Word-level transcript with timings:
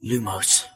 Lumos 0.00 0.68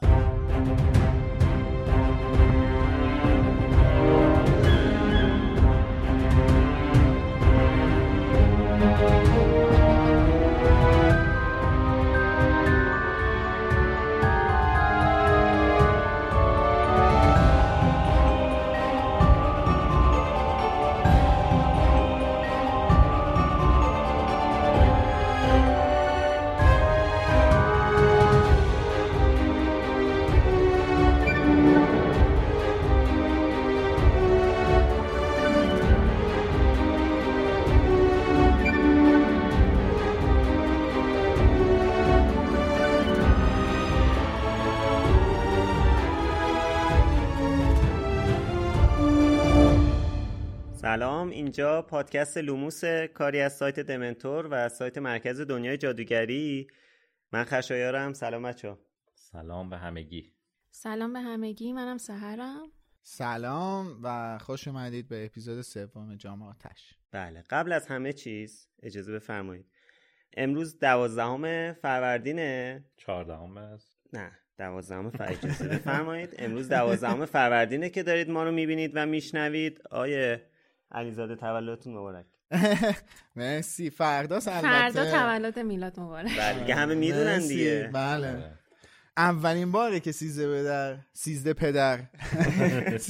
اینجا 51.33 51.83
پادکست 51.83 52.39
لوموس 52.39 52.85
کاری 53.15 53.41
از 53.41 53.57
سایت 53.57 53.81
دمنتور 53.81 54.49
و 54.51 54.69
سایت 54.69 54.99
مرکز 54.99 55.41
دنیای 55.41 55.77
جادوگری. 55.77 56.67
من 57.33 57.45
خشایارم. 57.45 58.13
سلام 58.13 58.43
بچه 58.43 58.77
سلام 59.15 59.71
به 59.71 59.79
همگی. 59.79 60.33
سلام 60.71 61.13
به 61.13 61.21
همگی. 61.21 61.73
منم 61.73 61.99
سهرم. 61.99 62.73
سلام 63.03 64.01
و 64.03 64.39
خوش 64.39 64.69
اومدید 64.69 65.09
به 65.09 65.25
اپیزود 65.25 65.61
سوم 65.61 66.17
جام 66.17 66.43
آتش. 66.43 66.95
بله 67.11 67.45
قبل 67.51 67.73
از 67.73 67.87
همه 67.87 68.13
چیز 68.13 68.69
اجازه 68.83 69.13
بفرمایید. 69.13 69.67
امروز 70.37 70.79
دوازدهم 70.79 71.73
فروردینه. 71.73 72.85
چهاردهم 72.97 73.57
است. 73.57 74.01
نه 74.13 74.39
دوازدهم 74.59 75.11
فر... 75.11 75.33
اجازه 75.33 75.69
بفرمایید. 75.69 76.35
امروز 76.39 76.69
دوازدهم 76.69 77.25
فروردینه 77.25 77.91
که 77.91 78.03
دارید 78.03 78.31
ما 78.31 78.45
رو 78.45 78.53
می‌بینید 78.53 78.93
و 78.95 79.07
میشنوید. 79.07 79.83
آیه 79.91 80.52
علیزاده 80.93 81.37
تولدتون 81.37 81.93
مبارک. 81.93 82.27
مرسی. 83.37 83.91
فردا 83.91 84.35
البته 84.35 84.61
فردا 84.61 85.11
تولد 85.11 85.59
میلاد 85.59 86.01
مبارک. 86.01 86.39
بله 86.39 86.61
دیگه 86.61 86.75
همه 86.75 86.95
می‌دونن. 86.95 87.39
دیگه. 87.39 87.91
بله. 87.93 88.59
اولین 89.17 89.73
باره 89.73 90.01
که 90.01 90.13
سیزده 90.13 90.63
پدر 90.63 90.97
سیزده 91.13 91.53
پدر. 91.53 91.99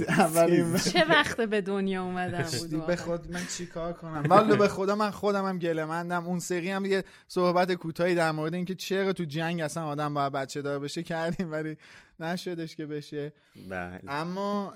اولین 0.08 0.77
چه 0.77 1.05
وقت 1.05 1.41
به 1.41 1.61
دنیا 1.61 2.05
اومدم 2.05 2.47
بود 2.70 2.86
به. 2.86 2.97
خود 2.97 3.33
من 3.33 3.47
چیکار 3.56 3.92
کنم؟ 3.92 4.22
والا 4.28 4.56
به 4.56 4.69
خدا 4.69 4.96
من 4.96 5.11
خودم 5.11 5.44
هم 5.44 5.58
گلمندم 5.58 6.27
اون 6.27 6.39
سری 6.39 6.70
هم 6.70 6.84
یه 6.84 7.05
صحبت 7.28 7.72
کوتاهی 7.72 8.14
در 8.14 8.30
مورد 8.33 8.55
اینکه 8.55 8.74
چرا 8.74 9.12
تو 9.12 9.24
جنگ 9.24 9.61
اصلا 9.61 9.84
آدم 9.86 10.14
باید 10.14 10.33
بچه 10.33 10.62
دار 10.62 10.78
بشه 10.78 11.02
کردیم 11.02 11.52
ولی 11.52 11.77
نشدش 12.20 12.77
که 12.77 12.86
بشه. 12.86 13.33
بله. 13.70 14.00
اما 14.08 14.74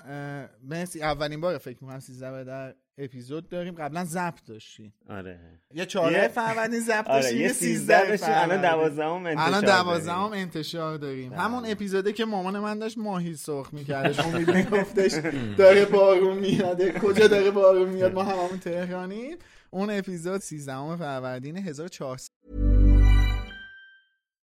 مرسی. 0.62 1.02
اولین 1.02 1.40
بار 1.40 1.58
فکر 1.58 1.78
می‌کنم 1.80 2.00
سیزده 2.00 2.44
در 2.44 2.74
اپیزود 2.98 3.48
داریم. 3.48 3.74
قبلا 3.74 4.04
ضبط 4.04 4.44
داشتیم 4.46 4.94
آره. 5.10 5.38
یه 5.74 5.86
چهارده 5.86 6.18
یه- 6.22 6.28
فروردین 6.28 6.80
ضبط 6.80 7.08
آره 7.08 7.22
داشتیم 7.22 7.40
یه 7.40 7.48
سیزده 7.48 8.08
داشتیم 8.08 8.28
الان 8.32 8.60
دوازدهم 8.60 9.26
انتشار 9.26 9.46
الان 9.48 9.60
داریم. 9.60 9.82
دوازدهم 9.82 10.32
انتشار 10.32 10.96
داریم. 10.96 11.30
بله. 11.30 11.40
همون 11.40 11.66
اپیزوده 11.66 12.12
که 12.12 12.24
مامان 12.24 12.58
من 12.58 12.78
داشت 12.78 12.98
ماهی 12.98 13.34
سرخ 13.34 13.74
میکردش. 13.74 14.20
امید 14.20 14.50
میگفتش 14.50 15.12
داره 15.58 15.84
بارون 15.84 16.38
میاده 16.38 16.92
کجا 16.92 17.26
داره 17.26 17.50
بارون 17.50 17.88
میاد؟ 17.88 18.14
ما 18.14 18.22
هممون 18.22 18.58
تهرانیم. 18.58 19.36
اون 19.70 19.90
اپیزود 19.90 20.40
13 20.40 20.96
فروردین 20.96 21.56
1400 21.56 22.65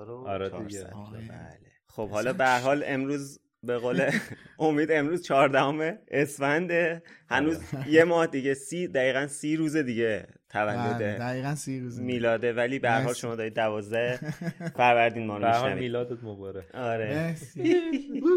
1400 0.00 0.28
آره 0.28 0.48
دیگه. 0.48 1.28
بله. 1.28 1.58
خب 1.86 2.10
حالا 2.10 2.32
به 2.32 2.44
هر 2.44 2.60
حال 2.60 2.82
امروز 2.86 3.40
به 3.62 3.78
قول 3.78 4.10
امید 4.58 4.92
امروز 4.92 5.22
14 5.22 5.98
اسفنده 6.08 7.02
هنوز 7.28 7.58
یه 7.88 8.04
ماه 8.04 8.26
دیگه 8.26 8.54
سی 8.54 8.88
دقیقا 8.88 9.26
سی 9.26 9.56
روز 9.56 9.76
دیگه. 9.76 10.26
تولد 10.50 10.98
دقیقا 11.18 11.54
سی 11.54 11.80
روز 11.80 12.00
میلاده 12.00 12.52
ولی 12.52 12.78
به 12.78 12.90
هر 12.90 13.00
حال. 13.00 13.14
شما 13.14 13.34
دارید 13.34 13.54
12 13.54 14.16
فروردین 14.76 15.26
ما 15.26 15.38
رو 15.38 15.48
میشنوید. 15.48 15.78
میلادت 15.78 16.24
مبارک. 16.24 16.74
آره. 16.74 17.14
مرسی. 17.14 17.80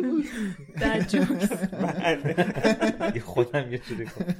در 0.82 1.00
جوکس 1.00 1.52
دیگه 3.08 3.20
خودم 3.34 3.72
یه 3.72 3.78
جوری 3.78 4.06
کنم 4.06 4.36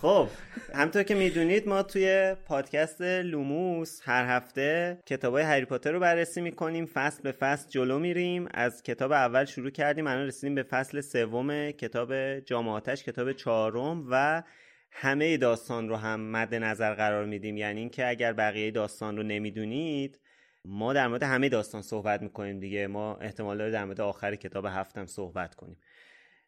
خب 0.00 0.28
همطور 0.74 1.02
که 1.02 1.14
می‌دونید 1.14 1.68
ما 1.68 1.82
توی 1.82 2.34
پادکست 2.44 3.02
لوموس 3.02 4.00
هر 4.04 4.36
هفته 4.36 4.98
کتاب 5.06 5.34
های 5.34 5.42
هری 5.42 5.64
پاتر 5.64 5.92
رو 5.92 6.00
بررسی 6.00 6.40
می‌کنیم. 6.40 6.86
فصل 6.86 7.22
به 7.22 7.32
فصل 7.32 7.68
جلو 7.68 7.98
میریم. 7.98 8.48
از 8.54 8.82
کتاب 8.82 9.12
اول 9.12 9.44
شروع 9.44 9.70
کردیم 9.70 10.06
الان 10.06 10.26
رسیدیم 10.26 10.54
به 10.54 10.62
فصل 10.62 11.00
سوم 11.00 11.70
کتاب 11.70 12.38
جام 12.38 12.68
آتش 12.68 13.04
کتاب 13.04 13.32
چهارم 13.32 14.06
و 14.10 14.42
همه 14.90 15.36
داستان 15.36 15.88
رو 15.88 15.96
هم 15.96 16.20
مد 16.20 16.54
نظر 16.54 16.94
قرار 16.94 17.24
میدیم. 17.24 17.56
یعنی 17.56 17.80
اینکه 17.80 18.08
اگر 18.08 18.32
بقیه 18.32 18.70
داستان 18.70 19.16
رو 19.16 19.22
نمی‌دونید 19.22 20.20
ما 20.64 20.92
در 20.92 21.08
مورد 21.08 21.22
همه 21.22 21.48
داستان 21.48 21.82
صحبت 21.82 22.22
می‌کنیم 22.22 22.60
دیگه. 22.60 22.86
ما 22.86 23.16
احتمال 23.16 23.58
داره 23.58 23.70
در 23.70 23.84
مورد 23.84 24.00
آخر 24.00 24.34
کتاب 24.36 24.66
هفتم 24.66 25.06
صحبت 25.06 25.54
کنیم. 25.54 25.76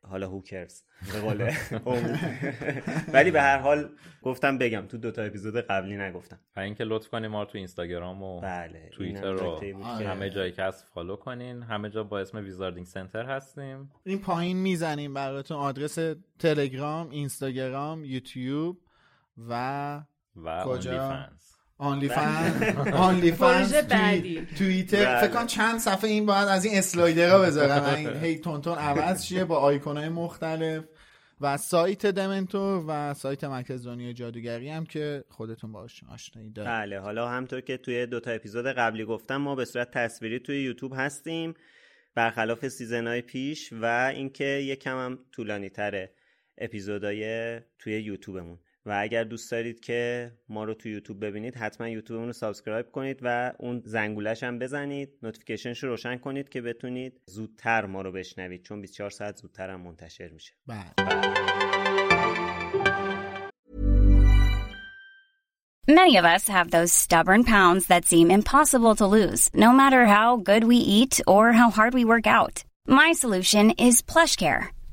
حالا 0.09 0.29
هوکرز 0.29 0.83
به 1.13 1.21
قول. 1.21 1.53
ولی 3.15 3.31
به 3.31 3.43
هر 3.43 3.59
حال 3.59 3.89
گفتم 4.23 4.59
بگم 4.59 4.87
تو 4.87 4.99
دوتا 4.99 5.23
اپیزود 5.23 5.57
قبلی 5.57 5.97
نگفتم 5.97 6.39
و 6.57 6.61
اینکه 6.61 6.85
لطف 6.85 7.09
کنیم 7.09 7.31
ما 7.31 7.43
رو 7.43 7.49
تو 7.49 7.59
اینستاگرام 7.59 8.23
و 8.23 8.41
بله 8.41 8.89
توییتر 8.93 9.33
رو 9.33 9.47
آره. 9.47 9.73
که- 9.99 10.09
همه 10.09 10.31
جایی 10.31 10.53
که 10.53 10.63
هست 10.63 10.87
follow 10.95 11.17
کنین 11.17 11.63
همه 11.63 11.91
جا 11.91 12.05
با 12.05 12.21
اسم 12.21 12.39
ویزاردینگ 12.39 12.87
سنتر 12.87 13.25
هستیم 13.27 13.91
این 14.05 14.19
پایین 14.19 14.57
می‌زنیم 14.57 15.15
براتون 15.15 15.57
آدرس 15.57 15.99
تلگرام 16.39 17.11
اینستاگرام 17.11 18.05
یوتیوب 18.05 18.79
و 19.49 20.03
و 20.37 20.65
کجا؟ 20.65 21.29
آنلی 21.79 22.09
فن 22.09 22.77
آنلی 22.93 23.33
فن. 23.33 23.67
توییتر. 24.59 25.21
فکر 25.21 25.31
کنم 25.31 25.47
چند 25.47 25.79
صفحه 25.79 26.11
این 26.11 26.27
باید 26.27 26.49
از 26.49 26.65
این 26.65 26.79
اسلایدرها 26.79 27.39
بذارم. 27.39 27.95
این 27.95 28.17
هی 28.25 28.39
تونتون 28.39 28.79
عوض 28.79 29.25
شه 29.25 29.45
با 29.45 29.57
آیکونای 29.57 30.09
مختلف. 30.09 30.85
و 31.43 31.57
سایت 31.57 32.07
دمنتور 32.07 32.85
و 32.89 33.15
سایت 33.15 33.45
مرکز 33.45 33.87
دنیای 33.87 34.15
جادوگری 34.15 34.69
هم 34.69 34.87
که 34.87 35.25
خودتون 35.29 35.73
باش 35.73 36.05
آشنایی 36.13 36.51
دارید. 36.51 36.71
بله 36.71 37.01
حالا 37.01 37.29
همطور 37.29 37.61
که 37.61 37.77
توی 37.77 38.07
دوتا 38.07 38.31
اپیزود 38.31 38.67
قبلی 38.67 39.05
گفتم 39.05 39.37
ما 39.37 39.55
به 39.55 39.65
صورت 39.65 39.91
تصویری 39.91 40.39
توی 40.39 40.63
یوتیوب 40.63 40.93
هستیم 40.97 41.55
برخلاف 42.15 42.69
سیزنهای 42.69 43.23
پیش 43.23 43.73
و 43.73 44.13
اینکه 44.15 44.45
یکم 44.45 44.97
هم 44.97 45.19
طولانی 45.33 45.71
تره 45.71 46.15
اپیزودهای 46.59 47.61
توی 47.79 48.01
یوتیوبمون. 48.01 48.59
و 48.87 48.99
اگر 49.01 49.25
دوست 49.25 49.51
دارید 49.51 49.81
که 49.81 50.33
ما 50.49 50.65
رو 50.65 50.75
توی 50.75 50.93
یوتیوب 50.93 51.25
ببینید 51.25 51.57
حتما 51.57 51.89
یوتیوبمون 51.89 52.27
رو 52.27 52.33
subscribe 52.33 52.91
کنید 52.91 53.19
و 53.23 53.53
اون 53.59 53.83
زنگولش 53.85 54.43
هم 54.43 54.59
بزنید 54.59 55.09
notification 55.23 55.74
ش 55.74 55.83
رو 55.83 55.89
روشن 55.89 56.17
کنید 56.17 56.49
که 56.49 56.63
بتونید 56.63 57.21
زودتر 57.27 57.87
ما 57.87 58.03
رو 58.03 58.13
بشنوید 58.13 58.63
چون 58.63 58.81
24 58.81 59.11
ساعت 59.11 59.37
زودتر 59.37 59.71
هم 59.71 59.81
منتشر 59.81 60.29
میشه 60.29 60.53
بله 60.67 60.93
Many 65.89 66.17
of 66.17 66.25
us 66.25 66.47
have 66.47 66.71
those 66.71 66.93
stubborn 66.93 67.43
pounds 67.43 67.87
that 67.87 68.05
seem 68.05 68.31
impossible 68.31 68.95
to 68.97 69.13
lose, 69.17 69.43
no 69.53 69.73
matter 69.73 70.07
how 70.07 70.37
good 70.37 70.65
we 70.65 70.77
eat 70.77 71.21
or 71.27 71.51
how 71.51 71.71
hard 71.71 71.93
we 71.93 72.05
work 72.05 72.27
out. 72.27 72.63
My 72.87 73.11
solution 73.13 73.71
is 73.73 74.01
PlushCare. 74.01 74.69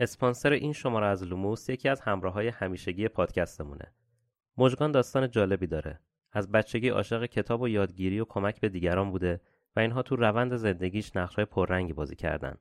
اسپانسر 0.00 0.52
این 0.52 0.72
شماره 0.72 1.06
از 1.06 1.24
لوموس 1.24 1.68
یکی 1.68 1.88
از 1.88 2.00
همراه 2.00 2.32
های 2.32 2.48
همیشگی 2.48 3.08
پادکستمونه. 3.08 3.92
مژگان 4.56 4.92
داستان 4.92 5.30
جالبی 5.30 5.66
داره. 5.66 6.00
از 6.32 6.52
بچگی 6.52 6.88
عاشق 6.88 7.26
کتاب 7.26 7.60
و 7.60 7.68
یادگیری 7.68 8.20
و 8.20 8.24
کمک 8.24 8.60
به 8.60 8.68
دیگران 8.68 9.10
بوده 9.10 9.40
و 9.76 9.80
اینها 9.80 10.02
تو 10.02 10.16
روند 10.16 10.56
زندگیش 10.56 11.16
نقشای 11.16 11.44
پررنگی 11.44 11.92
بازی 11.92 12.16
کردن. 12.16 12.54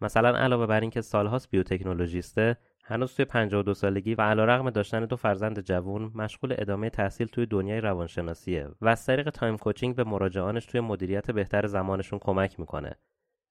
مثلا 0.00 0.38
علاوه 0.38 0.66
بر 0.66 0.80
اینکه 0.80 1.00
سالهاست 1.00 1.50
بیوتکنولوژیسته، 1.50 2.56
هنوز 2.84 3.14
توی 3.14 3.24
52 3.24 3.74
سالگی 3.74 4.14
و 4.14 4.22
علیرغم 4.22 4.70
داشتن 4.70 5.04
دو 5.04 5.16
فرزند 5.16 5.60
جوون 5.60 6.12
مشغول 6.14 6.54
ادامه 6.58 6.90
تحصیل 6.90 7.26
توی 7.26 7.46
دنیای 7.46 7.80
روانشناسیه 7.80 8.68
و 8.80 8.88
از 8.88 9.06
طریق 9.06 9.30
time 9.30 9.56
coaching 9.56 9.96
به 9.96 10.04
مراجعانش 10.04 10.66
توی 10.66 10.80
مدیریت 10.80 11.30
بهتر 11.30 11.66
زمانشون 11.66 12.18
کمک 12.18 12.60
می‌کنه. 12.60 12.96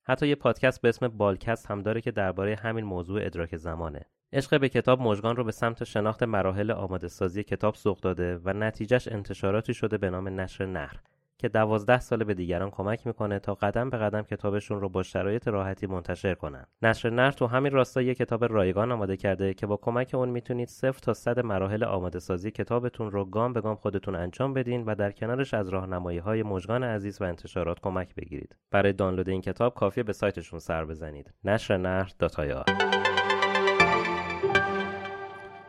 حتی 0.10 0.28
یه 0.28 0.36
پادکست 0.36 0.82
به 0.82 0.90
اسم 0.90 1.08
بالکست 1.08 1.66
هم 1.66 1.82
داره 1.82 2.02
که 2.02 2.12
درباره 2.12 2.56
همین 2.56 2.86
موضوع 2.86 3.26
ادراک 3.26 3.58
زمانه. 3.58 4.06
عشق 4.34 4.60
به 4.60 4.70
کتاب 4.70 5.02
مژگان 5.02 5.36
رو 5.36 5.44
به 5.44 5.52
سمت 5.52 5.84
شناخت 5.84 6.24
مراحل 6.24 6.72
آماده 6.72 7.08
سازی 7.08 7.44
کتاب 7.44 7.76
سوق 7.76 8.00
داده 8.00 8.40
و 8.44 8.54
نتیجهش 8.54 9.08
انتشاراتی 9.08 9.74
شده 9.74 9.98
به 9.98 10.10
نام 10.10 10.40
نشر 10.40 10.66
نهر 10.66 11.00
که 11.38 11.50
دوازده 11.50 12.00
ساله 12.00 12.26
به 12.26 12.34
دیگران 12.34 12.70
کمک 12.70 13.08
می‌کنه 13.08 13.40
تا 13.40 13.54
قدم 13.54 13.90
به 13.90 13.98
قدم 13.98 14.22
کتابشون 14.22 14.82
رو 14.82 14.90
با 14.90 15.04
شرایط 15.04 15.48
راحتی 15.48 15.88
منتشر 15.88 16.34
کنن. 16.34 16.66
نشر 16.82 17.10
نهر 17.10 17.32
تو 17.32 17.48
همین 17.48 17.72
راستا 17.72 18.02
یه 18.02 18.16
کتاب 18.16 18.44
رایگان 18.44 18.92
آماده 18.92 19.18
کرده 19.18 19.54
که 19.54 19.68
با 19.68 19.78
کمک 19.78 20.12
اون 20.14 20.30
می‌تونید 20.30 20.68
صفر 20.68 21.00
تا 21.00 21.14
صد 21.14 21.40
مراحل 21.40 21.84
آماده 21.84 22.20
سازی 22.20 22.52
کتابتون 22.52 23.12
رو 23.12 23.26
گام 23.26 23.54
به 23.54 23.62
گام 23.62 23.76
خودتون 23.76 24.16
انجام 24.16 24.54
بدین 24.54 24.86
و 24.86 24.96
در 24.96 25.12
کنارش 25.12 25.54
از 25.54 25.70
راهنمایی 25.70 26.18
های 26.18 26.44
مژگان 26.44 26.84
عزیز 26.84 27.22
و 27.22 27.24
انتشارات 27.24 27.80
کمک 27.80 28.16
بگیرید. 28.16 28.56
برای 28.72 28.94
دانلود 28.94 29.30
این 29.30 29.42
کتاب 29.42 29.74
کافیه 29.74 30.04
به 30.04 30.14
سایتشون 30.14 30.60
سر 30.60 30.86
بزنید. 30.86 31.34
نشر 31.44 31.78
نهر 31.78 32.12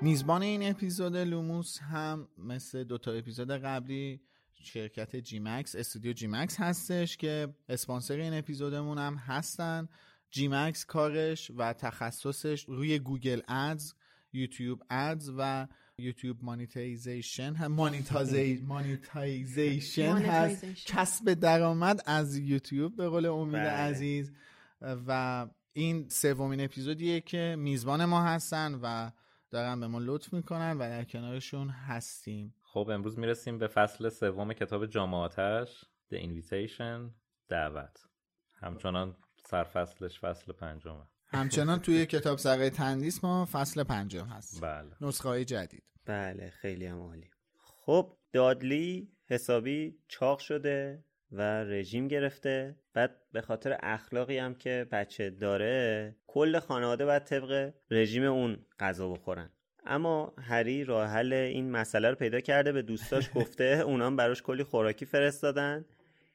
میزبان 0.01 0.43
این 0.43 0.71
اپیزود 0.71 1.17
لوموس 1.17 1.79
هم 1.79 2.29
مثل 2.39 2.85
دوتا 2.85 3.13
اپیزود 3.13 3.51
قبلی 3.51 4.21
شرکت 4.63 5.17
جی 5.17 5.39
مکس 5.39 5.77
استودیو 5.77 6.13
جی 6.13 6.27
مکس 6.27 6.61
هستش 6.61 7.17
که 7.17 7.55
اسپانسر 7.69 8.17
این 8.17 8.35
اپیزودمون 8.35 8.99
هم 8.99 9.15
هستن. 9.15 9.89
جی 10.31 10.49
مکس 10.49 10.85
کارش 10.85 11.51
و 11.57 11.73
تخصصش 11.73 12.65
روی 12.69 12.99
Google 12.99 13.41
Ads 13.49 13.95
YouTube 14.33 14.83
Ads 14.91 15.33
و 15.39 15.67
YouTube 15.99 16.45
monetization. 16.45 17.55
هم 17.61 17.73
مانیتازی 17.73 18.65
monetization 18.67 20.17
هست. 20.17 20.65
Monetization. 20.65 20.85
کسب 20.87 21.35
درآمد 21.35 22.01
از 22.07 22.37
یوتیوب 22.37 22.97
به 22.97 23.09
قول 23.09 23.27
امید 23.27 23.55
بله. 23.55 23.71
عزیز. 23.71 24.33
و 24.81 25.47
این 25.73 26.09
سومین 26.09 26.61
اپیزودیه 26.61 27.21
که 27.21 27.57
میزبان 27.59 28.05
ما 28.05 28.23
هستن 28.23 28.75
و 28.83 29.11
دارن 29.51 29.81
به 29.81 29.87
ما 29.87 29.99
لطف 29.99 30.33
می‌کنن 30.33 30.77
و 30.77 30.79
در 30.79 31.05
کنارشون 31.05 31.69
هستیم. 31.69 32.55
خب 32.73 32.91
امروز 32.91 33.19
می‌رسیم 33.19 33.59
به 33.59 33.67
فصل 33.67 34.09
سوم 34.09 34.53
کتاب 34.53 34.87
جامعاتش 34.87 35.85
The 36.13 36.17
Invitation 36.17 37.11
دعوت. 37.49 38.07
همچنان 38.55 39.17
سرفصلش 39.47 40.21
فصل 40.21 40.53
پنجمه. 40.53 41.07
همچنان 41.27 41.79
توی 41.79 42.07
کتاب 42.07 42.39
سرای 42.39 42.71
تندیس 42.71 43.25
ما 43.25 43.49
فصل 43.53 43.83
پنجم 43.83 44.25
هست. 44.25 44.63
بله. 44.63 44.91
نسخه 45.01 45.29
های 45.29 45.45
جدید. 45.45 45.85
بله 46.07 46.51
خیلی 46.51 46.87
هم 46.87 47.01
عالی. 47.01 47.31
خب 47.57 48.17
دادلی 48.33 49.13
حسابی 49.27 49.99
چاق 50.09 50.39
شده 50.39 51.05
و 51.33 51.65
رژیم 51.65 52.09
گرفته. 52.09 52.77
بعد 52.95 53.23
به 53.33 53.41
خاطر 53.41 53.79
اخلاقی 53.83 54.39
هم 54.39 54.55
که 54.55 54.87
بچه 54.93 55.31
داره 55.31 56.17
کل 56.27 56.59
خانواده 56.59 57.05
باید 57.05 57.25
طبق 57.25 57.75
رژیم 57.91 58.25
اون 58.25 58.67
غذا 58.79 59.09
بخورن. 59.09 59.51
اما 59.89 60.33
هری 60.39 60.85
راه 60.85 61.09
حل 61.09 61.33
این 61.33 61.71
مسئله 61.71 62.11
رو 62.11 62.15
پیدا 62.15 62.41
کرده 62.41 62.73
به 62.73 62.83
دوستاش 62.83 63.31
گفته 63.35 63.65
اونام 63.65 64.17
براش 64.17 64.43
کلی 64.43 64.63
خوراکی 64.63 65.07
فرستادن. 65.07 65.85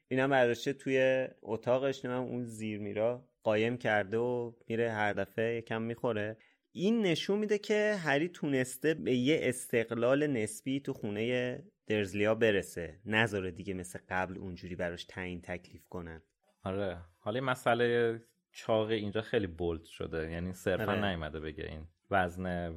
اینم 0.08 0.30
برداشته 0.30 0.72
توی 0.72 1.28
اتاقش 1.42 2.04
نمیم 2.04 2.16
اون 2.16 2.44
زیر 2.44 2.80
میرا 2.80 3.28
قایم 3.42 3.76
کرده 3.76 4.18
و 4.18 4.52
میره 4.68 4.92
هر 4.92 5.12
دفعه 5.12 5.56
یکم 5.56 5.82
می‌خوره. 5.82 6.36
این 6.72 7.02
نشون 7.02 7.38
میده 7.38 7.58
که 7.58 7.94
هری 7.98 8.28
تونسته 8.28 8.94
به 8.94 9.14
یه 9.14 9.38
استقلال 9.42 10.26
نسبی 10.26 10.80
تو 10.80 10.92
خونه 10.92 11.58
درزلیا 11.86 12.34
برسه. 12.34 13.00
نذاره 13.06 13.50
دیگه 13.50 13.74
مثل 13.74 13.98
قبل 14.08 14.38
اونجوری 14.38 14.76
براش 14.76 15.04
تعیین 15.04 15.40
تکلیف 15.40 15.88
کنن. 15.88 16.22
آره. 16.62 16.98
حالا 17.18 17.38
این 17.38 17.44
مسئله 17.44 18.20
چاق 18.52 18.88
اینجا 18.88 19.20
خیلی 19.20 19.46
بولد 19.46 19.84
شده. 19.84 20.30
یعنی 20.30 20.52
صرفا 20.52 20.92
آره. 20.92 21.08
نیومده 21.08 21.40
بگه 21.40 21.64
این 21.64 21.86
وزن 22.10 22.74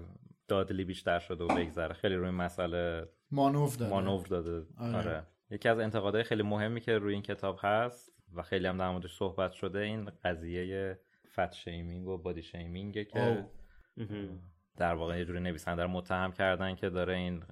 دادلی 0.47 0.83
بیشتر 0.83 1.19
شده 1.19 1.43
و 1.43 1.47
بگذره 1.47 1.93
خیلی 1.93 2.15
روی 2.15 2.29
مسئله 2.29 3.07
مانور 3.31 3.75
داره 3.79 3.91
مانور 3.91 4.25
داده 4.25 4.67
آره. 4.77 4.97
آره. 4.97 5.23
یکی 5.49 5.69
از 5.69 5.79
انتقادهای 5.79 6.23
خیلی 6.23 6.43
مهمی 6.43 6.81
که 6.81 6.97
روی 6.97 7.13
این 7.13 7.21
کتاب 7.21 7.59
هست 7.61 8.11
و 8.35 8.41
خیلی 8.41 8.67
هم 8.67 8.77
در 8.77 8.91
موردش 8.91 9.17
صحبت 9.17 9.51
شده 9.51 9.79
این 9.79 10.11
قضیه 10.23 10.99
فت 11.35 11.53
شیمینگ 11.53 12.07
و 12.07 12.17
بادی 12.17 12.41
شیمینگه 12.41 13.05
که 13.05 13.27
اوه. 13.27 14.29
در 14.77 14.93
واقع 14.93 15.17
یه 15.17 15.25
جوری 15.25 15.39
نویسنده 15.39 15.83
رو 15.83 15.89
متهم 15.89 16.31
کردن 16.31 16.75
که 16.75 16.89
داره 16.89 17.15
این 17.15 17.43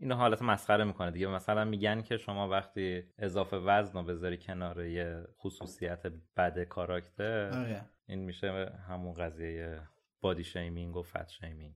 اینو 0.00 0.14
حالت 0.14 0.42
مسخره 0.42 0.84
می‌کنه 0.84 1.10
دیگه 1.10 1.26
مثلا 1.26 1.64
میگن 1.64 2.02
که 2.02 2.16
شما 2.16 2.48
وقتی 2.48 3.02
اضافه 3.18 3.56
وزن 3.56 3.98
رو 3.98 4.04
بذاری 4.04 4.38
کنار 4.38 4.84
یه 4.84 5.24
خصوصیت 5.38 6.06
بد 6.36 6.62
کاراکتر 6.62 7.50
آره. 7.50 7.82
این 8.06 8.18
میشه 8.18 8.72
همون 8.88 9.14
قضیه 9.14 9.80
بادی 10.20 10.44
شیمینگ 10.44 10.96
و 10.96 11.02
فت 11.02 11.28
شیمینگ 11.28 11.74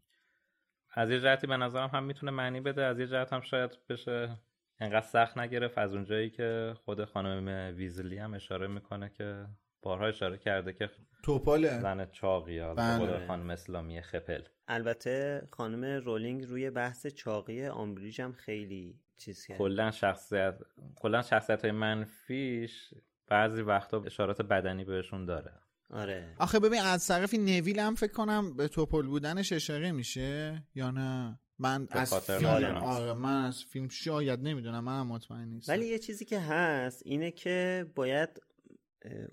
از 0.92 1.10
یه 1.10 1.20
جهتی 1.20 1.46
به 1.46 1.56
نظرم 1.56 1.90
هم 1.92 2.04
می‌تونه 2.04 2.32
معنی 2.32 2.60
بده 2.60 2.84
از 2.84 3.00
یه 3.00 3.06
جهت 3.06 3.32
هم 3.32 3.40
شاید 3.40 3.70
بشه 3.88 4.38
انقدر 4.80 5.06
سخت 5.06 5.38
نگرفت. 5.38 5.78
از 5.78 5.94
اونجایی 5.94 6.30
که 6.30 6.74
خود 6.84 7.04
خانم 7.04 7.76
ویزلی 7.76 8.18
هم 8.18 8.34
اشاره 8.34 8.66
می‌کنه 8.66 9.08
که 9.08 9.46
بارها 9.82 10.06
اشاره 10.06 10.38
کرده 10.38 10.72
که 10.72 10.90
توپاله. 11.22 11.80
زن 11.80 12.06
چاقی 12.06 12.58
حالا 12.58 12.98
بله. 12.98 13.26
خانم 13.26 13.50
اسلامی 13.50 14.02
خپل. 14.02 14.42
البته 14.68 15.42
خانم 15.52 15.84
رولینگ 15.84 16.44
روی 16.44 16.70
بحث 16.70 17.06
چاقی 17.06 17.66
آمبریج 17.66 18.20
هم 18.20 18.32
خیلی 18.32 19.00
چیز 19.16 19.46
کرد. 19.46 19.58
کلا 19.58 19.90
شخصیت 19.90 20.58
کلا 20.96 21.22
شخصیت 21.22 21.62
های 21.62 21.72
منفیش 21.72 22.94
بعضی 23.26 23.62
وقتا 23.62 24.02
اشارات 24.06 24.42
بدنی 24.42 24.84
بهشون 24.84 25.24
داره. 25.24 25.52
آره. 25.90 26.34
آخه 26.38 26.58
ببین 26.58 26.80
از 26.80 27.06
طرفی 27.06 27.38
نویل 27.38 27.78
هم 27.78 27.94
فکر 27.94 28.12
کنم 28.12 28.56
به 28.56 28.68
توپل 28.68 29.06
بودنش 29.06 29.52
اشاره 29.52 29.92
میشه 29.92 30.62
یا 30.74 30.90
نه؟ 30.90 31.38
من 31.58 31.88
از 31.90 32.10
خاطر 32.10 32.38
فیلم 32.38 32.50
نمی‌دونم. 32.50 32.82
آره 32.82 33.12
من 33.12 33.44
از 33.44 33.64
فیلم 33.64 33.88
شاید 33.88 34.40
نمی‌دونم 34.40 34.84
منم 34.84 35.06
مطمئن 35.06 35.48
نیستم. 35.48 35.72
ولی 35.72 35.86
یه 35.86 35.98
چیزی 35.98 36.24
که 36.24 36.40
هست 36.40 37.02
اینه 37.04 37.30
که 37.30 37.86
باید 37.94 38.28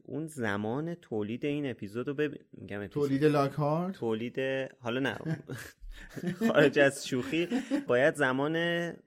اون 0.03 0.27
زمان 0.27 0.95
تولید 0.95 1.45
این 1.45 1.69
اپیزود 1.69 2.07
رو 2.07 2.13
بب... 2.13 2.33
میگم. 2.51 2.87
تولید 2.87 3.23
لاکهارت 3.23 3.95
تولید 3.95 4.39
حالا 4.79 4.99
نه. 4.99 5.17
خارج 6.47 6.79
از 6.79 7.07
شوخی. 7.07 7.47
باید 7.87 8.15
زمان 8.15 8.55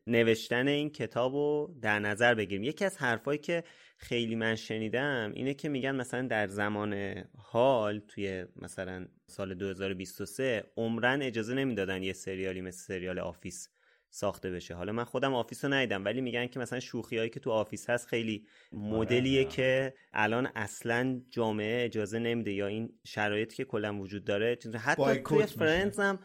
نوشتن 0.07 0.69
این 0.69 0.91
کتاب 0.91 1.35
رو 1.35 1.75
در 1.83 1.99
نظر 1.99 2.35
بگیریم. 2.35 2.63
یکی 2.63 2.85
از 2.85 2.97
حرفایی 2.97 3.39
که 3.39 3.65
خیلی 4.03 4.35
من 4.37 4.55
شنیدم 4.55 5.33
اینه 5.35 5.55
که 5.55 5.69
میگن 5.69 5.95
مثلا 5.97 6.27
در 6.27 6.47
زمان 6.47 7.15
حال 7.39 7.99
توی 8.09 8.45
مثلا 8.57 9.07
سال 9.27 9.55
2023 9.55 10.65
عمرن 10.77 11.23
اجازه 11.23 11.55
نمی‌دادن 11.55 12.03
یه 12.03 12.13
سریالی 12.13 12.61
مثل 12.61 12.79
سریال 12.79 13.19
آفیس 13.19 13.69
ساخته 14.13 14.51
بشه 14.51 14.75
حالا 14.75 14.93
من 14.93 15.05
خودم 15.05 15.35
Office 15.35 15.65
رو 15.65 15.73
ندیدم 15.75 16.05
ولی 16.05 16.21
میگن 16.21 16.47
که 16.47 16.61
مثلا 16.61 16.81
شوخی 16.81 17.19
هایی 17.19 17.31
که 17.31 17.41
تو 17.41 17.51
Office 17.51 17.91
هست 17.91 18.07
خیلی 18.07 18.47
مدلیه 18.73 19.45
که 19.45 19.95
الان 20.13 20.49
اصلا 20.55 21.21
جامعه 21.31 21.85
اجازه 21.85 22.19
نمیده 22.19 22.53
یا 22.53 22.67
این 22.67 22.93
شرایطی 23.07 23.57
که 23.57 23.65
کلا 23.65 23.99
وجود 23.99 24.25
داره 24.25 24.57
چیز- 24.57 24.75
حتی 24.77 25.03
توی. 25.03 25.47
Friends 25.47 26.01
هم 26.01 26.19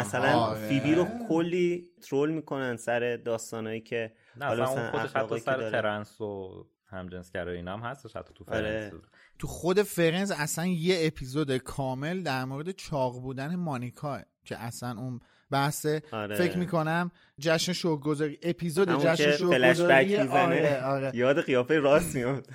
مثلا 0.00 0.32
آره. 0.38 0.68
فیبی 0.68 0.94
رو 0.94 1.06
کلی 1.28 1.84
troll 2.02 2.30
می‌کنن 2.30 2.76
سر 2.76 3.16
داستانایی 3.16 3.80
که 3.80 4.12
نه 4.36 4.44
حالا 4.44 4.62
مثلا 4.72 4.82
اون 4.82 4.90
خودش 4.90 5.16
حتی 5.16 5.38
سر. 5.38 5.70
ترنس 5.70 6.20
و 6.20 6.66
همجنسگرایی 6.88 7.56
اینا 7.56 7.76
هم 7.76 7.80
هستش 7.80 8.16
حتی 8.16 8.34
تو 8.34 8.44
آره. 8.48 8.90
Friends 8.90 9.02
تو 9.38 9.46
خود 9.46 9.82
Friends 9.82 10.30
اصلا 10.30 10.66
یه 10.66 10.98
اپیزود 11.00 11.56
کامل 11.56 12.22
در 12.22 12.44
مورد 12.44 12.70
چاق 12.70 13.20
بودن 13.20 13.56
مانیکا 13.56 14.20
که 14.44 14.58
اصلا 14.58 14.98
اون 14.98 15.20
بحث 15.50 15.86
آره. 16.12 16.36
فکر 16.36 16.58
می‌کنم 16.58 17.10
جشن 17.38 17.72
شوگذاری 17.72 18.38
اپیزود 18.42 18.98
جشن 18.98 19.36
شوگذاری 19.36 20.16
آره 20.16 20.84
آره 20.84 21.10
یاد 21.14 21.42
قیافه 21.42 21.78
راست 21.78 22.14
میاد 22.14 22.46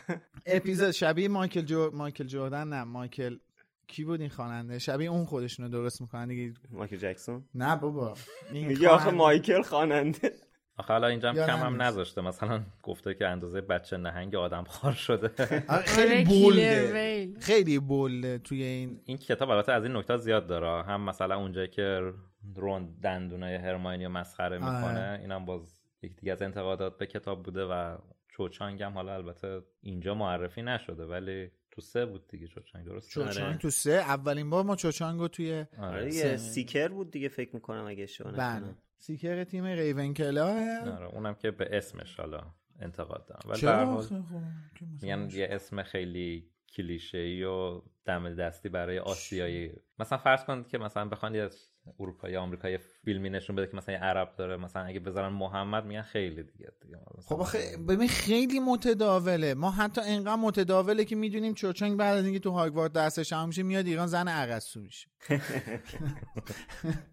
اپیزود 0.45 0.91
شبیه 0.91 1.27
مایکل 1.27 1.61
جو... 1.61 1.91
مایکل 1.93 2.23
جردن 2.23 2.67
نه 2.67 2.83
مایکل 2.83 3.37
کی 3.87 4.03
بود 4.03 4.21
این 4.21 4.29
خواننده؟ 4.29 4.79
شبیه 4.79 5.09
اون 5.09 5.25
خودشونو 5.25 5.69
درست 5.69 6.01
می‌کنن 6.01 6.27
دیگه. 6.27 6.53
مایکل 6.69 6.97
جکسون؟ 6.97 7.45
نه 7.55 7.75
بابا 7.75 8.13
این 8.51 8.67
میگه 8.67 8.89
آخه 8.89 9.11
مایکل 9.11 9.61
خواننده. 9.61 10.33
آخه 10.77 10.93
حالا 10.93 11.07
اینجا 11.07 11.29
هم 11.29 11.35
کم 11.35 11.65
هم. 11.65 11.81
نذاشته 11.81 12.21
مثلا 12.21 12.63
گفته 12.83 13.13
که 13.13 13.27
اندازه 13.27 13.61
بچه 13.61 13.97
نهنگ 13.97 14.35
آدم 14.35 14.63
خار 14.63 14.91
شده 14.91 15.31
آره، 15.69 15.81
خیلی 15.81 16.23
بولده 16.23 17.39
خیلی 17.39 17.79
بولده 17.79 18.37
توی 18.37 18.63
این 18.63 19.01
این 19.05 19.17
کتاب 19.17 19.49
البته 19.49 19.71
از 19.71 19.83
این 19.83 19.95
نکته 19.95 20.17
زیاد 20.17 20.47
داره 20.47 20.83
هم 20.83 21.01
مثلا 21.01 21.35
اونجا 21.35 21.65
که 21.65 22.13
رون 22.55 22.95
دندونای 23.03 23.55
هرماینی 23.55 24.05
رو 24.05 24.11
مسخره 24.11 24.59
آره. 24.59 24.77
می‌کنه 24.77 25.19
اینم 25.21 25.45
باز 25.45 25.81
یک 26.01 26.15
دیگه 26.15 26.31
از 26.31 26.41
انتقادات 26.41 26.97
به 26.97 27.05
کتاب 27.05 27.43
بوده 27.43 27.65
و 27.65 27.97
چوچانگ 28.27 28.83
هم 28.83 28.93
حالا 28.93 29.13
البته 29.13 29.61
اینجا 29.81 30.15
معرفی 30.15 30.61
نشده 30.61 31.05
ولی 31.05 31.51
تو 31.71 31.81
سه 31.81 32.05
بود 32.05 32.27
دیگه 32.27 32.47
چوچانگ 32.47 32.85
درست 32.85 33.09
چوچانگ 33.09 33.47
آره. 33.47 33.57
تو 33.57 33.69
سه 33.69 33.91
اولین 33.91 34.49
بار 34.49 34.63
ما 34.63 34.75
توی 34.75 35.53
آره 35.53 35.67
آره. 35.77 36.05
دیگه 36.05 36.21
سه. 36.21 36.37
Seeker 36.37 36.87
بود 36.87 37.11
دیگه 37.11 37.27
فکر 37.29 37.55
می‌کنم 37.55 37.85
اگه 37.87 38.03
اشتباه 38.03 38.33
نکنم 38.33 38.77
Seeker 39.05 39.43
تیم 39.43 39.65
ریونکلا 39.65 40.47
آره 40.95 41.05
اونم 41.05 41.35
که 41.35 41.51
به 41.51 41.77
اسمش 41.77 42.19
حالا 42.19 42.41
انتقاد 42.79 43.25
دارم. 43.25 43.41
ولی 43.45 43.53
به 43.53 43.59
چرا 43.59 43.77
هر 43.77 43.83
حال 43.83 43.97
آخه 43.97 44.21
خب، 44.21 44.85
میگن 45.01 45.29
یه 45.31 45.47
اسم 45.51 45.83
خیلی 45.83 46.49
کلیشه 46.75 47.17
ای 47.17 47.43
و 47.43 47.81
دم 48.05 48.35
دستی 48.35 48.69
برای 48.69 48.99
آسیایی. 48.99 49.71
مثلا 49.99 50.17
فرض 50.17 50.43
کنید 50.43 50.67
که 50.67 50.77
مثلا 50.77 51.05
بخوان 51.05 51.35
یه 51.35 51.49
اروپایی 51.99 52.35
آمریکایی 52.35 52.77
فیلمی 52.77 53.29
نشون 53.29 53.55
بده 53.55 53.67
که 53.67 53.77
مثلا 53.77 53.95
یه 53.95 54.01
عرب 54.01 54.35
داره 54.35 54.57
مثلا 54.57 54.83
اگه 54.83 54.99
بذارن 54.99 55.33
محمد 55.33 55.85
میگن 55.85 56.01
خیلی 56.01 56.43
دیگه 56.43 56.71
دیگه 56.81 56.97
خب 57.25 57.35
آخه 57.35 57.77
ببین 57.89 58.07
خیلی 58.07 58.59
متداوله. 58.59 59.53
ما 59.53 59.71
حتی 59.71 60.01
انقدر 60.01 60.35
متداوله 60.35 61.05
که 61.05 61.15
می‌دونیم 61.15 61.53
چوچنگ 61.53 61.97
بعد 61.97 62.17
از 62.17 62.25
اینکه 62.25 62.39
تو 62.39 62.49
هاگوارد 62.49 62.91
درسش 62.91 63.29
تمام 63.29 63.47
میشه 63.47 63.63
میاد 63.63 63.85
ایران 63.85 64.07
زن 64.07 64.27
ارسطو 64.27 64.79
میشه. 64.79 65.07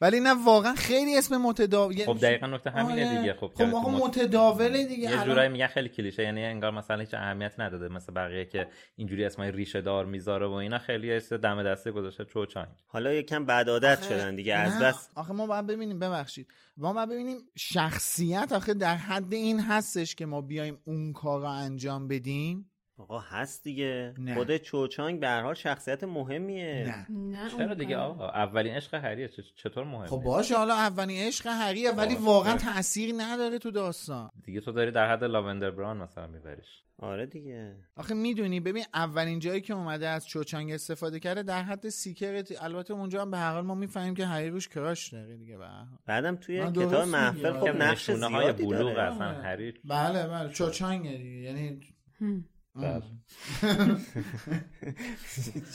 ولی 0.00 0.20
نه 0.20 0.44
واقعا 0.44 0.74
خیلی 0.74 1.18
اسم 1.18 1.36
متداول 1.36 2.04
خب 2.06 2.18
دقیقا 2.18 2.46
نکته 2.46 2.70
همینه 2.70 3.08
آره. 3.10 3.18
دیگه. 3.20 3.32
خب 3.34 3.46
خب 3.46 3.54
که 3.54 3.64
آقا 3.76 3.98
مت- 3.98 4.02
متداوله 4.02 4.84
دیگه. 4.86 5.02
یه 5.02 5.10
الان- 5.12 5.24
جورایی 5.26 5.48
میگن 5.48 5.66
خیلی 5.66 5.88
کلیشه 5.88 6.22
یعنی 6.22 6.44
انگار 6.44 6.70
مثلا 6.70 7.00
هیچ 7.00 7.14
اهمیت 7.14 7.52
نداده. 7.58 7.88
مثل 7.88 8.12
بقیه 8.12 8.44
که 8.44 8.68
اینجوری 8.96 9.24
اسمای 9.24 9.52
ریشه 9.52 9.80
دار 9.80 10.06
می‌ذاره 10.06 10.46
و 10.46 10.52
اینا 10.52 10.78
خیلی 10.78 11.12
اسم 11.12 11.36
دم 11.36 11.62
دسته 11.62 11.90
گذاشته 11.92 12.24
چوچانگ 12.24 12.68
حالا 12.86 13.12
یکم 13.12 13.44
بد 13.46 13.68
عادت 13.68 13.98
آخه- 13.98 14.08
شدن 14.08 14.36
دیگه 14.36 14.54
از 14.54 14.78
بس. 14.82 15.08
آخه 15.14 15.32
ما 15.32 15.46
باید 15.46 15.66
ببینیم 15.66 15.98
ببخشید. 15.98 16.46
ما 16.76 16.92
باید 16.92 17.08
ببینیم 17.08 17.36
شخصیت 17.56 18.52
آخه 18.52 18.74
در 18.74 18.96
حد 18.96 19.34
این 19.34 19.60
هستش 19.60 20.14
که 20.14 20.26
ما 20.26 20.40
بیایم 20.40 20.78
اون 20.84 21.12
کار 21.12 21.40
رو 21.40 21.46
انجام 21.46 22.08
بدیم. 22.08 22.70
آقا 22.98 23.18
هست 23.18 23.64
دیگه 23.64 24.14
نه. 24.18 24.34
خود 24.34 24.56
چوچانگ 24.56 25.20
به 25.20 25.28
هر 25.28 25.42
حال 25.42 25.54
شخصیت 25.54 26.04
مهمیه 26.04 26.84
نه 26.86 27.06
نه 27.18 27.50
چرا 27.50 27.74
دیگه. 27.74 27.96
آقا 27.96 28.28
اولین 28.28 28.74
عشق 28.74 28.94
هریه 28.94 29.30
چطور 29.56 29.84
مهمه 29.84 30.06
خب 30.06 30.16
باشه 30.16 30.56
حالا 30.56 30.74
اولین 30.74 31.26
عشق 31.26 31.46
هریه 31.46 31.90
ولی 31.90 32.14
آه. 32.14 32.24
واقعا 32.24 32.56
تأثیری 32.56 33.12
نداره 33.12 33.58
تو 33.58 33.70
داستان 33.70 34.30
دیگه 34.44 34.60
تو 34.60 34.72
داری 34.72 34.90
در 34.90 35.12
حد 35.12 35.24
لاوندر 35.24 35.70
بران 35.70 35.96
مثلا 35.96 36.26
میبریش 36.26 36.84
آره 36.98 37.26
دیگه 37.26 37.76
آخه 37.96 38.14
می‌دونی 38.14 38.60
ببین 38.60 38.84
اولین 38.94 39.38
جایی 39.38 39.60
که 39.60 39.74
اومده 39.74 40.08
از 40.08 40.26
چوچانگ 40.26 40.72
استفاده 40.72 41.20
کرده 41.20 41.42
در 41.42 41.62
حد 41.62 41.88
سیکرت 41.88 42.62
البته 42.62 42.94
اونجا 42.94 43.22
هم 43.22 43.30
به 43.30 43.38
هر 43.38 43.52
حال 43.52 43.64
ما 43.64 43.74
می‌فهمیم 43.74 44.14
که 44.14 44.26
هری 44.26 44.50
روش 44.50 44.68
کراش 44.68 45.12
داره 45.12 45.36
دیگه 45.36 45.56
به 45.58 45.64
هر 45.66 45.84
حال. 45.84 45.98
بعدم 46.06 46.36
توی 46.36 46.60
کتاب 46.70 47.08
محفل. 47.08 47.52
خب 47.52 47.68
نقش 47.68 48.10
زیادی 48.10 48.66
بلوغ 48.66 48.98
اصلا. 48.98 49.32
هری 49.42 49.74
بله 49.84 50.26
بله 50.26 50.52
چوچانگ 50.52 51.02
دیگه 51.16 51.40
یعنی 51.40 51.80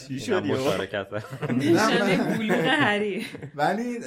چی 0.07 0.19
شد؟ 0.19 0.43
مشارکت 0.43 1.07
هری 2.67 3.25
ولی 3.55 4.00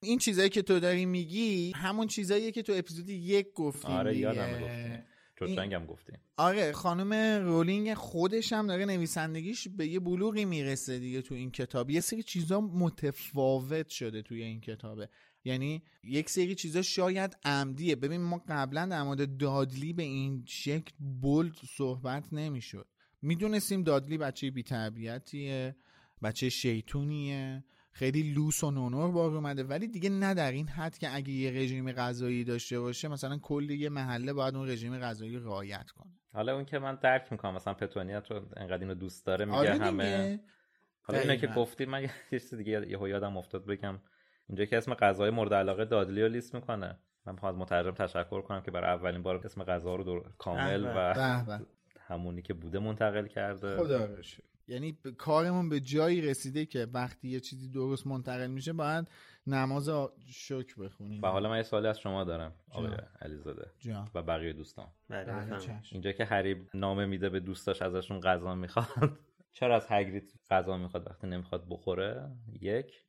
این 0.00 0.18
چیزایی 0.18 0.48
که 0.48 0.62
تو 0.62 0.80
داری 0.80 1.06
میگی 1.06 1.72
همون 1.76 2.06
چیزاییه 2.06 2.52
که 2.52 2.62
تو 2.62 2.72
اپیزود 2.76 3.08
یک 3.08 3.52
گفتیم 3.54 3.90
آره. 3.90 4.16
یادم 4.16 4.52
گفتیم 4.52 5.04
چوچانگ 5.38 5.74
هم 5.74 5.86
گفتیم 5.86 6.18
آره 6.36 6.72
خانم 6.72 7.12
رولینگ 7.46 7.94
خودش 7.94 8.52
هم 8.52 8.66
داره 8.66 8.84
نویسندگیش 8.84 9.68
به 9.68 9.86
یه 9.86 10.00
بلوغی 10.00 10.44
می‌رسه 10.44 10.98
دیگه 10.98 11.22
تو 11.22 11.34
این 11.34 11.50
کتاب. 11.50 11.90
یه 11.90 12.00
سری 12.00 12.22
چیزا 12.22 12.60
متفاوت 12.60 13.88
شده 13.88 14.22
توی 14.22 14.42
این 14.42 14.60
کتابه. 14.60 15.08
یعنی 15.48 15.82
یک 16.02 16.30
سری 16.30 16.54
چیزا 16.54 16.82
شاید 16.82 17.36
عمدیه. 17.44 17.96
ببین 17.96 18.20
ما 18.20 18.42
قبلا 18.48 18.86
در 18.86 19.02
مورد 19.02 19.36
دادلی 19.36 19.92
به 19.92 20.02
این 20.02 20.44
شکل 20.46 20.92
بولد 21.20 21.54
صحبت 21.76 22.32
نمی‌شد. 22.32 22.86
می‌دونستیم 23.22 23.82
دادلی 23.82 24.18
بچه 24.18 24.50
بیتربیتیه 24.50 25.76
بچه 26.22 26.48
شیطونیه. 26.48 27.64
خیلی 27.92 28.22
لوس 28.22 28.64
و 28.64 28.70
نونور 28.70 29.10
بار 29.10 29.34
اومده. 29.34 29.64
ولی 29.64 29.88
دیگه 29.88 30.10
نه 30.10 30.34
در 30.34 30.52
این 30.52 30.68
حد 30.68 30.98
که 30.98 31.14
اگه 31.14 31.32
یه 31.32 31.50
رژیم 31.50 31.92
غذایی 31.92 32.44
داشته 32.44 32.80
باشه 32.80 33.08
مثلا 33.08 33.38
کل 33.38 33.70
یه 33.70 33.88
محله 33.88 34.32
باید 34.32 34.56
اون 34.56 34.68
رژیم 34.68 34.98
غذایی 34.98 35.36
رعایت 35.36 35.90
کنه. 35.90 36.12
حالا 36.32 36.54
اون 36.54 36.64
که 36.64 36.78
من 36.78 36.98
درک 37.02 37.32
می‌کنم 37.32 37.54
مثلا 37.54 37.74
پتونیا 37.74 38.20
تو 38.20 38.34
انقدر 38.56 38.78
اینو 38.80 38.94
دوست 38.94 39.26
داره 39.26 39.44
میگه 39.44 39.56
آره 39.56 39.78
همه. 39.78 40.40
حالا 41.02 41.20
اینو 41.20 41.36
که. 41.36 41.46
گفتی 41.46 41.84
من 41.84 42.02
یه 42.02 42.10
چیز 42.30 42.54
دیگه 42.54 42.86
یهو 42.88 43.08
یادم 43.08 43.36
افتاد 43.36 43.66
بگم. 43.66 43.98
اینجا 44.48 44.64
که 44.64 44.76
اسم 44.78 44.94
غذای 44.94 45.30
مورد 45.30 45.54
علاقه 45.54 45.84
دادلی 45.84 46.22
رو 46.22 46.28
لیست 46.28 46.54
می‌کنه 46.54 46.98
من 47.26 47.32
می‌خوام 47.32 47.54
از 47.54 47.58
مترجم 47.60 47.90
تشکر 47.90 48.40
کنم 48.40 48.60
که 48.60 48.70
برای 48.70 48.90
اولین 48.90 49.22
بار 49.22 49.36
اسم 49.44 49.64
غذا 49.64 49.94
رو 49.94 50.04
دور- 50.04 50.32
کامل 50.38 50.84
و 50.84 51.14
به 51.14 51.46
به. 51.46 51.66
همونی 52.00 52.42
که 52.42 52.54
بوده 52.54 52.78
منتقل 52.78 53.26
کرده 53.26 53.76
خدا 53.76 54.04
رو 54.04 54.22
شکر. 54.22 54.42
یعنی 54.68 54.92
ب- 54.92 55.10
کارمون 55.10 55.68
به 55.68 55.80
جایی 55.80 56.20
رسیده 56.20 56.66
که 56.66 56.86
وقتی 56.92 57.28
یه 57.28 57.40
چیزی 57.40 57.68
درست 57.68 58.06
منتقل 58.06 58.46
میشه 58.46 58.72
باید 58.72 59.08
نماز 59.46 59.90
شکر 60.26 60.82
بخونیم 60.82 61.22
و 61.22 61.26
حالا 61.26 61.48
من 61.48 61.56
یه 61.56 61.62
سوالی 61.62 61.86
از 61.86 62.00
شما 62.00 62.24
دارم 62.24 62.52
آقای. 62.70 62.90
علیزاده. 63.22 63.70
و 64.14 64.22
بقیه 64.22 64.52
دوستان 64.52 64.86
بله. 65.08 65.58
اینجا 65.92 66.12
که 66.12 66.24
هری 66.24 66.66
نامه 66.74 67.06
میده 67.06 67.28
به 67.28 67.40
دوستاش 67.40 67.82
ازشون 67.82 68.20
غذا 68.20 68.54
می‌خواد 68.54 68.86
چرا 69.52 69.76
از 69.76 69.86
هگرید 69.88 70.32
غذا 70.50 70.76
می‌خواد 70.76 71.06
وقتی 71.06 71.26
نمی‌خواد 71.26 71.66
بخوره 71.68 72.30
یک 72.60 73.04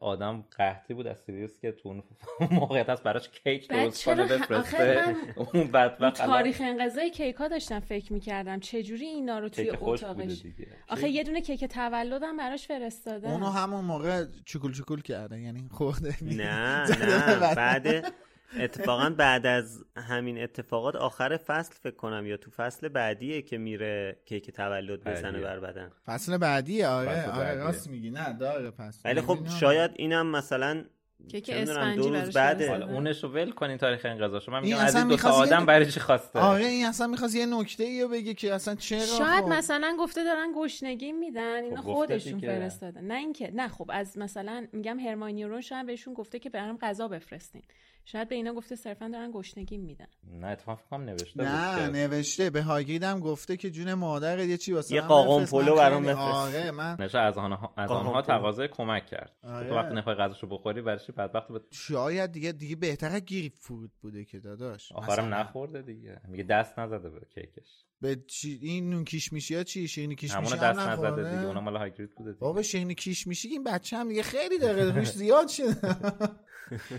آدم 0.00 0.44
قحطی 0.58 0.94
بود 0.94 1.06
از 1.06 1.16
سیریوس 1.26 1.58
که 1.60 1.72
تو 1.72 1.88
اون 1.88 2.02
موقعیت 2.60 2.88
هست 2.88 3.02
براش 3.02 3.28
کیک 3.28 3.68
درست 3.68 4.04
کنه 4.04 4.24
بفرسته 4.24 4.54
آخه 5.00 5.06
من 5.06 5.16
اون 5.54 5.66
بدبخت 5.70 6.20
الان. 6.20 6.36
تاریخ 6.36 6.60
انقضای 6.60 7.10
کیک 7.10 7.36
ها 7.36 7.48
داشتم 7.48 7.80
فکر 7.80 8.12
می‌کردم. 8.12 8.60
چجوری 8.60 9.06
اینا 9.06 9.38
رو 9.38 9.48
توی 9.48 9.70
اتاقش 9.70 10.42
آخه 10.88 11.08
یه 11.08 11.24
دونه 11.24 11.40
کیک 11.40 11.64
تولدم 11.64 12.36
براش 12.36 12.66
فرستادم. 12.66 13.30
اونو 13.30 13.46
همون 13.46 13.84
موقع 13.84 14.24
چکول 14.44 14.72
چکول 14.72 15.02
کرده. 15.02 15.40
یعنی 15.40 15.68
خورده. 15.70 16.14
نه 16.22 16.86
نه. 16.90 17.54
بعد 17.54 18.12
اتفاقا 18.60 19.10
بعد 19.10 19.46
از 19.46 19.84
همین 19.96 20.42
اتفاقات 20.42 20.96
آخر 20.96 21.36
فصل 21.36 21.74
فکر 21.82 21.94
کنم 21.96 22.26
یا 22.26 22.36
تو 22.36 22.50
فصل 22.50 22.88
بعدیه 22.88 23.42
که 23.42 23.58
میره 23.58 24.16
کیک 24.24 24.50
تولد 24.50 25.04
بزنه. 25.04 25.40
بر 25.40 25.60
بدن 25.60 25.90
فصل 26.06 26.36
بعدی 26.38 26.82
آره 26.82 27.30
آره. 27.30 27.54
راست 27.54 27.88
میگی 27.90 28.10
نه 28.10 28.32
داره 28.32 28.70
پس 28.70 29.00
ولی 29.04 29.20
خب 29.20 29.38
شاید 29.60 29.90
اینم 29.96 30.26
مثلا 30.26 30.84
کیک 31.28 31.50
اسفنجی 31.54 31.96
دو 32.00 32.08
روز. 32.14 32.18
فرستادم. 32.30 32.68
حالا 32.70 32.86
اونش 32.86 33.24
رو 33.24 33.28
ول 33.30 33.50
کنین 33.50 33.76
تاریخ 33.76 34.00
انقضاشو 34.04 34.52
من 34.52 34.62
میگم 34.62 34.76
از 34.78 34.96
این 34.96 35.08
دو 35.08 35.16
تا 35.16 35.28
یه- 35.28 35.34
آدم 35.34 35.66
برای 35.66 35.86
چی 35.86 36.00
خواسته 36.00 36.38
آره 36.38 36.64
این 36.64 36.86
اصلا 36.86 37.06
می‌خواست 37.06 37.34
یه 37.36 37.46
نکته 37.46 37.84
ای 37.84 38.06
بگه 38.08 38.34
که 38.34 38.54
اصلا 38.54 38.74
چرا 38.74 38.98
شاید 39.18 39.44
خب؟ 39.44 39.48
مثلا 39.48 39.96
گفته 40.00 40.24
دارن 40.24 40.52
گشنگی 40.56 41.12
میدن 41.12 41.62
اینا 41.64 41.82
خب 41.82 41.92
خودشون. 41.92 42.40
فرستادن 42.40 43.04
نه 43.04 43.14
اینکه 43.14 43.50
نه 43.54 43.68
خب 43.68 43.90
از 43.94 44.18
مثلا 44.18 44.66
میگم 44.72 44.98
هرماینی 44.98 45.44
و 45.44 45.48
رون 45.48 45.60
شاید 45.60 45.86
بهشون 45.86 46.14
گفته 46.14 46.38
که 46.38 46.50
برام 46.50 46.78
غذا 46.82 47.08
بفرستین 47.08 47.62
شاید 48.08 48.28
به 48.28 48.34
اینا 48.34 48.54
گفته 48.54 48.76
صرفا 48.76 49.08
دارن 49.08 49.30
گشنگی 49.34 49.78
میدن. 49.78 50.06
نه 50.24 50.46
اتفاقا 50.46 50.76
فکر 50.76 50.88
کنم 50.90 51.04
نوشته 51.04 51.42
نه 51.42 51.76
بود 51.76 51.86
که 51.86 51.98
نوشته. 51.98 52.50
به 52.50 52.62
هاگرید 52.62 53.02
هم 53.02 53.20
گفته 53.20 53.56
که 53.56 53.70
جون 53.70 53.94
مادرت 53.94 54.46
یه 54.48 54.56
چی 54.56 54.72
واسه 54.72 54.94
یه 54.94 55.00
قاقم 55.00 55.44
پلو 55.44 55.74
برام 55.76 56.02
بفرست. 56.02 56.18
آره 56.18 56.70
من 56.70 56.96
نشه 57.00 57.18
از 57.18 57.38
آنها 57.38 57.74
از 57.76 57.90
آنها. 57.90 58.22
تقاضای 58.22 58.68
کمک 58.68 59.06
کرد. 59.06 59.36
آره. 59.42 59.68
تو 59.68 59.74
وقتی 59.74 59.94
نخوای 59.94 60.16
غذاشو 60.16 60.46
بخوری 60.46 60.82
برای 60.82 60.98
چی 61.06 61.12
بدبخت 61.12 61.48
به 61.48 61.60
شاید 61.70 62.32
دیگه 62.32 62.52
دیگه 62.52 62.76
بهتره 62.76 63.20
گیری 63.20 63.52
فرود 63.58 63.90
بوده 64.00 64.24
که 64.24 64.40
داداش. 64.40 64.92
آخرم 64.92 65.34
نخورده 65.34 65.82
دیگه. 65.82 66.20
میگه 66.28 66.44
دست 66.44 66.78
نزده 66.78 67.10
به 67.10 67.20
کیکش. 67.34 67.84
به 68.00 68.16
چی 68.26 68.58
این 68.62 68.90
نون 68.90 69.04
کیش 69.04 69.32
میشی 69.32 69.54
ها 69.54 69.62
چی؟ 69.62 69.88
شیرینی 69.88 70.14
کیش 70.16 70.36
میشی؟ 70.36 70.56
دست 70.56 70.78
نزده؟ 70.78 71.30
دیگه. 71.30 71.46
اونم 71.46 71.62
مال 71.64 71.76
هاگرید 71.76 72.14
بوده 72.14 72.30
دیگه. 72.30 72.40
بابا 72.40 72.62
شیرینی 72.62 72.94
کیش 72.94 73.26
میشی 73.26 73.48
این 73.48 73.64
بچه 73.64 73.96
هم 73.96 74.08
دیگه 74.08 74.22
خیلی 74.22 74.58
داره 74.58 74.90
روش 74.90 75.10
زیاد 75.12 75.48
شده. 75.48 75.76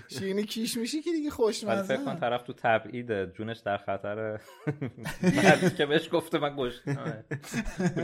شیرینی 0.08 0.44
کیش 0.44 0.78
میشی 0.78 1.02
که 1.02 1.12
دیگه 1.12 1.22
ولی 1.22 1.30
خوشمزه 1.30 1.96
فکر 1.96 2.06
کن 2.06 2.20
طرف 2.20 2.44
تو 2.44 2.54
تبعید 2.54 3.34
جونش 3.34 3.60
در 3.60 3.78
خطر 3.78 4.40
که 5.78 5.86
بهش 5.86 6.10
گفته 6.12 6.40
من 6.40 6.56
گشتم 6.58 7.24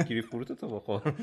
گیری 0.08 0.22
فروت 0.22 0.52
تو 0.52 0.76
بخور. 0.76 1.14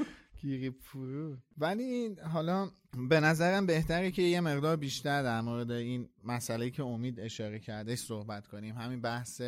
گیری 0.41 0.71
فرو 0.71 1.37
ولی 1.59 2.15
حالا 2.33 2.71
به 3.09 3.21
نظرم 3.21 3.67
بهتره 3.67 4.11
که 4.11 4.23
یه 4.23 4.41
مقدار 4.41 4.77
بیشتر 4.77 5.23
در 5.23 5.41
مورد 5.41 5.71
این 5.71 6.09
مسئله 6.25 6.71
که 6.71 6.83
امید 6.83 7.21
اشاره 7.21 7.59
کرده 7.59 7.97
صحبت 7.97 8.47
کنیم. 8.47 8.75
همین 8.77 9.01
بحث 9.01 9.43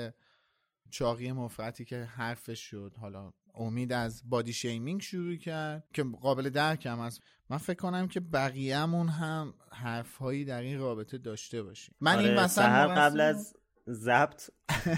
چاقی 0.90 1.32
مفرتی 1.32 1.84
که 1.84 1.96
حرفش 1.96 2.60
شد. 2.60 2.92
حالا 3.00 3.32
امید 3.54 3.92
از 3.92 4.22
بادی 4.24 4.52
شیمینگ 4.52 5.00
شروع 5.00 5.36
کرد 5.36 5.84
که 5.92 6.04
قابل 6.20 6.50
درکم 6.50 7.00
است 7.00 7.20
من 7.50 7.58
فکر 7.58 7.78
کنم 7.78 8.08
که 8.08 8.20
بقیه‌مون 8.20 9.08
هم 9.08 9.54
حرفهایی 9.72 10.44
در 10.44 10.60
این 10.60 10.78
رابطه 10.78 11.18
داشته 11.18 11.62
باشیم. 11.62 11.94
من 12.00 12.18
این 12.18 12.28
آره، 12.28 12.44
مثلا 12.44 12.64
سحر 12.64 12.86
قبل 12.86 13.20
از 13.20 13.54
ضبط 13.88 14.50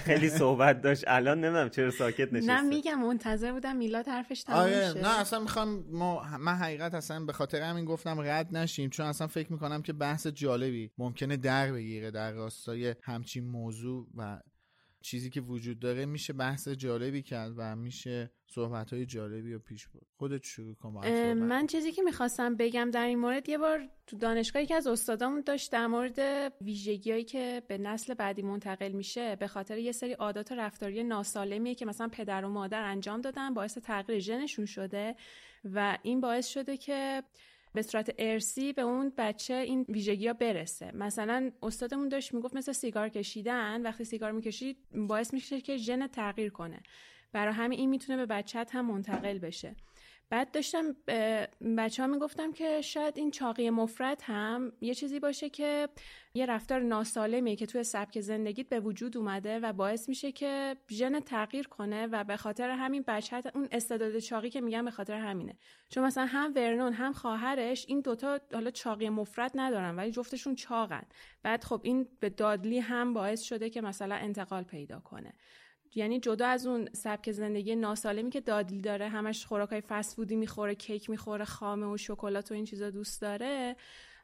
خیلی 0.05 0.29
صحبت 0.29 0.81
داشت. 0.83 1.05
الان 1.07 1.41
نمی‌دونم 1.41 1.69
چرا 1.69 1.91
ساکت 1.91 2.33
نشسته. 2.33 2.53
نه 2.53 2.61
میگم 2.61 3.01
منتظر 3.03 3.53
بودم 3.53 3.77
میلاد 3.77 4.09
حرفش 4.09 4.43
تموم 4.43 4.59
آره 4.59 4.93
شه. 4.93 5.03
نه 5.03 5.21
اصلا 5.21 5.39
می‌خوام 5.39 5.85
ما 5.91 6.39
من 6.39 6.55
حقیقت 6.55 6.95
اصلا 6.95 7.25
به 7.25 7.33
خاطر 7.33 7.61
همین 7.61 7.85
گفتم 7.85 8.21
رد 8.21 8.57
نشیم 8.57 8.91
چون 8.91 9.07
اصلا 9.07 9.27
فکر 9.27 9.53
می‌کنم 9.53 9.83
که 9.83 9.93
بحث 9.93 10.27
جالبی 10.27 10.91
ممکنه 10.99 11.37
در 11.37 11.73
بگیره 11.73 12.11
در 12.11 12.33
راستای 12.33 12.95
همچین 13.03 13.47
موضوع 13.47 14.07
و 14.17 14.41
چیزی 15.05 15.31
که 15.31 15.41
وجود 15.41 15.79
داره 15.79 16.07
میشه 16.07 16.33
بحث 16.33 16.69
جالبی 16.69 17.23
کرد 17.23 17.55
و 17.57 17.77
میشه 17.77 18.31
صحبت 18.47 18.93
های 18.93 19.07
جالبی 19.07 19.53
رو 19.53 19.59
پیش 19.59 19.89
برد 19.89 20.07
خودت 20.17 20.45
شروع 20.45 20.75
کن. 20.75 20.93
من 21.33 21.67
چیزی 21.67 21.93
که 21.93 22.03
می‌خواستم 22.03 22.57
بگم 22.57 22.91
در 22.91 23.07
این 23.07 23.19
مورد 23.19 23.49
یه 23.49 23.59
بار 23.59 23.89
تو 24.07 24.17
دانشگاهی 24.17 24.67
که 24.67 24.75
از 24.75 24.87
استادامون 24.87 25.43
داشت 25.47 25.73
در 25.73 25.87
مورد 25.87 26.53
ویژگیهایی 26.61 27.25
که 27.25 27.63
به 27.69 27.79
نسل 27.79 28.15
بعدی 28.15 28.43
منتقل 28.43 28.93
میشه 28.93 29.37
به 29.37 29.47
خاطر 29.47 29.79
یه 29.79 29.93
سری 29.93 30.13
عادات 30.13 30.53
و 30.53 30.55
رفتاری 30.55 31.05
ناسالمیه 31.05 31.75
که 31.75 31.87
مثلا 31.87 32.09
پدر 32.09 32.45
و 32.45 32.49
مادر 32.49 32.83
انجام 32.83 33.21
دادن 33.21 33.55
باعث 33.55 33.79
تغییر 33.79 34.19
ژنشون 34.19 34.67
شده 34.67 35.17
و 35.65 35.99
این 36.03 36.21
باعث 36.21 36.49
شده 36.49 36.77
که 36.77 37.23
به 37.75 37.83
صورت 37.83 38.15
ارسی 38.19 38.73
به 38.73 38.83
اون 38.83 39.13
بچه 39.19 39.55
این 39.55 39.87
ویژگی 39.89 40.27
ها 40.27 40.33
برسه. 40.33 40.91
مثلا 40.95 41.51
استادمون 41.63 42.09
داشت 42.09 42.35
می‌گفت 42.35 42.57
مثل 42.57 42.73
سیگار 42.73 43.09
کشیدن 43.09 43.83
وقتی 43.83 44.05
سیگار 44.05 44.33
می‌کشید 44.33 44.77
باعث 44.95 45.35
میشه 45.35 45.61
که 45.61 45.77
ژن 45.77 46.07
تغییر 46.07 46.51
کنه. 46.51 46.81
برای 47.33 47.55
همین 47.55 47.79
این 47.79 47.91
می‌تونه 47.91 48.17
به 48.17 48.27
بچت 48.27 48.71
هم 48.73 48.87
منتقل 48.87 49.39
بشه. 49.39 49.77
بعد 50.35 50.51
داشتم 50.51 50.97
بچه 51.77 52.03
ها 52.03 52.09
می‌گفتم 52.09 52.53
که 52.53 52.81
شاید 52.81 53.19
این 53.19 53.31
چاقی 53.31 53.71
مفرد 53.71 54.21
هم 54.23 54.73
یه 54.81 54.95
چیزی 54.95 55.21
باشه 55.21 55.49
که 55.49 55.89
یه 56.35 56.47
رفتار 56.47 56.81
ناسالمیه 56.81 57.57
که 57.57 57.67
توی 57.67 57.85
سبک 57.85 58.21
زندگیت 58.21 58.69
به 58.69 58.81
وجود 58.81 59.17
اومده 59.17 59.59
و 59.59 59.73
باعث 59.73 60.09
میشه 60.09 60.33
که 60.33 60.77
ژن 60.91 61.21
تغییر 61.21 61.69
کنه 61.69 62.07
و 62.07 62.25
به 62.25 62.37
خاطر 62.37 62.71
همین 62.71 63.05
بچه 63.07 63.43
اون 63.55 63.69
استعداد 63.73 64.19
چاقی 64.19 64.51
که 64.51 64.61
میگن 64.61 64.85
به 64.85 64.91
خاطر 64.91 65.15
همینه. 65.15 65.57
چون 65.89 66.05
مثلا 66.05 66.27
هم 66.27 66.53
ورنون 66.57 66.93
هم 66.93 67.13
خواهرش 67.13 67.85
این 67.89 68.01
دوتا 68.01 68.41
حالا 68.53 68.71
چاقی 68.71 69.09
مفرد 69.09 69.53
ندارن 69.55 69.97
ولی 69.97 70.11
جفتشون 70.11 70.55
چاقن. 70.55 71.05
بعد 71.43 71.65
خب 71.65 71.81
این 71.85 72.09
به 72.21 72.31
دادلی 72.31 72.79
هم 72.79 73.15
باعث 73.15 73.43
شده 73.43 73.71
که 73.71 73.81
مثلا 73.81 74.15
انتقال 74.15 74.63
پیدا 74.63 75.01
کنه. 75.01 75.33
یعنی 75.95 76.21
جدا 76.21 76.47
از 76.47 76.67
اون 76.67 76.89
سبک 76.93 77.33
زندگی 77.33 77.77
ناسالمی 77.77 78.31
که 78.31 78.41
دادلی 78.41 78.81
داره 78.81 79.09
همش 79.09 79.47
خوراکای 79.47 79.81
فست 79.81 80.17
فودی 80.17 80.37
می‌خوره 80.37 80.75
کیک 80.75 81.11
می‌خوره 81.11 81.45
خامه 81.45 81.87
و 81.87 81.97
شکلات 81.97 82.51
و 82.51 82.55
این 82.55 82.65
چیزا 82.65 82.91
دوست 82.91 83.23
داره 83.23 83.77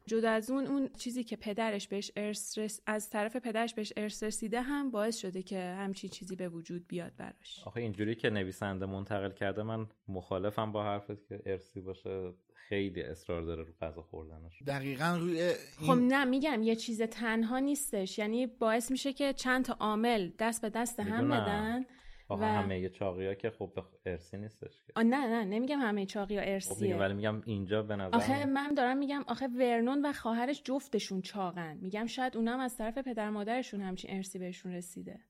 جدا 0.06 0.30
از 0.30 0.50
اون 0.50 0.66
اون 0.66 0.88
چیزی 0.98 1.24
که 1.24 1.36
پدرش 1.36 1.88
بهش 1.88 2.10
ارث 2.16 2.58
رس... 2.58 2.80
از 2.86 3.10
طرف 3.10 3.36
پدرش 3.36 3.74
بهش 3.74 3.92
ارث 3.96 4.22
رسیده 4.22 4.60
هم 4.60 4.90
باعث 4.90 5.16
شده 5.16 5.42
که 5.42 5.60
همچین 5.60 6.10
چیزی 6.10 6.36
به 6.36 6.48
وجود 6.48 6.88
بیاد 6.88 7.12
براش. 7.16 7.62
آخه 7.66 7.80
اینجوری 7.80 8.14
که 8.14 8.30
نویسنده 8.30 8.86
منتقل 8.86 9.30
کرده 9.30 9.62
من 9.62 9.86
مخالفم 10.08 10.72
با 10.72 10.84
حرفت 10.84 11.28
که 11.28 11.42
ارسی 11.46 11.80
باشه. 11.80 12.32
خیلی 12.70 13.02
اصرار 13.02 13.42
داره 13.42 13.62
رو 13.62 13.72
غذا 13.80 14.02
خوردنش. 14.02 14.62
دقیقا 14.66 15.16
روی 15.20 15.40
این... 15.42 15.54
خب 15.86 15.92
نه 15.92 16.24
میگم 16.24 16.62
یه 16.62 16.76
چیز 16.76 17.02
تنها 17.02 17.58
نیستش. 17.58 18.18
یعنی 18.18 18.46
باعث 18.46 18.90
میشه 18.90 19.12
که 19.12 19.32
چند 19.32 19.64
تا 19.64 19.76
عامل 19.80 20.30
دست 20.38 20.62
به 20.62 20.70
دست 20.70 21.00
هم. 21.00 21.28
بدن 21.28 21.84
آخه 22.28 22.42
و- 22.44 22.46
همه 22.46 22.88
چاقی 22.88 23.26
ها 23.26 23.34
که 23.34 23.50
خب 23.50 23.72
ارسی 24.06 24.36
نیستش 24.38 24.82
که. 24.86 24.92
نه 25.02 25.26
نه 25.26 25.44
نمیگم 25.44 25.78
همه 25.78 26.06
چاقی 26.06 26.36
ها 26.36 26.42
خب 26.42 26.48
ارسیه 26.48 26.88
میگم 26.88 27.00
ولی 27.00 27.14
میگم 27.14 27.42
اینجا 27.46 27.82
به 27.82 27.96
نظر 27.96 28.16
آخه 28.16 28.46
من 28.46 28.74
دارم 28.74 28.98
میگم 28.98 29.24
آخه 29.26 29.46
ورنون 29.48 30.06
و 30.06 30.12
خواهرش 30.12 30.62
جفتشون 30.64 31.22
چاقن. 31.22 31.76
میگم 31.76 32.06
شاید 32.06 32.36
اونا 32.36 32.52
هم 32.54 32.60
از 32.60 32.76
طرف 32.76 32.98
پدر 32.98 33.30
مادرشون 33.30 33.80
همچین 33.80 34.10
ارسی 34.16 34.38
بهشون 34.38 34.72
رسیده. 34.72 35.20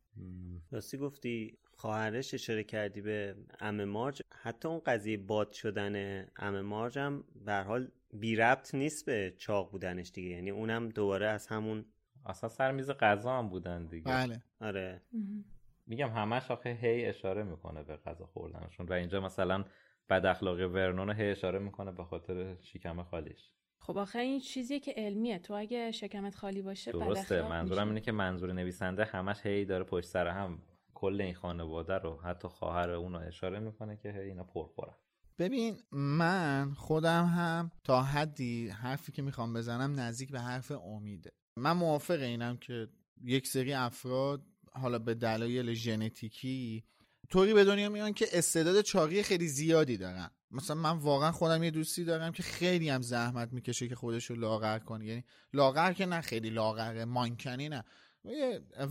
راستی 0.72 0.98
گفتی 0.98 1.59
خواهرش 1.81 2.35
اشاره 2.35 2.64
کردی 2.64 3.01
به 3.01 3.37
ام 3.61 3.85
مارج. 3.85 4.23
حتی 4.43 4.69
اون 4.69 4.81
قضیه 4.87 5.16
باد 5.16 5.53
شدن 5.53 6.27
ام 6.37 6.61
مارج 6.61 6.99
هم 6.99 7.25
به 7.45 7.53
هر 7.53 7.62
حال 7.62 7.88
بی 8.12 8.37
ربط 8.37 8.75
نیست 8.75 9.07
به 9.07 9.35
چاق 9.38 9.71
بودنش 9.71 10.11
دیگه. 10.14 10.29
یعنی 10.29 10.51
اونم 10.51 10.88
دوباره 10.88 11.27
از 11.27 11.47
همون 11.47 11.85
اصلا 12.27 12.49
سر 12.49 12.73
میز 12.73 12.90
غذا 12.90 13.38
هم 13.38 13.49
بودن 13.49 13.87
دیگه. 13.87 14.05
بله. 14.05 14.43
آره. 14.61 15.03
میگم 15.87 16.09
همش 16.09 16.51
آخه 16.51 16.71
هی 16.71 17.07
اشاره 17.07 17.43
می‌کنه 17.43 17.83
به 17.83 17.97
غذا 17.97 18.27
خوردنشون 18.27 18.87
و 18.87 18.93
اینجا 18.93 19.21
مثلا 19.21 19.64
بد 20.11 20.27
اخلاقی 20.27 20.64
ورنون 20.64 21.11
هی 21.11 21.31
اشاره 21.31 21.59
می‌کنه 21.59 21.93
به 21.93 22.05
خاطر 22.05 22.57
شکم 22.61 23.03
خالیش. 23.03 23.51
خب 23.79 23.99
آخه 23.99 24.19
این 24.19 24.40
چیزیه 24.40 24.81
که 24.81 24.95
علمیه. 24.97 25.38
تو 25.38 25.55
اگه 25.55 25.90
شکمت 25.90 26.35
خالی 26.35 26.62
باشه 26.62 26.93
درسته. 26.93 27.43
منظورم. 27.43 27.88
اینه 27.88 28.01
که 28.01 28.12
منظور 28.12 28.53
نویسنده 28.53 29.05
همش 29.05 29.47
هی 29.47 29.64
داره 29.64 29.85
پشت 29.85 30.07
سر 30.07 30.27
هم 30.27 30.62
کل 31.01 31.21
این 31.21 31.35
خانواده 31.35 31.95
رو 31.95 32.21
حتی 32.21 32.49
خواهر 32.49 32.91
اون 32.91 33.13
رو 33.13 33.19
اشاره 33.19 33.61
می‌کنه 33.61 33.97
که 33.97 34.21
اینا 34.21 34.45
پرخورن 34.45 34.95
ببین 35.39 35.77
من 35.93 36.75
خودم 36.77 37.25
هم 37.25 37.71
تا 37.85 38.03
حدی 38.03 38.69
حرفی 38.69 39.13
که 39.13 39.23
می‌خوام 39.23 39.53
بزنم 39.53 40.01
نزدیک 40.01 40.31
به 40.31 40.41
حرف 40.41 40.73
امیده. 40.73 41.31
من 41.57 41.73
موافق 41.73 42.21
اینم 42.21 42.57
که 42.57 42.89
یک 43.25 43.47
سری 43.47 43.73
افراد 43.73 44.43
حالا 44.73 44.99
به 44.99 45.15
دلایل 45.15 45.75
ژنتیکی 45.75 46.85
طوری 47.31 47.55
به 47.55 47.65
دنیا 47.65 47.89
میان 47.89 48.13
که 48.13 48.27
استعداد 48.33 48.81
چاقی 48.81 49.23
خیلی 49.23 49.49
زیادی 49.49 49.97
دارن. 49.97 50.31
مثلا 50.51 50.77
من 50.77 50.99
واقعا 50.99 51.33
خودم 51.33 51.63
یه 51.63 51.71
دوستی 51.71 52.05
دارم 52.05 52.33
که 52.33 52.43
خیلی 52.43 52.89
هم 52.89 53.03
زحمت 53.03 53.53
می‌کشه 53.53 53.89
که 53.89 53.95
خودش 53.95 54.25
رو 54.25 54.37
لاغر 54.37 54.79
کنه. 54.79 55.07
یعنی 55.07 55.25
لاغر 55.53 55.93
که 55.93 56.07
نه 56.07 56.21
خیلی 56.21 56.51
لاغره 56.51 57.05
مانکنی 57.05 57.69
نه. 57.69 57.85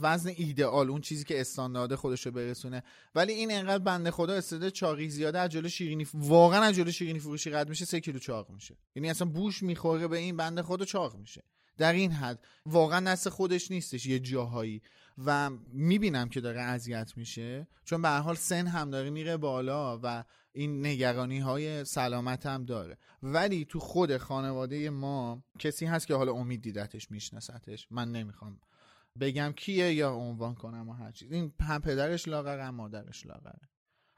وزن 0.01 0.29
ایدئال 0.29 0.89
اون 0.89 1.01
چیزی 1.01 1.23
که 1.23 1.41
استاندارد 1.41 1.95
خودش 1.95 2.25
رو 2.25 2.31
برسونه. 2.31 2.83
ولی 3.15 3.33
این 3.33 3.51
انقدر 3.51 3.83
بنده 3.83 4.11
خدا 4.11 4.33
استعداد 4.33 4.69
چاقی 4.69 5.09
زیاده 5.09 5.39
از 5.39 5.49
جلو 5.49 5.69
شیرینی 5.69 6.07
واقعا 6.13 6.61
از 6.61 6.75
جلو 6.75 6.91
شیرینی 6.91 7.19
فروشی 7.19 7.49
رد 7.49 7.69
میشه 7.69 7.85
سه 7.85 7.99
کیلو 7.99 8.19
چاق 8.19 8.49
میشه. 8.49 8.77
یعنی 8.95 9.09
اصلا 9.09 9.27
بوش 9.27 9.63
می‌خوره 9.63 10.07
به 10.07 10.17
این 10.17 10.37
بنده 10.37 10.63
خدا 10.63 10.85
چاق 10.85 11.15
میشه. 11.15 11.43
در 11.77 11.93
این 11.93 12.11
حد 12.11 12.45
واقعا 12.65 12.99
دست 13.11 13.29
خودش 13.29 13.71
نیستش 13.71 14.05
یه 14.05 14.19
جاهایی. 14.19 14.81
و 15.25 15.49
می‌بینم 15.73 16.29
که 16.29 16.41
داره 16.41 16.61
اذیت 16.61 17.13
میشه 17.15 17.67
چون 17.85 18.01
به 18.01 18.09
حال 18.09 18.35
سن 18.35 18.67
هم 18.67 18.89
داره 18.89 19.09
میره 19.09 19.37
بالا 19.37 19.99
و 20.03 20.23
این 20.51 20.85
نگرانی 20.85 21.39
های 21.39 21.85
سلامت 21.85 22.45
هم 22.45 22.65
داره. 22.65 22.97
ولی 23.23 23.65
تو 23.65 23.79
خود 23.79 24.17
خانواده 24.17 24.89
ما 24.89 25.43
کسی 25.59 25.85
هست 25.85 26.07
که 26.07 26.15
حالا 26.15 26.33
امید 26.33 26.61
دیدتش 26.61 27.11
میشناستش 27.11 27.87
من 27.91 28.11
نمی‌خوام 28.11 28.59
بگم 29.19 29.53
کیه 29.55 29.93
یا 29.93 30.13
عنوان 30.13 30.55
کنم 30.55 30.89
و 30.89 30.93
هر 30.93 31.11
چیز. 31.11 31.31
این 31.31 31.53
هم 31.61 31.81
پدرش 31.81 32.27
لاغره 32.27 32.63
هم 32.63 32.75
مادرش 32.75 33.25
لاغره. 33.25 33.69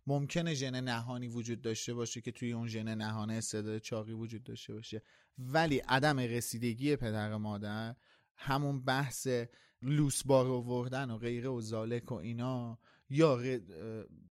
ممکنه 0.07 0.53
ژن 0.53 0.81
نهانی 0.81 1.27
وجود 1.27 1.61
داشته 1.61 1.93
باشه 1.93 2.21
که 2.21 2.31
توی 2.31 2.51
اون 2.51 2.67
ژن 2.67 2.95
نهانه 2.95 3.33
استعداد 3.33 3.77
چاقی 3.77 4.13
وجود 4.13 4.43
داشته 4.43 4.73
باشه. 4.73 5.01
ولی 5.37 5.77
عدم 5.77 6.19
رسیدگی 6.19 6.95
پدر 6.95 7.33
و 7.33 7.37
مادر 7.37 7.95
همون 8.35 8.81
بحث 8.81 9.27
لوس 9.81 10.23
بار 10.23 10.47
آوردن 10.47 11.11
و 11.11 11.17
غیره 11.17 11.49
و 11.49 11.61
زالک 11.61 12.11
و 12.11 12.15
اینا 12.15 12.79
یا 13.09 13.59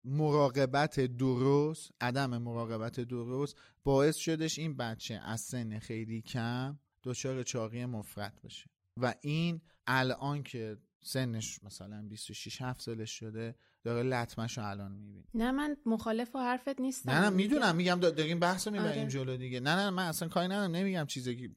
مراقبت 0.04 0.99
درست 0.99 1.91
عدم 2.01 2.38
مراقبت 2.38 2.99
درست 2.99 3.58
باعث 3.84 4.15
شدش 4.15 4.60
این 4.60 4.78
بچه 4.78 5.13
از 5.13 5.41
سن 5.41 5.80
خیلی 5.80 6.21
کم 6.21 6.80
دچار 7.04 7.43
چاقی 7.43 7.86
مفرد 7.86 8.39
بشه. 8.43 8.69
و 9.01 9.13
این 9.21 9.62
الان 9.88 10.43
که 10.43 10.78
سنش 11.04 11.63
مثلا 11.63 12.02
26 12.10 12.62
7 12.62 12.82
سالش 12.82 13.12
شده 13.12 13.56
داره 13.84 14.04
لطمش 14.04 14.58
رو 14.58 14.69
الان 14.69 14.91
می‌بینی 14.91 15.26
نه 15.34 15.52
من 15.52 15.78
مخالف 15.86 16.36
و 16.36 16.39
حرفت 16.39 16.80
نیستم. 16.80 17.12
نه 17.12 17.19
نه 17.19 17.30
می‌دونم 17.30 17.76
میگم 17.76 18.00
داریم 18.00 18.39
بحث 18.39 18.67
رو 18.67 18.74
می‌بریم 18.74 19.02
آره. 19.02 19.12
جلو 19.12 19.38
دیگه. 19.38 19.60
نه 19.60 19.76
نه 19.76 19.89
من 19.89 20.08
اصلا 20.08 20.28
کاری 20.28 20.48
ندارم 20.48 20.76
نمیگم 20.76 21.06
چیزی 21.06 21.36
که 21.36 21.50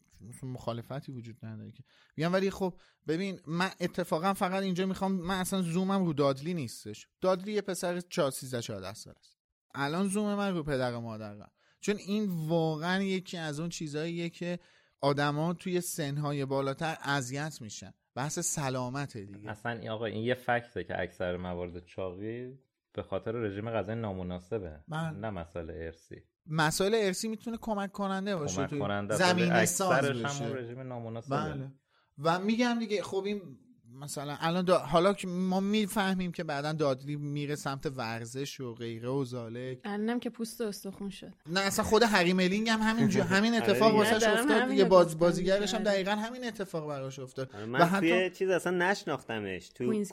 مخالفتی 0.43 1.13
وجود 1.13 1.37
نداره 1.43 1.73
که. 1.73 1.85
میگم 2.17 2.33
ولی 2.33 2.51
خب 2.51 2.75
ببین 3.07 3.41
من 3.47 3.71
اتفاقا 3.81 4.35
فقط 4.35 4.63
اینجا 4.63 4.87
می‌خوام 4.87 5.13
من 5.13 5.41
اصلا 5.41 5.63
زومم 5.63 6.05
رو 6.05 6.13
دادلی 6.13 6.55
نیستش. 6.55 7.09
دادلی 7.21 7.53
یه 7.53 7.61
پسر 7.61 8.01
4 8.01 8.31
13 8.31 8.63
14 8.63 8.95
سال 8.95 9.15
است. 9.21 9.37
الان 9.75 10.09
زوم 10.09 10.35
من 10.35 10.55
رو 10.55 10.63
پدر 10.63 10.95
و 10.95 11.01
مادر 11.01 11.49
چون 11.81 11.97
این 11.97 12.27
واقعا 12.49 13.03
یکی 13.03 13.37
از 13.37 13.61
اون 13.61 13.69
چیزاییه 13.69 14.31
که 14.31 14.59
آدما 15.01 15.55
توی 15.55 15.81
سنهای 15.81 16.45
بالاتر 16.45 16.99
اذیت 17.03 17.59
میشن. 17.61 17.95
بحث 18.19 18.39
سلامته 18.39 19.25
دیگه. 19.25 19.51
اصلا 19.51 19.73
این 19.73 19.91
آقا 19.91 20.05
این 20.05 20.25
یه 20.25 20.35
فکته 20.35 20.85
که 20.85 21.01
اکثر 21.01 21.37
موارد 21.37 21.85
چاقی 21.85 22.59
به 22.93 23.03
خاطر 23.03 23.33
رژیم 23.33 23.71
غذایی 23.71 24.01
نامناسبه 24.01 24.81
من... 24.89 25.21
نه 25.21 25.31
مسئله 25.31 25.73
ارسی. 25.77 26.23
مسائل 26.47 26.95
ارسی 26.95 27.29
می‌تونه 27.29 27.59
کمک 27.61 27.93
کننده 27.93 28.37
باشه 28.37 28.67
کمک 28.67 28.79
کننده 28.79 29.17
زمین 29.17 29.65
ساز 29.65 30.05
بشه. 30.05 30.47
رژیم 30.47 30.81
نامناسبه. 30.81 31.37
بله. 31.37 31.73
و 32.19 32.39
میگم 32.39 32.79
دیگه 32.79 33.03
خب 33.03 33.23
این 33.25 33.59
مثلا 33.93 34.37
الان 34.41 34.69
حالا 34.69 35.13
که 35.13 35.29
ما 35.29 35.61
می‌فهمیم 35.61 36.33
که 36.33 36.45
بعدا 36.45 36.73
دادلی 36.73 37.17
میره 37.17 37.55
سمت 37.55 37.87
ورزش 37.97 38.61
و 38.61 38.75
غیره 38.75 39.09
و 39.09 39.25
زالک. 39.25 39.79
الانم 39.85 40.21
که 40.21 40.31
پوست 40.31 40.61
استخون 40.61 41.11
شد. 41.11 41.33
نه 41.47 41.61
اصلا 41.61 41.85
خود 41.85 42.03
هری 42.03 42.33
ملینگ 42.33 42.69
هم 42.69 42.81
همین 42.89 43.09
جو 43.09 43.23
همین 43.23 43.55
اتفاق 43.55 43.95
آره 43.95 44.11
واسش 44.11 44.27
افتاد. 44.27 44.71
یه 44.71 44.85
باز 44.85 45.19
بازیگرش 45.19 45.75
هم 45.75 45.83
دقیقا 45.83 46.11
همین 46.11 46.45
اتفاق 46.45 46.89
براش 46.89 47.19
افتاد. 47.19 47.51
آره، 47.55 47.67
من 47.67 47.81
و 47.81 47.85
حتی... 47.85 48.11
توی 48.11 48.31
چیز 48.31 48.51
اصلا 48.51 48.73
نشناختمش 48.73 49.69
تو 49.69 50.05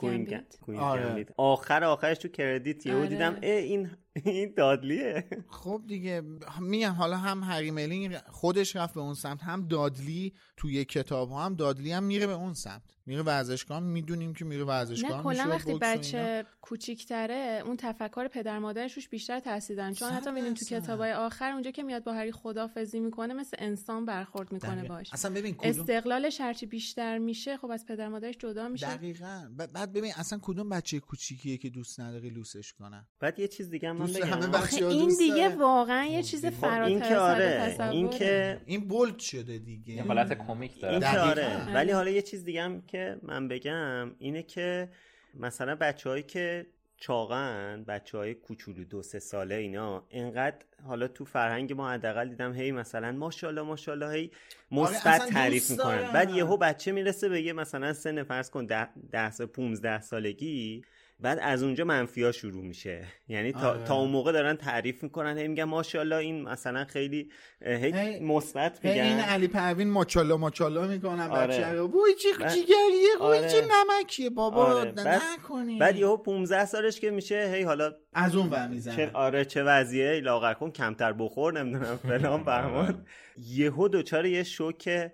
کوین 0.62 0.78
آره. 0.78 1.26
آخر 1.36 1.84
آخرش 1.84 2.18
تو 2.18 2.28
کردیت 2.28 2.86
یهو 2.86 3.06
دیدم 3.06 3.36
ای 3.42 3.50
این 3.50 3.90
این 4.24 4.54
دادلیه. 4.56 5.28
خب 5.48 5.82
دیگه 5.86 6.22
میگم 6.60 6.92
حالا 6.92 7.16
هم 7.16 7.42
هری 7.42 8.18
خودش 8.28 8.76
رفت 8.76 8.94
به 8.94 9.00
اون 9.00 9.14
سمت 9.14 9.42
هم 9.42 9.68
دادلی 9.68 10.32
توی 10.56 10.84
کتاب 10.84 11.32
هم 11.32 11.54
دادلی 11.54 11.92
هم 11.92 12.02
میره 12.02 12.26
به 12.26 12.32
اون 12.32 12.54
سمت. 12.54 12.82
میره 13.06 13.22
ورزشگاه 13.22 13.80
می‌دونیم 13.80 14.34
که 14.34 14.44
میره 14.44 14.64
ورزشگاه 14.64 15.16
نه 15.16 15.22
کلا 15.22 15.46
وقتی 15.48 15.74
بچه 15.74 16.46
کوچیکتره 16.60 17.62
اون 17.66 17.76
تفکر 17.76 18.28
پدر 18.28 18.58
مادرش 18.58 18.92
روش 18.92 19.08
بیشتر 19.08 19.40
تاثیر 19.40 19.76
دارن 19.76 19.94
چون 19.94 20.10
حتی 20.10 20.30
می‌بینیم 20.30 20.54
تو 20.54 20.64
کتابای 20.64 21.12
آخر 21.12 21.50
اونجا 21.52 21.70
که 21.70 21.82
میاد 21.82 22.04
با 22.04 22.12
هری 22.12 22.32
خدافظی 22.32 23.00
می‌کنه 23.00 23.34
مثل 23.34 23.56
انسان 23.60 24.04
برخورد 24.04 24.52
می‌کنه 24.52 24.88
باش. 24.88 25.12
اصلا 25.12 25.34
ببین 25.34 25.54
کدوم... 25.54 25.80
استقلالش 25.80 26.40
هرچی 26.40 26.66
بیشتر 26.66 27.18
میشه 27.18 27.56
خب 27.56 27.70
از 27.70 27.86
پدر 27.86 28.08
مادرش 28.08 28.36
جدا 28.38 28.68
میشه. 28.68 28.96
دقیقاً. 28.96 29.48
بعد 29.56 29.92
ببین 29.92 30.12
اصلا 30.16 30.38
کدوم 30.42 30.68
بچه 30.68 31.00
کوچیکیه 31.00 31.56
که 31.58 31.70
دوست 31.70 32.00
نداره 32.00 32.30
لوسش 32.30 32.72
کنه 32.72 33.06
بعد 33.20 33.38
یه 33.38 33.48
چیز 33.48 33.70
دیگه 33.70 33.92
من 34.06 34.50
بگم. 34.50 34.88
این 34.88 35.16
دیگه 35.18 35.48
واقعا 35.48 36.04
یه 36.04 36.22
چیز 36.22 36.46
خب، 36.46 36.50
فراتر 36.50 36.82
این 36.82 37.00
که 37.00 37.16
آره 37.16 37.76
این 37.90 38.10
که 38.10 38.60
این 38.66 38.88
بولد 38.88 39.18
شده 39.18 39.58
دیگه. 39.58 39.94
یه 39.94 40.02
حالت 40.02 40.32
کمیک 40.46 40.80
داره. 40.80 40.94
این 40.94 41.18
آره. 41.18 41.74
ولی 41.74 41.92
حالا 41.92 42.10
یه 42.10 42.22
چیز 42.22 42.44
دیگه 42.44 42.62
هم 42.62 42.82
که 42.82 43.16
من 43.22 43.48
بگم 43.48 44.10
اینه 44.18 44.42
که 44.42 44.88
مثلا 45.34 45.74
بچههایی 45.74 46.22
که 46.22 46.66
چاقن 46.98 47.84
بچه 47.88 48.18
های 48.18 48.34
کوچولو 48.34 48.84
دو 48.84 49.02
سه 49.02 49.18
ساله 49.18 49.54
اینا 49.54 50.06
انقدر 50.10 50.56
حالا 50.86 51.08
تو 51.08 51.24
فرهنگ 51.24 51.72
ما 51.72 51.90
حداقل 51.90 52.28
دیدم 52.28 52.52
هی 52.52 52.72
مثلا 52.72 53.12
ماشاءالله 53.12 53.62
ماشاءالله 53.62 54.10
هی 54.12 54.30
مثبت 54.70 55.20
آره 55.20 55.30
تعریف 55.30 55.70
می‌کنن. 55.70 56.12
بعد 56.12 56.30
یهو 56.30 56.56
بچه 56.56 56.92
می‌رسه 56.92 57.28
به 57.28 57.42
یه 57.42 57.52
مثلا 57.52 57.92
سن 57.92 58.22
فرض 58.22 58.50
کن 58.50 58.66
ده, 58.66 58.88
ده 59.10 59.30
سال 59.30 59.46
15 59.46 60.00
سالگی 60.00 60.82
بعد 61.20 61.38
از 61.42 61.62
اونجا 61.62 61.84
منفیا 61.84 62.32
شروع 62.32 62.64
میشه. 62.64 63.04
یعنی 63.28 63.52
تا, 63.52 63.70
آره. 63.70 63.84
تا 63.84 63.94
اون 63.94 64.10
موقع 64.10 64.32
دارن 64.32 64.56
تعریف 64.56 65.02
می‌کنن 65.02 65.38
هی 65.38 65.48
میگن 65.48 65.64
ماشاءالله 65.64 66.16
این 66.16 66.42
مثلا 66.42 66.84
خیلی 66.84 67.30
هی 67.60 68.20
مثبت 68.20 68.84
میگن 68.84 69.02
این 69.02 69.18
علی 69.18 69.48
پروین 69.48 69.90
ماچالا 69.90 70.36
ماچالا 70.36 70.86
می‌کنن 70.86 71.30
آره. 71.30 71.46
بچه 71.46 71.82
بوی 71.82 72.14
چی 72.14 72.28
جیگریه 72.28 73.16
بوی 73.18 73.26
آره. 73.38 73.48
چی 73.48 73.56
نمکیه 73.60 74.30
بابا 74.30 74.64
آره. 74.64 74.92
بعد 74.92 75.22
نکنی 75.38 75.78
بعد 75.78 75.96
یهو 75.96 76.16
15 76.16 76.64
سالش 76.64 77.00
که 77.00 77.10
میشه 77.10 77.52
هی 77.54 77.62
حالا 77.62 77.92
از 78.12 78.36
اون 78.36 78.50
ور 78.50 78.68
می‌زنه. 78.68 78.96
چه 78.96 79.10
آره 79.14 79.44
چه 79.44 79.62
وضعیه 79.62 80.20
لاغر 80.20 80.54
کن 80.54 80.70
کمتر 80.70 81.12
بخور 81.12 81.62
نمی‌دونم 81.62 81.96
فلان 81.96 82.44
بهمان 82.50 83.06
یهو 83.36 83.88
دوچار 83.88 84.26
یه 84.26 84.42
شوک 84.42 85.10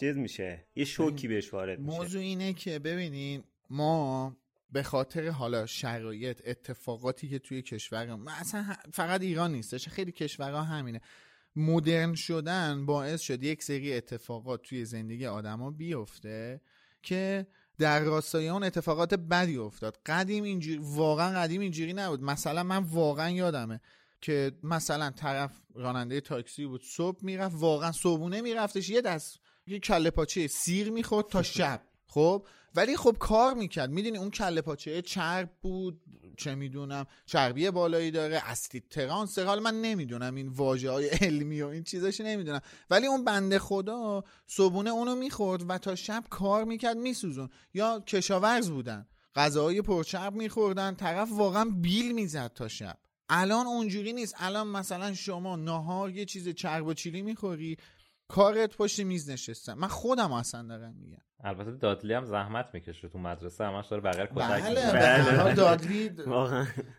چیز 0.00 0.16
میشه 0.16 0.66
یه 0.76 0.84
شوکی 0.84 1.28
بهش 1.28 1.54
وارد 1.54 1.78
میشه. 1.80 1.98
موضوع 1.98 2.22
اینه 2.22 2.52
که 2.52 2.78
ببینین 2.78 3.44
ما 3.70 4.36
به 4.72 4.82
خاطر 4.82 5.28
حالا 5.28 5.66
شرایط 5.66 6.42
اتفاقاتی 6.46 7.28
که 7.28 7.38
توی 7.38 7.62
کشور 7.62 8.18
اصلا 8.40 8.76
فقط 8.92 9.20
ایران 9.20 9.52
نیستش 9.52 9.88
خیلی 9.88 10.12
کشورها 10.12 10.62
همینه. 10.62 11.00
مدرن 11.56 12.14
شدن 12.14 12.86
باعث 12.86 13.20
شد 13.20 13.42
یک 13.42 13.62
سری 13.62 13.94
اتفاقات 13.94 14.62
توی 14.62 14.84
زندگی 14.84 15.26
آدما 15.26 15.70
بیفته 15.70 16.60
که 17.02 17.46
در 17.78 18.00
راستای 18.00 18.48
اون 18.48 18.62
اتفاقات 18.62 19.14
بدی 19.14 19.56
افتاد. 19.56 19.98
قدیم 20.06 20.44
اینجوری 20.44 20.78
واقعا 20.82 21.40
قدیم 21.40 21.60
اینجوری 21.60 21.92
نبود. 21.92 22.22
مثلا 22.22 22.62
من 22.62 22.78
واقعا 22.78 23.30
یادمه 23.30 23.80
که 24.20 24.52
مثلا 24.62 25.10
طرف 25.10 25.60
راننده 25.74 26.20
تاکسی 26.20 26.66
بود 26.66 26.82
صبح 26.84 27.24
می‌رفت 27.24 27.56
واقعا 27.58 27.92
صبحونه 27.92 28.40
میرفتش 28.40 28.90
یه 28.90 29.00
دست 29.00 29.38
یه 29.66 29.78
کله 29.78 30.10
پاچه 30.10 30.46
سیر 30.46 30.90
می‌خورد 30.90 31.26
تا 31.28 31.42
شب. 31.42 31.87
خب؟ 32.08 32.46
ولی 32.74 32.96
خب 32.96 33.16
کار 33.20 33.54
می‌کرد. 33.54 33.90
می‌دونی 33.90 34.18
اون 34.18 34.30
کله 34.30 34.60
پاچه 34.60 35.02
چرب 35.02 35.50
بود؟ 35.62 36.00
چه 36.36 36.54
می‌دونم. 36.54 37.06
چربی 37.26 37.70
بالایی 37.70 38.10
داره. 38.10 38.42
اصلی 38.44 38.82
ترانس. 38.90 39.38
حال 39.38 39.60
من 39.60 39.80
نمی‌دونم 39.80 40.34
این 40.34 40.48
واژه 40.48 40.90
های 40.90 41.08
علمی 41.08 41.62
و 41.62 41.66
این 41.66 41.84
چیزاش 41.84 42.20
نمی‌دونم. 42.20 42.60
ولی 42.90 43.06
اون 43.06 43.24
بنده 43.24 43.58
خدا 43.58 44.24
صبونه 44.46 44.90
اونو 44.90 45.14
می‌خورد 45.14 45.70
و 45.70 45.78
تا 45.78 45.94
شب 45.94 46.24
کار 46.30 46.64
می‌کرد 46.64 46.96
میسوزون. 46.96 47.48
یا 47.74 48.00
کشاورز 48.00 48.70
بودن. 48.70 49.06
غذاهای 49.34 49.82
پرچرب 49.82 50.34
میخوردن. 50.34 50.94
طرف 50.94 51.28
واقعا 51.32 51.64
بیل 51.64 52.12
می‌زد 52.12 52.52
تا 52.54 52.68
شب. 52.68 52.98
الان 53.28 53.66
اونجوری 53.66 54.12
نیست. 54.12 54.34
الان 54.38 54.66
مثلا 54.66 55.14
شما 55.14 55.56
نهار 55.56 56.10
یه 56.10 56.24
چیز 56.24 56.48
چرب 56.48 56.86
و 56.86 56.94
چیلی 56.94 57.22
می‌خوری 57.22 57.76
کارت 58.28 58.76
پشت 58.76 59.00
میز 59.00 59.30
نشستم 59.30 59.74
من 59.74 59.88
خودم 59.88 60.32
اصلا 60.32 60.62
دارم 60.62 60.94
میگم. 60.94 61.22
البته 61.44 61.70
دادلی 61.70 62.14
هم 62.14 62.24
زحمت 62.24 62.68
می‌کشه 62.74 63.08
تو 63.08 63.18
مدرسه 63.18 63.64
همش 63.64 63.86
داره 63.86 64.02
بغیر 64.02 64.26
کتک 64.26 64.36
بله 64.36 64.92
بله 64.92 65.54
دادلی 65.54 66.10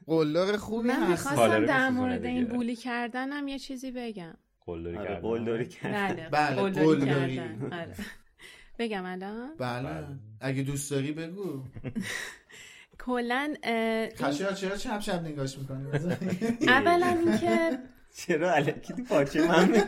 قلدر 0.07 0.57
خوبی 0.57 0.87
من 0.87 1.09
می‌خواستم 1.09 1.65
در 1.65 1.89
مورد 1.89 2.25
این 2.25 2.45
بولی 2.45 2.75
کردن 2.75 3.29
هم 3.31 3.47
یه 3.47 3.59
چیزی 3.59 3.91
بگم. 3.91 4.33
قلدری 4.65 4.97
آره، 4.97 5.07
کردن. 5.07 5.21
قلدری 5.21 5.65
کردن. 5.67 6.29
بله 6.31 6.55
قلدری 6.55 7.39
آره. 7.39 7.95
بگم 8.79 9.05
الان؟ 9.05 9.55
بله. 9.57 9.89
اگه 10.41 10.63
دوست 10.63 10.91
داری 10.91 11.11
بگو. 11.11 11.63
کلا 13.05 13.53
خشیا 14.17 14.53
چرا 14.53 14.77
چپ 14.77 14.99
چپ 14.99 15.21
نگاش 15.25 15.57
می‌کنی؟ 15.57 15.85
اولا 16.67 17.07
اینکه 17.07 17.79
چرا 18.15 18.51
الکی 18.53 18.93
تو 18.93 19.03
پاچه 19.03 19.47
من 19.47 19.81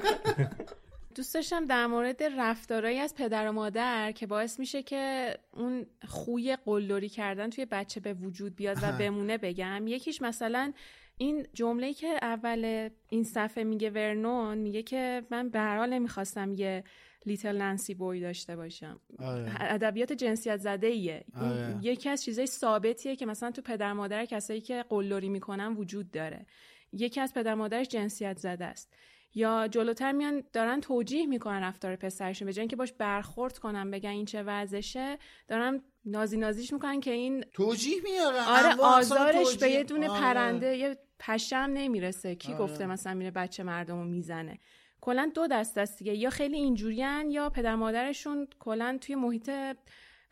دوست 1.15 1.33
داشتم 1.33 1.65
در 1.65 1.87
مورد 1.87 2.23
رفتارهایی 2.23 2.99
از 2.99 3.15
پدر 3.15 3.49
و 3.49 3.51
مادر 3.51 4.11
که 4.11 4.27
باعث 4.27 4.59
میشه 4.59 4.83
که 4.83 5.35
اون 5.53 5.85
خوی 6.07 6.57
قلدری 6.65 7.09
کردن 7.09 7.49
توی 7.49 7.65
بچه 7.65 7.99
به 7.99 8.13
وجود 8.13 8.55
بیاد 8.55 8.77
و 8.81 8.91
بمونه 8.91 9.37
بگم. 9.37 9.87
یکیش 9.87 10.21
مثلا 10.21 10.73
این 11.17 11.45
جمله 11.53 11.93
که 11.93 12.07
اول 12.21 12.89
این 13.09 13.23
صفحه 13.23 13.63
میگه 13.63 13.89
ورنون 13.89 14.57
میگه 14.57 14.83
که 14.83 15.23
من 15.29 15.49
به 15.49 15.59
هر 15.59 15.77
حال 15.77 15.89
نمی‌خواستم 15.93 16.53
یه 16.53 16.83
لیتل 17.25 17.57
نانسی 17.57 17.93
بوی 17.93 18.19
داشته 18.19 18.55
باشم. 18.55 18.99
آره. 19.19 19.51
ادبیات 19.59 20.13
جنسیت 20.13 20.57
زده 20.57 20.87
ایه 20.87 21.25
آره. 21.41 21.79
یکی 21.81 22.09
از 22.09 22.23
چیزای 22.23 22.45
ثابتیه 22.45 23.15
که 23.15 23.25
مثلا 23.25 23.51
تو 23.51 23.61
پدر 23.61 23.93
مادر 23.93 24.25
کسایی 24.25 24.61
که 24.61 24.85
قلدری 24.89 25.29
می‌کنن 25.29 25.73
وجود 25.73 26.11
داره. 26.11 26.45
یکی 26.93 27.19
از 27.19 27.33
پدر 27.33 27.55
مادرش 27.55 27.87
جنسیت 27.87 28.37
زده 28.37 28.65
است. 28.65 28.93
یا 29.35 29.67
جلوتر 29.67 30.11
میان 30.11 30.43
دارن 30.53 30.81
توجیه 30.81 31.25
می‌کنن 31.25 31.63
رفتار 31.63 31.95
پسرشون 31.95 32.45
به 32.45 32.53
جای 32.53 32.61
اینکه 32.61 32.75
باش 32.75 32.93
برخورد 32.93 33.57
کنن 33.57 33.91
بگن 33.91 34.09
این 34.09 34.25
چه 34.25 34.43
وضعشه 34.43 35.17
دارن 35.47 35.81
نازی 36.05 36.37
نازیش 36.37 36.73
می‌کنن 36.73 36.99
که 36.99 37.11
این 37.11 37.45
توجیه 37.53 38.01
میارن 38.03 38.43
آره 38.47 38.81
آزارش. 38.81 39.57
به 39.57 39.69
یه 39.69 39.83
دونه 39.83 40.09
آره. 40.09 40.19
پرنده 40.19 40.77
یه 40.77 40.97
پشم 41.19 41.69
نمی‌رسه 41.73 42.35
کی 42.35 42.53
آره. 42.53 42.61
گفته 42.61 42.85
مثلا 42.85 43.13
میره 43.13 43.31
بچه 43.31 43.63
مردم 43.63 43.97
رو 43.97 44.05
می‌زنه 44.05 44.59
کلا 45.01 45.31
دو 45.35 45.47
دست 45.47 45.77
است 45.77 45.97
دیگه 45.97 46.15
یا 46.15 46.29
خیلی 46.29 46.55
اینجوریان 46.55 47.31
یا 47.31 47.49
پدر 47.49 47.75
مادرشون 47.75 48.47
کلا 48.59 48.97
توی 49.01 49.15
محیط 49.15 49.51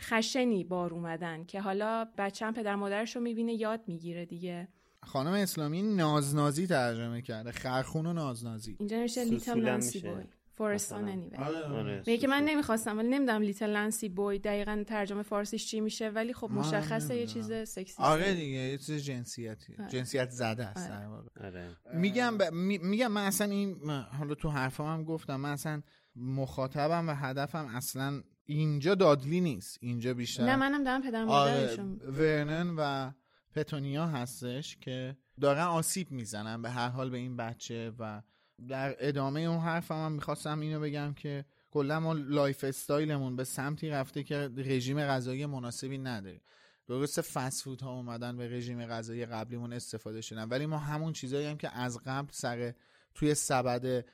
خشنی 0.01 0.63
بار 0.63 0.93
اومدن 0.93 1.45
که 1.45 1.61
حالا 1.61 2.07
بچه 2.17 2.45
هم 2.45 2.53
پدر 2.53 2.75
مادرش 2.75 3.15
رو 3.15 3.21
می‌بینه 3.21 3.53
یاد 3.53 3.81
می‌گیره 3.87 4.25
دیگه 4.25 4.67
خانم 5.05 5.33
اسلامی 5.33 5.81
نازنازی 5.81 6.67
ترجمه 6.67 7.21
کرده 7.21 7.51
خرخون 7.51 8.05
و 8.05 8.13
نازنازی 8.13 8.75
اینجا 8.79 8.97
نمیشه 8.97 9.23
لیتل 9.23 9.59
نانسی 9.61 9.97
میشه. 9.97 10.11
بوی 10.13 10.23
فورستان. 10.53 11.09
انیوی 11.09 11.35
آره. 11.37 12.03
میگه 12.07 12.17
که 12.17 12.27
من 12.27 12.43
نمی‌خواستم 12.43 12.97
ولی 12.97 13.07
نمی‌دونم 13.07 13.41
لیتل 13.41 13.69
نانسی 13.73 14.09
بوی 14.09 14.39
دقیقا 14.39 14.83
ترجمه 14.87 15.23
فارسیش 15.23 15.67
چی 15.67 15.81
میشه 15.81 16.09
ولی 16.09 16.33
خب 16.33 16.51
مشخصه 16.51 17.15
یه. 17.15 17.27
چیز 17.27 17.51
سکسی 17.51 18.03
آره 18.03 18.33
دیگه 18.33 18.57
یه 18.57 18.77
چیز 18.77 19.03
جنسیتی 19.03 19.75
آره. 19.79 19.89
جنسیت 19.89 20.29
زده 20.29 20.65
است 20.65 20.91
آره. 20.91 20.99
در 20.99 21.07
واقع. 21.07 21.27
آره. 21.47 21.75
میگم 21.93 22.37
ب... 22.37 22.43
می- 22.53 22.77
میگم 22.77 23.11
من 23.11 23.25
اصلا 23.25 23.47
این 23.51 23.89
حالا 24.19 24.35
تو 24.35 24.49
حرفام 24.49 24.87
هم 24.99 25.03
گفتم 25.03 25.35
من 25.35 25.51
اصلا 25.51 25.81
مخاطبم 26.15 27.09
و 27.09 27.13
هدفم 27.15 27.65
اصلا 27.65 28.21
اینجا 28.45 28.95
دادلی 28.95 29.41
نیست 29.41 29.77
اینجا 29.81 30.13
بیشتر 30.13 30.45
نه 30.45 30.55
منم 30.55 30.83
دارم 30.83 31.01
پدر 31.01 31.23
آره 31.23 31.53
مادرشون 31.53 32.01
ورنون 32.17 32.75
و 32.77 33.11
پتونیا 33.59 34.07
هستش 34.07 34.77
که 34.77 35.17
دارن 35.41 35.63
آسیب 35.63 36.11
می‌زنن 36.11 36.61
به 36.61 36.69
هر 36.69 36.89
حال 36.89 37.09
به 37.09 37.17
این 37.17 37.37
بچه 37.37 37.91
و 37.99 38.21
در 38.67 38.95
ادامه 38.99 39.39
اون 39.39 39.59
حرفم 39.59 40.05
هم 40.05 40.11
می‌خواستم 40.11 40.59
اینو 40.59 40.79
بگم 40.79 41.13
که 41.13 41.45
کلا 41.71 41.99
ما 41.99 42.13
lifestyle 42.13 42.63
مون 42.63 43.35
به 43.35 43.43
سمتی 43.43 43.89
رفته 43.89 44.23
که 44.23 44.49
رژیم 44.57 45.01
غذایی 45.01 45.45
مناسبی 45.45 45.97
نداریم 45.97 46.41
درسته 46.87 47.21
فست 47.21 47.63
فود 47.63 47.81
ها 47.81 47.91
اومدن 47.91 48.37
به 48.37 48.47
رژیم 48.47 48.85
غذایی 48.85 49.25
قبلیمون 49.25 49.73
استفاده 49.73 50.21
شدن 50.21 50.49
ولی 50.49 50.65
ما 50.65 50.77
همون 50.77 51.13
چیزایی 51.13 51.47
هم 51.47 51.57
که 51.57 51.77
از 51.77 51.99
قبل 52.05 52.31
سر 52.31 52.73
توی 53.15 53.35
سبد 53.35 54.05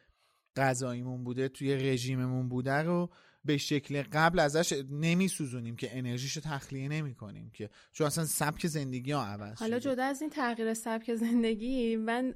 غذاییمون 0.56 1.24
بوده 1.24 1.50
توی 1.50 1.76
رژیممون 1.76 2.50
بوده 2.50 2.74
رو 2.74 3.10
به 3.46 3.58
شکل 3.58 4.04
قبل 4.14 4.40
ازش 4.40 4.84
نمی 4.92 5.28
سوزونیم 5.28 5.76
که 5.76 5.98
انرژیشو 5.98 6.42
تخلیه 6.42 6.88
نمی 6.88 7.16
کنیم 7.16 7.52
که 7.54 7.70
چون 7.92 8.08
اصلا 8.08 8.26
سبک 8.26 8.68
زندگی 8.68 9.12
ها 9.12 9.26
عوض 9.26 9.60
حالا. 9.60 9.80
جدا 9.80 10.04
از 10.04 10.22
این 10.22 10.30
تغییر 10.30 10.74
سبک 10.74 11.16
زندگی 11.16 11.96
من 11.96 12.34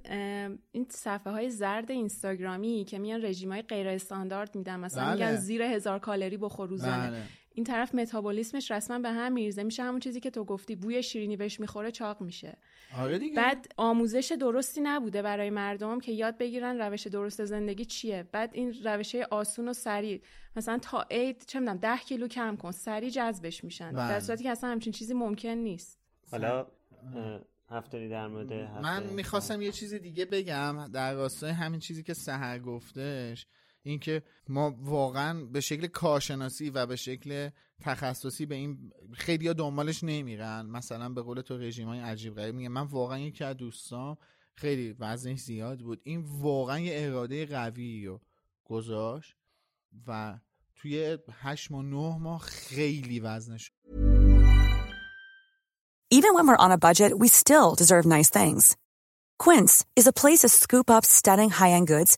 این 0.71 0.85
صفحه 0.89 1.33
های 1.33 1.49
زرد 1.49 1.91
اینستاگرامی 1.91 2.85
که 2.87 2.99
میان 2.99 3.25
رژیم 3.25 3.51
های 3.51 3.61
غیر 3.61 3.87
استاندارد 3.87 4.55
میدن 4.55 4.79
مثلا 4.79 5.03
بله. 5.03 5.13
میگن 5.13 5.35
زیر 5.35 5.61
هزار 5.61 5.99
کالری 5.99 6.37
بخور 6.37 6.69
روزانه 6.69 7.09
بله. 7.09 7.23
این 7.59 7.65
طرف 7.65 7.95
متابولیسمش 7.95 8.71
رسما 8.71 8.99
به 8.99 9.09
هم 9.09 9.31
میریزه. 9.31 9.63
میشه 9.63 9.83
همون 9.83 9.99
چیزی 9.99 10.19
که 10.19 10.29
تو 10.29 10.43
گفتی 10.43 10.75
بوی 10.75 11.03
شیرینی 11.03 11.37
بهش 11.37 11.59
می‌خوره 11.59 11.91
چاق 11.91 12.21
میشه. 12.21 12.57
آره 12.97 13.19
دیگه. 13.19 13.35
بعد 13.35 13.67
آموزش 13.77 14.37
درستی 14.39 14.81
نبوده 14.81 15.21
برای 15.21 15.49
مردم 15.49 15.99
که 15.99 16.11
یاد 16.11 16.37
بگیرن 16.37 16.81
روش 16.81 17.07
درست 17.07 17.45
زندگی 17.45 17.85
چیه. 17.85 18.23
بعد 18.31 18.49
این 18.53 18.73
روش 18.83 19.15
آسون 19.15 19.67
و 19.67 19.73
سریع. 19.73 20.21
مثلا 20.55 20.77
تا 20.77 21.05
عید 21.11 21.45
چه 21.47 21.59
می‌دونم 21.59 21.77
10 21.77 21.97
کیلو 21.97 22.27
کم 22.27 22.55
کن. 22.55 22.71
سریع 22.71 23.09
جذبش 23.09 23.63
میشن. 23.63 23.91
بله. 23.91 24.09
در 24.09 24.19
صورتی 24.19 24.43
که 24.43 24.49
اصلا 24.49 24.69
همچین 24.69 24.93
چیزی 24.93 25.13
ممکن 25.13 25.49
نیست. 25.49 25.99
حالا 26.31 26.59
اه، 26.59 27.41
هفتاری 27.69 28.09
در 28.09 28.27
مورد 28.27 28.53
من 28.81 29.03
می‌خواستم 29.03 29.61
یه 29.61 29.71
چیز 29.71 29.93
دیگه 29.93 30.25
بگم. 30.25 30.87
در 30.93 31.13
راستای 31.13 31.51
همین 31.51 31.79
چیزی 31.79 32.03
که 32.03 32.13
سهر 32.13 32.59
گفتش 32.59 33.47
اینکه 33.83 34.23
ما 34.47 34.75
واقعا 34.79 35.45
به 35.45 35.61
شکل 35.61 35.87
کارشناسی 35.87 36.69
و 36.69 36.85
به 36.85 36.95
شکل 36.95 37.49
تخصصی 37.81 38.45
به 38.45 38.55
این 38.55 38.91
خیلی 39.13 39.47
ها 39.47 39.53
دنبالش 39.53 40.03
نمیرن 40.03 40.65
مثلا 40.65 41.09
به 41.09 41.21
قول 41.21 41.41
تو 41.41 41.57
رژیم 41.57 41.87
های 41.87 41.99
عجیب 41.99 42.35
غریب 42.35 42.55
میگه 42.55 42.69
من 42.69 42.81
واقعا 42.81 43.19
یکی 43.19 43.43
از 43.43 43.57
دوستام 43.57 44.17
خیلی 44.55 44.95
وزنش 44.99 45.39
زیاد 45.39 45.79
بود 45.79 46.01
این 46.03 46.23
واقعا 46.27 46.79
یه 46.79 47.05
اراده 47.05 47.45
قوی 47.45 48.05
رو 48.05 48.21
گذاشت 48.65 49.35
و 50.07 50.39
توی 50.75 51.17
هشت 51.31 51.71
ماه 51.71 51.85
نه 51.85 52.17
ماه 52.17 52.39
خیلی 52.41 53.19
وزنش 53.19 53.71
Even 56.11 56.33
when 56.33 56.47
we're 56.47 56.65
on 56.65 56.71
a 56.71 56.83
budget, 56.87 57.19
we 57.19 57.27
still 57.27 57.75
deserve 57.75 58.03
nice 58.03 58.31
things. 58.31 58.75
Quince 59.37 59.85
is 59.95 60.07
a 60.07 60.17
place 60.21 60.39
to 60.39 60.49
scoop 60.49 60.89
up 60.89 61.05
stunning 61.05 61.51
high-end 61.51 61.87
goods 61.87 62.17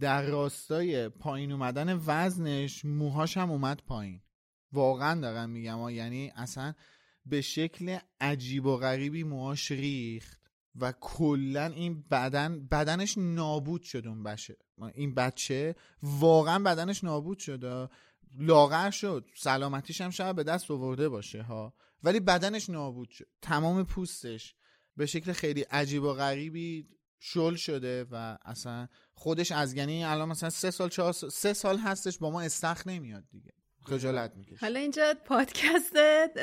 در 0.00 0.22
راستای 0.22 1.08
پایین 1.08 1.52
اومدن 1.52 2.00
وزنش 2.06 2.84
موهاش 2.84 3.36
هم 3.36 3.50
اومد 3.50 3.82
پایین. 3.86 4.22
واقعا 4.72 5.20
دارم 5.20 5.50
میگم. 5.50 5.88
یعنی 5.88 6.32
اصلا 6.36 6.74
به 7.26 7.40
شکل 7.40 7.98
عجیب 8.20 8.66
و 8.66 8.76
غریبی 8.76 9.22
موهاش 9.22 9.70
ریخت 9.70 10.40
و 10.80 10.92
کلا 11.00 11.66
این 11.66 12.04
بدن 12.10 12.66
بدنش 12.66 13.18
نابود 13.18 13.82
شد 13.82 14.06
اون 14.06 14.22
بشه. 14.22 14.56
این 14.94 15.14
بچه 15.14 15.74
واقعا 16.02 16.58
بدنش 16.58 17.04
نابود 17.04 17.38
شد 17.38 17.90
لاغر 18.38 18.90
شد. 18.90 19.26
سلامتیش 19.36 20.00
هم 20.00 20.10
شاید 20.10 20.36
به 20.36 20.42
دست 20.42 20.70
آورده 20.70 21.08
باشه 21.08 21.42
ها. 21.42 21.74
ولی 22.02 22.20
بدنش 22.20 22.70
نابود 22.70 23.10
شد. 23.10 23.28
تمام 23.42 23.84
پوستش 23.84 24.54
به 24.96 25.06
شکل 25.06 25.32
خیلی 25.32 25.60
عجیب 25.60 26.02
و 26.02 26.12
غریبی 26.12 26.88
شل 27.20 27.54
شده 27.54 28.06
و 28.10 28.38
اصلا 28.44 28.88
خودش 29.14 29.52
از 29.52 29.74
یعنی 29.74 30.04
الان 30.04 30.28
مثلا 30.28 30.50
سه 30.50 30.70
سال 30.70 30.88
چهار 30.88 31.12
سال 31.12 31.30
سه 31.30 31.52
سال 31.52 31.78
هستش 31.78 32.18
با 32.18 32.30
ما 32.30 32.40
استخ 32.40 32.86
نمیاد 32.86 33.24
دیگه 33.30 33.52
خجالت 33.82 34.32
می‌کشه 34.36 34.56
حالا 34.60 34.80
اینجا 34.80 35.14
پادکست 35.24 35.96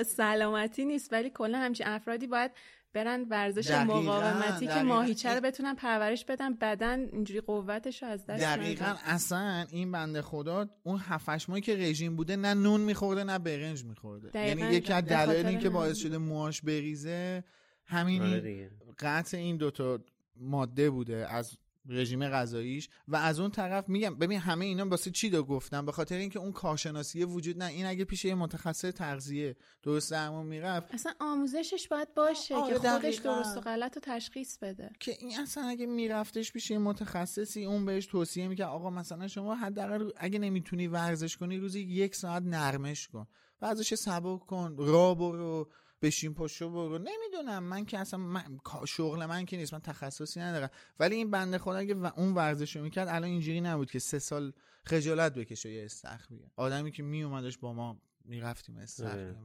سلامتی 0.04 0.86
نیست 0.86 1.14
ولی 1.14 1.30
کلا 1.30 1.58
همچین 1.58 1.88
افرادی 1.88 2.28
باید 2.28 2.52
برن 2.96 3.26
ورزش 3.30 3.72
مقاومتی 3.72 4.68
که. 4.68 4.84
ماهیچه 4.84 5.30
رو 5.30 5.42
بتونن 5.42 5.76
پرورش 5.76 6.26
بدن 6.26 6.54
بدن 6.54 7.00
اینجوری 7.00 7.42
قوتش 7.42 8.04
رو 8.04 8.10
از 8.10 8.26
دست 8.26 8.44
دقیقا. 8.44 8.96
اصلا 9.06 9.66
این 9.72 9.92
بنده 9.92 10.22
خدا 10.22 10.70
اون 10.84 11.00
هفت 11.00 11.50
ماهی 11.50 11.62
که 11.62 11.76
رژیم 11.76 12.16
بوده 12.16 12.36
نه 12.36 12.54
نون 12.54 12.82
میخورده 12.82 13.24
نه 13.24 13.40
برنج 13.40 13.84
میخورده 13.84 14.48
یعنی 14.48 14.76
یکی 14.76 14.94
از 14.94 15.06
دلایلی 15.06 15.58
که 15.58 15.70
باعث. 15.70 15.98
شده 15.98 16.18
موهاش 16.18 16.62
بریزه 16.62 17.44
همین 17.86 18.22
آره. 18.22 18.72
قطع 19.00 19.38
این 19.38 19.58
دوتا 19.58 20.00
ماده 20.38 20.90
بوده 20.90 21.28
از 21.30 21.58
رژیم 21.90 22.30
غذاییش 22.30 22.90
و 23.08 23.16
از 23.16 23.40
اون 23.40 23.52
طرف 23.52 23.90
میگم 23.90 24.16
ببین 24.16 24.40
همه 24.40 24.66
اینا 24.66 24.90
واسه 24.90 25.12
چی 25.12 25.30
دو 25.30 25.44
گفتم 25.44 25.86
به 25.86 25.92
خاطر 25.92 26.16
اینکه 26.16 26.40
اون 26.40 26.52
کارشناسی 26.52 27.24
وجود 27.24 27.58
نه 27.58 27.66
این 27.66 27.86
اگه 27.86 28.06
پیش 28.06 28.26
یه 28.26 28.36
متخصص 28.36 28.92
تغذیه 28.92 29.56
درست 29.84 30.12
درمون 30.12 30.46
می‌رفت 30.46 30.94
اصلا 30.94 31.14
آموزشش 31.20 31.88
باید 31.88 32.14
باشه 32.14 32.56
که 32.68 32.80
خودش. 32.80 33.16
درست 33.16 33.58
و 33.58 33.62
غلط 33.62 33.96
رو 33.96 34.02
تشخیص 34.06 34.58
بده 34.58 34.92
که 35.00 35.18
این 35.20 35.40
اصلا 35.40 35.64
اگه 35.64 35.86
میرفتش 35.86 36.52
پیش 36.52 36.72
یه 36.72 36.78
متخصصی 36.78 37.66
اون 37.66 37.86
بهش 37.86 38.06
توصیه 38.06 38.48
می‌کرد 38.48 38.68
آقا 38.68 38.90
مثلا 38.90 39.28
شما 39.28 39.56
حداقل 39.56 40.10
اگه 40.18 40.40
نمی‌تونی 40.40 40.88
ورزش 40.88 41.38
کنی 41.38 41.58
روزی 41.58 41.82
یک 41.82 42.16
ساعت 42.16 42.44
نرمش 42.44 43.08
کن 43.08 43.28
ورزش 43.62 43.94
سبک 43.94 44.46
کن 44.46 44.76
را 44.78 45.14
برو 45.16 45.70
بشین 46.02 46.34
پشو 46.34 46.70
برو. 46.70 46.98
نمی‌دونم. 46.98 47.64
من 47.64 47.86
که 47.86 48.00
اصلا 48.00 48.20
من... 48.20 48.60
شغل 48.88 49.26
من 49.26 49.46
که 49.46 49.58
نیست. 49.58 49.74
من 49.74 49.80
تخصصی 49.80 50.40
ندارم. 50.40 50.70
ولی 51.00 51.16
این 51.16 51.32
بنده 51.32 51.58
خدا 51.58 51.78
اگه 51.78 51.96
و- 51.96 52.12
اون 52.18 52.34
ورزش 52.34 52.76
رو 52.76 52.84
می‌کرد 52.84 53.08
الان 53.08 53.24
اینجوری 53.24 53.62
نبود 53.62 53.92
که 53.92 54.00
سه 54.00 54.20
سال 54.20 54.54
خجالت 54.84 55.34
بکشه 55.34 55.72
یه 55.72 55.86
استخ 55.86 56.28
بیاد. 56.30 56.52
آدمی 56.56 56.92
که 56.92 57.04
میومدش 57.04 57.58
با 57.58 57.74
ما 57.74 58.02
می‌رفتیم 58.26 58.78
استخر 58.78 59.36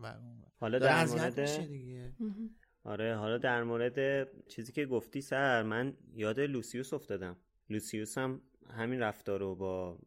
حالا 0.60 0.78
در 0.78 1.06
مورد 1.06 1.66
دیگه. 1.68 2.12
آره 2.84 3.16
حالا 3.16 3.38
در 3.38 3.62
مورد 3.62 4.28
چیزی 4.48 4.72
که 4.72 4.86
گفتی 4.86 5.20
سر 5.20 5.62
من 5.62 5.96
یاد 6.14 6.40
لوسیوس 6.40 6.92
افتادم. 6.92 7.36
لوسیوس 7.70 8.18
هم 8.18 8.40
همین 8.70 9.00
رفتار 9.00 9.40
رو 9.40 9.54
با 9.54 9.98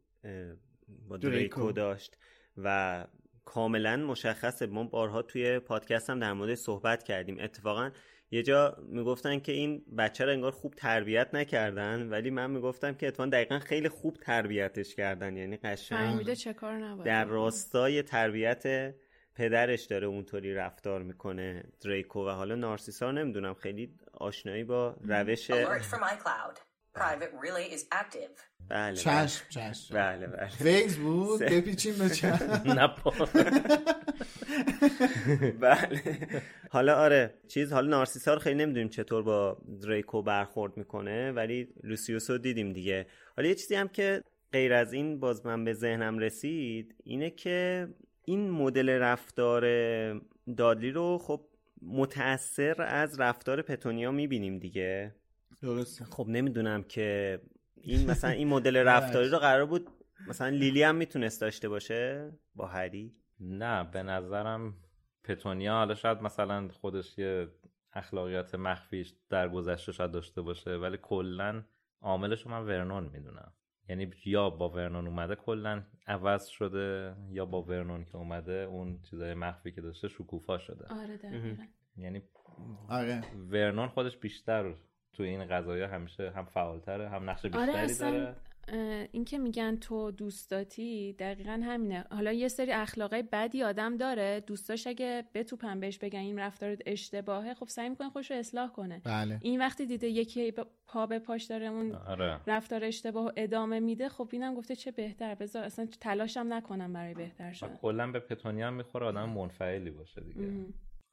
با 1.08 1.18
دریکو 1.18 1.72
داشت 1.72 2.18
و 2.58 3.08
کاملا 3.46 3.98
مشخصه. 3.98 4.66
ما 4.66 4.84
بارها 4.84 5.22
توی 5.22 5.60
پادکست 5.60 6.10
هم 6.10 6.20
در 6.20 6.34
مورد 6.34 6.56
صحبت 6.56 7.04
کردیم. 7.04 7.38
اتفاقا 7.40 7.92
یه 8.32 8.44
جا 8.44 8.78
می‌گفتن 8.82 9.40
که 9.40 9.52
این 9.52 9.86
بچه 9.98 10.26
رو 10.26 10.32
انگار 10.32 10.52
خوب 10.52 10.74
تربیت 10.74 11.30
نکردن 11.34 12.10
ولی 12.10 12.30
من 12.30 12.52
می‌گفتم 12.52 12.94
که 12.94 13.08
اتفاقا 13.08 13.30
دقیقا 13.30 13.60
خیلی 13.60 13.90
خوب 13.90 14.18
تربیتش 14.22 14.96
کردن. 14.96 15.38
یعنی 15.38 15.58
قشنگ 15.58 16.34
چه 16.34 16.54
کار 16.54 17.04
در 17.04 17.26
راستای 17.26 18.02
تربیت 18.02 18.94
پدرش 19.36 19.84
داره 19.84 20.08
اونطوری 20.08 20.54
رفتار 20.54 21.04
می‌کنه. 21.04 21.64
دریکو 21.82 22.28
و 22.28 22.30
حالا 22.30 22.56
نارسیسا 22.56 23.12
نمی‌دونم 23.12 23.54
خیلی 23.54 23.96
آشنایی 24.14 24.64
با 24.64 24.96
روش 25.02 25.52
Private 26.96 27.34
relay 27.42 27.76
is 27.76 27.86
active. 27.92 28.32
بله 28.70 28.96
چشم 28.96 29.46
چشم. 29.50 29.96
بله 29.96 30.28
بله. 30.28 30.50
ویز 30.62 30.98
بود؟ 30.98 31.42
بپیچیم 31.52 31.94
به 31.98 32.10
نه 32.80 32.88
بله. 35.60 36.02
حالا 36.70 36.96
آره 36.96 37.34
چیز 37.48 37.74
حالا 37.74 37.88
نارسیسا 37.88 38.34
رو 38.34 38.40
خیلی 38.40 38.56
نمی‌دونیم 38.56 38.90
چطور 38.90 39.24
با 39.24 39.58
دریکو 39.82 40.22
برخورد 40.22 40.78
می‌کنه 40.78 41.32
ولی 41.32 41.68
لوسیوس 41.84 42.30
رو 42.30 42.38
دیدیم 42.38 42.74
دیگه. 42.74 43.06
حالا 43.38 43.50
یه 43.50 43.56
چیزی 43.56 43.76
هم 43.76 43.88
که 43.88 44.24
غیر 44.52 44.74
از 44.74 44.94
این 44.94 45.20
باز 45.20 45.46
من 45.46 45.64
به 45.64 45.74
ذهنم 45.74 46.18
رسید 46.20 46.96
اینه 47.04 47.30
که 47.30 47.88
این 48.26 48.50
مدل 48.50 48.90
رفتار 48.90 49.64
دادلی 50.58 50.92
رو 50.92 51.18
خب 51.18 51.46
متأثر 51.82 52.82
از 52.82 53.20
رفتار 53.20 53.62
پتونیا 53.62 54.12
می‌بینیم 54.12 54.60
دیگه. 54.60 55.16
درسته. 55.64 56.06
خب 56.06 56.28
نمی‌دونم 56.28 56.84
که 56.84 57.40
این 57.76 58.06
مثلا 58.12 58.30
این 58.30 58.48
مدل 58.48 58.78
رفتاری 58.78 59.30
رو 59.30 59.38
قرار 59.38 59.66
بود 59.66 59.90
مثلا 60.28 60.50
لیلی 60.50 60.84
هم 60.84 60.96
می‌تونست 60.96 61.42
داشته 61.42 61.70
باشه 61.70 62.32
با 62.56 62.68
هری؟ 62.68 63.16
نه 63.40 63.84
به 63.84 64.04
نظرم 64.04 64.74
پتونیا 65.24 65.74
حالا 65.74 65.96
شاید 65.96 66.22
مثلا 66.22 66.68
خودش 66.68 67.18
یه 67.18 67.48
اخلاقیات 67.94 68.56
مخفیش 68.56 69.14
در 69.30 69.50
گذشته 69.50 69.92
شاید 69.92 70.12
داشته 70.12 70.42
باشه 70.42 70.76
ولی 70.76 70.98
کلا 71.02 71.64
عاملش 72.02 72.42
رو 72.42 72.52
من 72.52 72.66
ورنون 72.66 73.10
می‌دونم. 73.14 73.54
یعنی 73.90 74.12
یا 74.26 74.50
با 74.50 74.70
ورنون 74.70 75.08
اومده 75.08 75.36
کلا 75.36 75.84
عوض 76.08 76.48
شده 76.48 77.16
یا 77.30 77.46
با 77.46 77.64
ورنون 77.64 78.06
که 78.06 78.16
اومده 78.16 78.54
اون 78.54 79.00
چیزای 79.10 79.34
مخفی 79.34 79.72
که 79.72 79.82
داشته 79.82 80.08
شکوفا 80.08 80.58
شده. 80.58 80.86
آره 80.90 81.18
دقیقا. 81.18 81.64
یعنی 81.98 82.22
آره. 82.90 83.22
ورنون 83.50 83.88
خودش 83.88 84.18
بیشتر 84.18 84.76
تو 85.14 85.24
این 85.24 85.46
قضايا 85.46 85.88
همیشه 85.88 86.32
هم 86.32 86.46
فعالتره 86.46 87.10
هم 87.10 87.30
نقش 87.30 87.42
بیشتری 87.42 87.72
آره 87.72 87.96
داره. 87.96 88.36
این 89.12 89.26
که 89.26 89.38
میگن 89.38 89.76
تو 89.76 90.12
دوستاتی 90.12 91.14
دقیقا 91.14 91.62
همینه. 91.64 92.06
حالا 92.12 92.32
یه 92.32 92.48
سری 92.48 92.72
اخلاقای 92.72 93.24
بدی 93.32 93.64
آدم 93.64 93.98
داره. 93.98 94.44
دوستاش 94.48 94.88
اگه 94.88 95.24
بتوپن 95.34 95.80
بهش 95.80 95.98
بگن 95.98 96.20
این 96.20 96.40
رفتار 96.40 96.78
اشتباهه 96.86 97.54
خب 97.54 97.68
سعی 97.68 97.90
می‌کنه 97.90 98.10
خوش 98.10 98.32
رو 98.32 98.38
اصلاح 98.38 98.72
کنه. 98.72 99.02
بله. 99.06 99.40
این 99.42 99.60
وقتی 99.60 99.86
دیده 99.86 100.08
یکی 100.08 100.54
پا 100.88 101.06
به 101.06 101.20
پاش 101.20 101.44
داره 101.44 101.66
اون 101.66 101.96
آره. 101.96 102.40
رفتار 102.48 102.84
اشتباه 102.84 103.34
ادامه 103.38 103.80
میده 103.80 104.10
خب 104.10 104.30
اینم 104.32 104.56
گفته 104.56 104.76
چه 104.76 104.92
بهتر. 104.92 105.36
بذار 105.36 105.64
اصلا 105.64 105.88
تلاشم 106.02 106.46
نکنم 106.50 106.94
برای 106.94 107.14
بهتر 107.14 107.54
شدن. 107.54 107.78
کلا 107.82 108.12
به 108.12 108.20
پتونیا 108.20 108.72
می‌خوره 108.72 109.06
آدم 109.06 109.30
منفعلی 109.30 109.92
باشه 109.92 110.22
دیگه. 110.22 110.66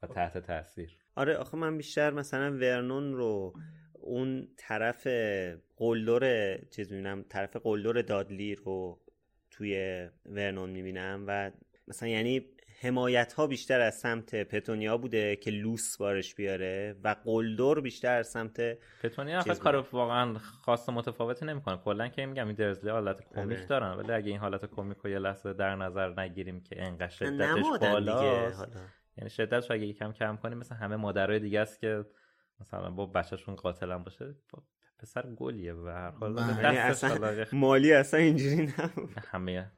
و 0.02 0.06
تحت 0.06 0.38
تاثیر 0.38 0.96
آره 1.16 1.36
آخه 1.36 1.56
من 1.56 1.76
بیشتر 1.76 2.10
مثلا 2.10 2.50
ورنون 2.50 3.12
رو 3.12 3.54
اون 4.02 4.48
طرف 4.56 5.06
قلدر 5.76 6.56
چیز 6.70 6.92
می‌بینم 6.92 7.24
طرف 7.28 7.56
قلدر 7.56 8.02
دادلی 8.02 8.54
رو 8.54 9.00
توی 9.50 10.08
ورنون 10.26 10.70
می‌بینم 10.70 11.24
و 11.26 11.50
مثلا 11.88 12.08
یعنی 12.08 12.46
حمایت 12.82 13.32
ها 13.32 13.46
بیشتر 13.46 13.80
از 13.80 13.94
سمت 13.94 14.34
پتونیا 14.34 14.96
بوده 14.96 15.36
که 15.36 15.50
لوس 15.50 15.96
بارش 15.96 16.34
بیاره 16.34 16.96
و 17.04 17.16
قلدر 17.24 17.80
بیشتر 17.80 18.18
از 18.18 18.28
سمت 18.28 18.78
پتونیا 19.02 19.40
خیلی 19.40 19.56
کار 19.56 19.76
واقعا 19.92 20.38
خاص 20.38 20.88
متفاوتی 20.88 21.46
نمی‌کنه. 21.46 21.76
کلا 21.76 22.08
که 22.08 22.26
میگم 22.26 22.46
این 22.46 22.56
درزلی 22.56 22.90
حالت 22.90 23.20
کمیک 23.34 23.58
آره. 23.58 23.66
دارن 23.66 23.92
ولی 23.92 24.12
اگه 24.12 24.30
این 24.30 24.38
حالت 24.38 24.64
کمیک 24.64 24.98
رو 24.98 25.10
یه 25.10 25.18
لحظه 25.18 25.52
در 25.52 25.76
نظر 25.76 26.20
نگیریم 26.20 26.60
که 26.60 26.82
انقدر 26.82 27.08
شدتش 27.08 27.64
بالا 27.80 28.52
یعنی 29.16 29.30
شدتش 29.30 29.70
اگه 29.70 29.86
یکم 29.86 30.12
کم 30.12 30.36
کنیم 30.36 30.58
مثل 30.58 30.74
همه 30.74 30.96
مادرای 30.96 31.38
دیگه 31.38 31.60
است 31.60 31.80
که 31.80 32.04
مثلا 32.60 32.90
با 32.90 33.06
بچهشون 33.06 33.54
قاتل 33.54 33.92
هم 33.92 34.04
باشه 34.04 34.34
پسر 34.98 35.34
گلیه 35.34 35.74
و 35.74 35.86
هر 35.86 36.10
حال. 36.10 36.38
یعنی 36.38 36.76
اصلا 36.76 37.44
مالی 37.52 37.92
اصلا 37.92 38.20
اینجوری 38.20 38.72
نبود. 38.78 39.10
همه. 39.28 39.72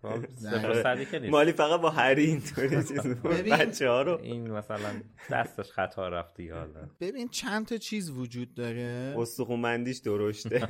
مالی 1.31 1.53
فقط 1.53 1.81
با 1.81 1.91
هری 1.91 2.25
اینطوری 2.25 2.85
چیز 2.85 3.07
بچه 3.27 3.89
ها 3.89 4.03
رو. 4.03 4.19
این 4.23 4.51
مثلا 4.51 5.03
دستش 5.31 5.73
خطا 5.73 6.09
رفتی 6.09 6.49
حالا. 6.49 6.91
ببین 7.01 7.29
چند 7.29 7.67
تا 7.67 7.77
چیز 7.77 8.11
وجود 8.11 8.55
داره. 8.55 9.15
استخومندیش 9.19 9.99
درشته. 9.99 10.67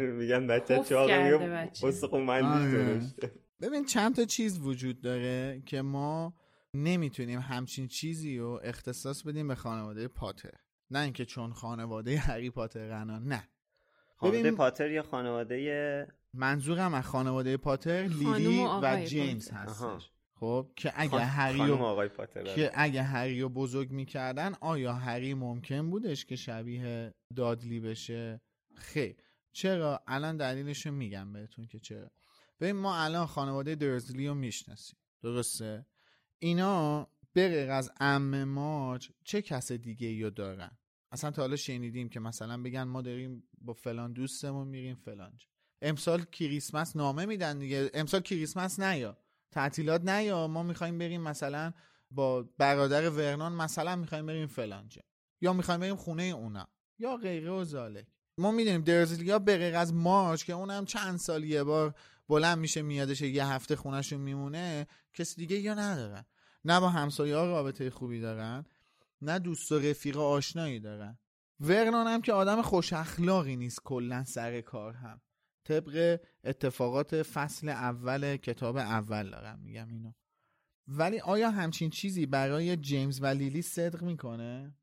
میگن 0.00 0.46
بچه 0.46 0.84
چاقه 0.84 1.70
استخومندیش 1.84 2.74
آره. 2.74 2.84
درشته. 2.84 3.32
ببین 3.60 3.84
چند 3.84 4.16
تا 4.16 4.24
چیز 4.24 4.58
وجود 4.58 5.00
داره 5.00 5.62
که 5.66 5.82
ما 5.82 6.34
نمی‌تونیم 6.74 7.38
همچین 7.38 7.88
چیزی 7.88 8.38
رو 8.38 8.60
اختصاص 8.64 9.22
بدیم 9.22 9.48
به 9.48 9.54
خانواده 9.54 10.08
پاتر. 10.08 10.50
نه 10.90 10.98
اینکه 10.98 11.24
چون 11.24 11.52
خانواده 11.52 12.18
هری 12.28 12.50
پاتر 12.50 12.88
غنا 12.88 13.18
نه. 13.18 13.48
خانواده 14.16 14.52
پاتر 14.52 14.90
یا 14.90 15.02
خانواده 15.02 16.06
منظورم 16.34 16.94
از 16.94 17.04
خانواده 17.04 17.56
پاتر 17.56 18.02
لیلی 18.02 18.66
و 18.82 19.04
جیمز 19.04 19.50
هستش. 19.50 20.10
خب 20.34 20.70
که 20.76 20.92
اگه 20.96 21.18
هری 21.18 21.58
رو 21.58 22.08
که 22.54 22.70
اگه 22.74 23.02
هری 23.02 23.40
رو 23.40 23.48
بزرگ 23.48 23.90
می‌کردن 23.90 24.54
آیا 24.60 24.92
هری 24.92 25.34
ممکن 25.34 25.90
بودش 25.90 26.24
که 26.24 26.36
شبیه 26.36 27.14
دادلی 27.36 27.80
بشه؟ 27.80 28.40
خیر. 28.74 29.16
چرا؟ 29.52 30.00
الان 30.06 30.36
دلیلش 30.36 30.86
رو 30.86 30.92
میگم 30.92 31.32
بهتون 31.32 31.66
که 31.66 31.78
چرا. 31.78 32.10
ببین 32.60 32.76
ما 32.76 32.96
الان 32.96 33.26
خانواده 33.26 33.74
درزلی 33.74 34.28
رو 34.28 34.34
می‌شناسیم. 34.34 34.98
درسته؟ 35.22 35.86
اینا 36.38 37.06
به 37.32 37.72
از 37.72 37.90
ام 38.00 38.44
ماج 38.44 39.08
چه 39.24 39.42
کس 39.42 39.72
دیگه 39.72 40.24
رو 40.24 40.30
دارن؟ 40.30 40.78
اصلا 41.12 41.30
تا 41.30 41.42
حالا 41.42 41.56
شنیدیم 41.56 42.08
که 42.08 42.20
مثلا 42.20 42.62
بگن 42.62 42.82
ما 42.82 43.02
داریم 43.02 43.48
با 43.60 43.72
فلان 43.72 44.12
دوستمون 44.12 44.68
میریم 44.68 44.96
فلان 44.96 45.38
امسال 45.82 46.24
کریسمس 46.24 46.96
نامه 46.96 47.26
میدن 47.26 47.58
دیگه. 47.58 47.90
امسال 47.94 48.20
کریسمس 48.20 48.80
نیا. 48.80 49.18
تعطیلات 49.50 50.08
نیا. 50.08 50.46
ما 50.46 50.62
می‌خوایم 50.62 50.98
بریم 50.98 51.20
مثلا 51.20 51.72
با 52.10 52.42
برادر 52.58 53.10
ورنان 53.10 53.52
مثلا 53.52 53.96
می‌خوایم 53.96 54.26
بریم 54.26 54.46
فلان 54.46 54.88
یا 55.40 55.52
می‌خوایم 55.52 55.80
بریم 55.80 55.96
خونه 55.96 56.22
اونا. 56.22 56.68
یا 56.98 57.16
غیره 57.16 57.50
و 57.50 57.64
زالک 57.64 58.06
ما 58.38 58.50
می‌دونیم 58.50 58.80
درزلیا 58.80 59.38
به 59.38 59.76
از 59.76 59.94
مارچ 59.94 60.44
که 60.44 60.52
اونم 60.52 60.84
چند 60.84 61.16
سال 61.16 61.44
یه 61.44 61.64
بار 61.64 61.94
بلند 62.28 62.58
میشه 62.58 62.82
میادش 62.82 63.20
یه 63.20 63.46
هفته 63.46 63.76
خونهشون 63.76 64.20
میمونه 64.20 64.86
کسی 65.12 65.36
دیگه 65.36 65.56
یا 65.56 65.74
ندارن 65.74 66.24
نه 66.68 66.80
با 66.80 66.88
همسایه 66.88 67.36
ها 67.36 67.46
رابطه 67.46 67.90
خوبی 67.90 68.20
دارن 68.20 68.64
نه 69.22 69.38
دوست 69.38 69.72
و 69.72 69.78
رفیق 69.78 70.16
آشنایی 70.18 70.80
دارن. 70.80 71.18
ورنان 71.60 72.06
هم 72.06 72.22
که 72.22 72.32
آدم 72.32 72.62
خوش 72.62 72.92
اخلاقی 72.92 73.56
نیست 73.56 73.80
کلا 73.84 74.24
سر 74.24 74.60
کار 74.60 74.94
هم. 74.94 75.20
طبق 75.64 76.20
اتفاقات 76.44 77.22
فصل 77.22 77.68
اول 77.68 78.36
کتاب 78.36 78.76
اول 78.76 79.30
دارم 79.30 79.58
میگم 79.58 79.88
اینو. 79.88 80.12
ولی 80.88 81.20
آیا 81.20 81.50
همچین 81.50 81.90
چیزی 81.90 82.26
برای 82.26 82.76
جیمز 82.76 83.22
و 83.22 83.26
لیلی 83.26 83.62
صدق 83.62 84.02
می‌کنه؟ 84.02 84.74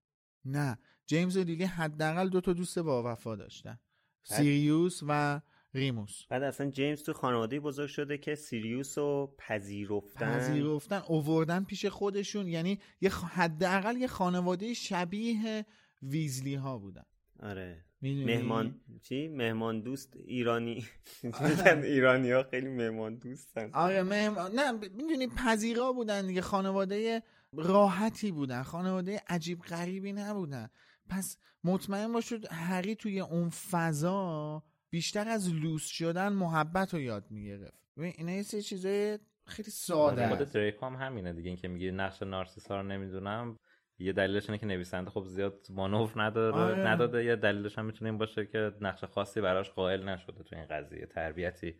نه. 0.45 0.77
جیمز 1.07 1.37
و 1.37 1.43
لیلی 1.43 1.63
حداقل 1.63 2.29
دو 2.29 2.41
تا 2.41 2.53
دوست 2.53 2.79
با 2.79 3.11
وفا 3.11 3.35
داشتن. 3.35 3.79
سیریوس 4.23 4.99
و 5.07 5.41
ریموس. 5.75 6.25
بعد 6.29 6.43
اصلا 6.43 6.69
جیمز 6.69 7.03
تو 7.03 7.13
خانواده 7.13 7.59
بزرگ 7.59 7.87
شده 7.89 8.17
که 8.17 8.35
سیریوس 8.35 8.97
رو 8.97 9.35
پذیرفتن. 9.37 10.39
پذیرفتن 10.39 11.01
اووردن 11.07 11.63
پیش 11.63 11.85
خودشون. 11.85 12.47
یعنی 12.47 12.79
یه 13.01 13.09
حداقل 13.09 13.97
یه 13.97 14.07
خانواده 14.07 14.73
شبیه 14.73 15.65
ویزلی 16.03 16.55
ها 16.55 16.77
بودن. 16.77 17.05
آره. 17.39 17.85
مهمان 18.01 18.81
چی؟ 19.03 19.27
مهمان 19.27 19.81
دوست 19.81 20.13
ایرانی. 20.25 20.85
آره. 21.33 21.81
ایرانی 21.83 22.31
ها 22.31 22.43
خیلی 22.43 22.69
مهمان 22.69 23.15
دوستن. 23.15 23.71
آره 23.73 24.03
مهمان 24.03 24.51
نه 24.51 24.71
می‌دونی 24.71 25.27
پذیرا 25.27 25.93
بودن 25.93 26.27
دیگه. 26.27 26.41
خانواده 26.41 27.23
راحتی 27.53 28.31
بودن. 28.31 28.63
خانواده 28.63 29.21
عجیب 29.27 29.61
غریبی 29.61 30.13
نبودن. 30.13 30.69
پس 31.09 31.37
مطمئن 31.63 32.11
باشید 32.13 32.47
هری 32.51 32.95
توی 32.95 33.19
اون 33.19 33.49
فضا 33.49 34.63
بیشتر 34.95 35.27
از 35.29 35.53
لوس 35.53 35.85
شدن 35.85 36.33
محبت 36.33 36.93
رو 36.93 36.99
یاد 36.99 37.25
می‌گرفت. 37.29 37.79
اینا 37.97 38.31
یه 38.31 38.43
سه 38.43 38.61
چیزای 38.61 39.19
خیلی 39.45 39.71
ساده 39.71 40.27
خود 40.27 40.51
دریکو 40.51 40.85
هم 40.85 40.95
همینه 40.95 41.33
دیگه 41.33 41.47
اینکه 41.47 41.67
میگه 41.67 41.91
نقش 41.91 42.21
نارسیسا 42.21 42.81
رو 42.81 42.87
نمی‌دونم. 42.87 43.59
یه 43.99 44.13
دلیلش 44.13 44.49
اینه 44.49 44.57
که 44.57 44.65
نویسنده 44.65 45.09
خب 45.09 45.25
زیاد 45.25 45.67
مانور 45.69 46.11
نداره 46.15 46.55
آره. 46.55 46.87
نداده. 46.87 47.25
یه 47.25 47.35
دلیلش 47.35 47.77
هم 47.77 47.85
می‌تونه 47.85 48.09
این 48.09 48.17
باشه 48.17 48.45
که 48.45 48.71
نقش 48.81 49.03
خاصی 49.03 49.41
براش 49.41 49.69
قائل 49.69 50.09
نشده 50.09 50.43
تو 50.43 50.55
این 50.55 50.65
قضیه 50.65 51.05
تربیتی. 51.05 51.75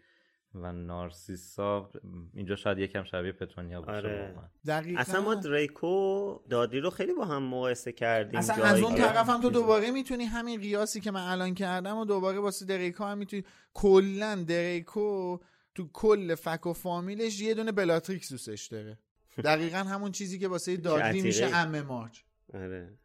و 0.56 0.72
نارسیسا 0.72 1.92
اینجا 2.34 2.56
شاید 2.56 2.78
یکم 2.80 3.04
شبیه 3.04 3.32
پتونیا 3.32 3.82
باشه 3.82 3.92
آره. 3.92 4.34
واقعا. 4.36 4.50
دقیقا 4.68 5.00
اصلا 5.00 5.22
ما 5.22 5.36
دریکو 5.36 6.40
دادی 6.50 6.80
رو 6.80 6.90
خیلی 6.90 7.14
با 7.14 7.26
هم 7.26 7.44
مقایسه 7.44 7.92
کردیم 7.92 8.40
اصلا 8.40 8.56
جایی 8.56 8.70
از 8.70 8.82
اون 8.82 8.96
طرف 8.96 9.30
هم 9.30 9.42
تو 9.42 9.50
دوباره 9.50 9.92
می‌تونی 9.92 10.24
همین 10.24 10.62
قیاسی 10.62 11.02
که 11.02 11.12
من 11.12 11.28
الان 11.32 11.54
کردم 11.54 11.98
و 11.98 12.06
دوباره 12.06 12.40
واسه 12.40 12.66
دریکو 12.66 13.04
هم 13.04 13.18
می‌تونی 13.18 13.44
کلا 13.74 14.44
دریکو 14.48 15.38
تو 15.76 15.90
کل 15.94 16.36
فک 16.36 16.66
و 16.66 16.74
فامیلش 16.74 17.42
یه 17.42 17.54
دونه 17.54 17.72
بلاتریکس 17.72 18.32
دوستش 18.32 18.68
داره 18.68 19.00
دقیقا 19.44 19.78
همون 19.78 20.12
چیزی 20.12 20.40
که 20.40 20.48
واسه 20.48 20.72
عتیقه. 20.72 21.22
میشه 21.22 21.46
ام 21.46 21.82
مارچ 21.82 22.20
آره 22.54 22.98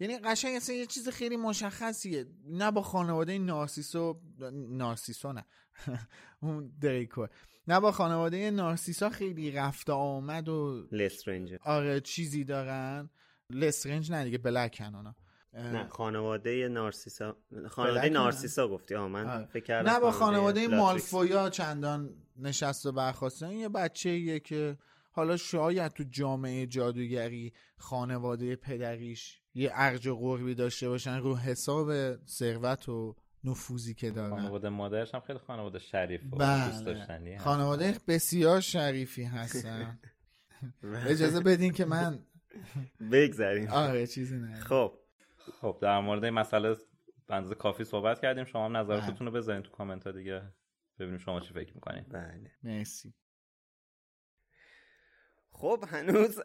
یعنی 0.00 0.18
قشنگ 0.18 0.56
اصلا 0.56 0.74
یه 0.74 0.86
چیز 0.86 1.08
خیلی 1.08 1.36
مشخصیه. 1.36 2.26
نه 2.46 2.70
با 2.70 2.82
خانواده 2.82 3.38
نارسیسو 3.38 4.20
نارسیسو 4.68 5.32
نه. 5.32 5.44
اون 6.42 6.72
دریکو. 6.80 7.26
نه 7.68 7.80
با 7.80 7.92
خانواده 7.92 8.50
نارسیسا 8.50 9.10
خیلی 9.10 9.50
رفت 9.50 9.90
و 9.90 9.92
آمد 9.94 10.48
و 10.48 10.86
لسترنج 10.92 11.54
آره 11.64 12.00
چیزی 12.00 12.44
دارن. 12.44 13.10
لسترنج 13.50 14.12
نه 14.12 14.24
دیگه 14.24 14.38
بلک 14.38 14.74
کنانا 14.78 15.14
نه 15.54 15.88
خانواده 15.88 16.68
نارسیسا 16.68 17.36
خانواده 17.68 18.08
نارسیسا 18.08 18.68
گفتی. 18.68 18.94
آه 18.94 19.08
من 19.08 19.26
آره. 19.26 19.46
فکر 19.46 19.64
کردم 19.64 19.90
نه 19.90 20.00
با 20.00 20.10
خانواده. 20.10 20.68
مالفویا 20.68 21.50
چندان 21.50 22.14
نشست 22.36 22.86
و 22.86 22.92
برخواسته 22.92 23.46
این 23.46 23.58
یه 23.60 23.68
بچه 23.68 24.40
که 24.40 24.78
حالا 25.10 25.36
شاید 25.36 25.92
تو 25.92 26.04
جامعه 26.10 26.66
جادوگری 26.66 27.52
خانواده 27.76 28.56
پدریش 28.56 29.40
یه 29.54 29.70
ارج 29.74 30.06
و 30.06 30.16
قربی 30.16 30.54
داشته 30.54 30.88
باشن 30.88 31.18
رو 31.18 31.36
حساب 31.36 32.16
ثروت 32.26 32.88
و 32.88 33.16
نفوذی 33.44 33.94
که 33.94 34.10
دارن 34.10 34.30
خانواده 34.30 34.68
مادرش 34.68 35.14
هم 35.14 35.20
خیلی 35.20 35.38
خانواده 35.38 35.78
شریف 35.78 36.32
و 36.32 36.36
بله. 36.36 36.66
دوست 36.66 36.84
داشتنی. 36.84 37.38
خانواده 37.38 37.96
بسیار 38.08 38.60
شریفی 38.60 39.24
هستن. 39.24 39.98
اجازه 41.06 41.40
بدین 41.40 41.72
که 41.72 41.84
من 41.84 42.18
بگذریم. 43.12 43.68
آره 43.68 44.06
چیزی 44.06 44.36
نه. 44.36 44.60
خب. 44.60 44.98
خب 45.60 45.78
در 45.80 46.00
مورد 46.00 46.24
این 46.24 46.34
مسئله 46.34 46.76
بنز 47.26 47.52
کافی 47.52 47.84
صحبت 47.84 48.20
کردیم. 48.20 48.44
شما 48.44 48.64
هم 48.64 48.76
نظراتتون 48.76 49.26
رو 49.26 49.32
بذارین 49.32 49.62
تو 49.62 49.70
کامنت 49.70 50.06
ها 50.06 50.12
دیگه. 50.12 50.42
ببینیم 50.98 51.18
شما 51.18 51.40
چی 51.40 51.54
فکر 51.54 51.74
می‌کنین. 51.74 52.04
بله. 52.10 52.50
مرسی. 52.62 53.14
خب 55.60 55.84
هنوز 55.92 56.40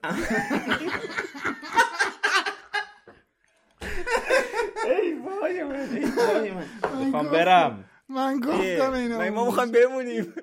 ای 4.86 5.14
وای 5.14 5.64
من 5.64 5.76
ای 5.76 6.06
وای 6.06 6.52
من. 6.52 6.66
می‌خوام 7.06 7.30
برم. 7.30 7.86
من 8.10 8.40
گفتم 8.40 8.92
اینا 8.94 9.18
من 9.18 9.30
ما 9.30 9.46
می‌خوایم 9.46 9.72
بمونیم؟ 9.72 10.34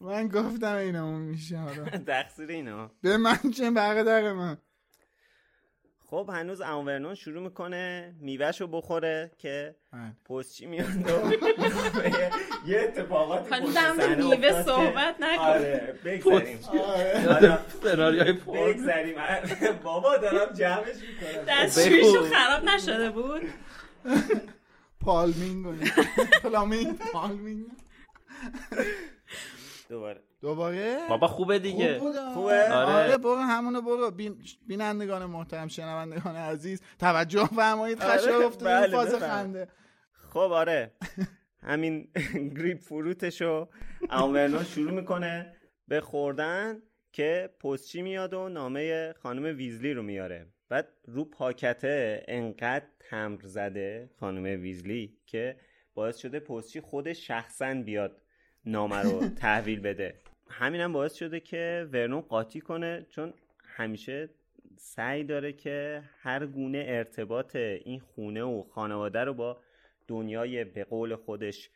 من 0.00 0.28
گفتم 0.28 0.76
اینا 0.76 1.18
میشه 1.18 1.58
حالا. 1.58 1.84
تقصیر 2.06 2.50
اینا. 2.50 2.90
به 3.02 3.16
من 3.16 3.38
چه 3.56 3.70
برادر 3.70 4.32
من. 4.32 4.56
خب 6.14 6.30
هنوز 6.32 6.60
امورنون 6.60 7.14
شروع 7.14 7.42
می‌کنه 7.42 8.14
میوهشو 8.20 8.66
بخوره 8.66 9.30
که 9.38 9.74
بله. 9.92 10.12
پستچی 10.24 10.66
میاد 10.66 10.86
و 10.86 11.32
یه 12.70 12.80
اتفاقاتی 12.80 13.54
هنوز 13.54 13.74
صحنه 13.74 14.14
میوه 14.14 14.62
صحبت 14.62 15.14
نکن. 15.20 15.42
آره 15.42 15.98
بگذاریم. 16.04 16.58
حالا 17.28 17.58
سناریوهای 17.82 18.32
بگذاریم. 18.32 19.16
بابا 19.84 20.16
دارم 20.16 20.52
جمعش 20.52 20.96
می‌کنم. 20.96 21.44
دستشویشون 21.48 22.30
خراب 22.30 22.64
نشده 22.64 23.10
بود؟ 23.10 23.42
پالمینگ. 25.00 25.84
فلامینگ 26.42 26.98
پالمینگ. 27.12 27.66
دوباره. 29.88 30.20
دوباره 30.44 30.98
بابا 31.08 31.26
خوبه 31.26 31.58
دیگه 31.58 31.98
خوب. 31.98 32.12
خوبه؟ 32.34 32.72
آره. 32.72 32.92
آره. 32.92 33.16
برو 33.16 33.36
همونو 33.36 33.82
برو 33.82 34.10
بین... 34.10 34.36
بینندگان 34.66 35.24
محترم 35.24 35.68
شنوندگان 35.68 36.36
عزیز 36.36 36.82
توجه 36.98 37.46
فرمایید 37.46 38.02
آره، 38.02 38.18
خشم 38.18 38.46
افتاد 38.46 38.68
بله، 38.68 38.92
فاز. 38.92 39.14
خنده 39.14 39.68
خب 40.12 40.38
آره 40.38 40.92
همین 41.62 42.08
گریپ 42.56 42.80
فروتشو 42.80 43.68
امورنون 44.10 44.64
شروع 44.64 44.90
می‌کنه 44.90 45.56
به 45.88 46.00
خوردن 46.00 46.82
که 47.12 47.50
پستچی 47.60 48.02
میاد 48.02 48.34
و 48.34 48.48
نامه 48.48 49.12
خانم 49.12 49.56
ویزلی 49.56 49.94
رو 49.94 50.02
میاره 50.02 50.46
بعد 50.68 50.88
رو 51.04 51.24
پاکته 51.24 52.24
انقدر 52.28 52.86
تمر 53.00 53.40
زده 53.44 54.10
خانم 54.20 54.62
ویزلی 54.62 55.18
که 55.26 55.56
باعث 55.94 56.18
شده 56.18 56.40
پستچی 56.40 56.80
خودش 56.80 57.26
شخصا 57.26 57.74
بیاد 57.74 58.22
نامه 58.66 59.02
رو 59.02 59.28
تحویل 59.28 59.80
بده 59.80 60.20
همینم 60.58 60.92
باعث 60.92 61.14
شده 61.14 61.40
که 61.40 61.88
ورنون 61.92 62.20
قاطی 62.20 62.60
کنه 62.60 63.06
چون 63.10 63.32
همیشه 63.64 64.28
سعی 64.76 65.24
داره 65.24 65.52
که 65.52 66.02
هر 66.18 66.46
گونه 66.46 66.84
ارتباط 66.88 67.56
این 67.56 68.00
خونه 68.00 68.42
و 68.42 68.62
خانواده 68.62 69.24
رو 69.24 69.34
با 69.34 69.60
دنیای 70.08 70.64
به 70.64 70.84
قول 70.84 71.16
خودش 71.16 71.70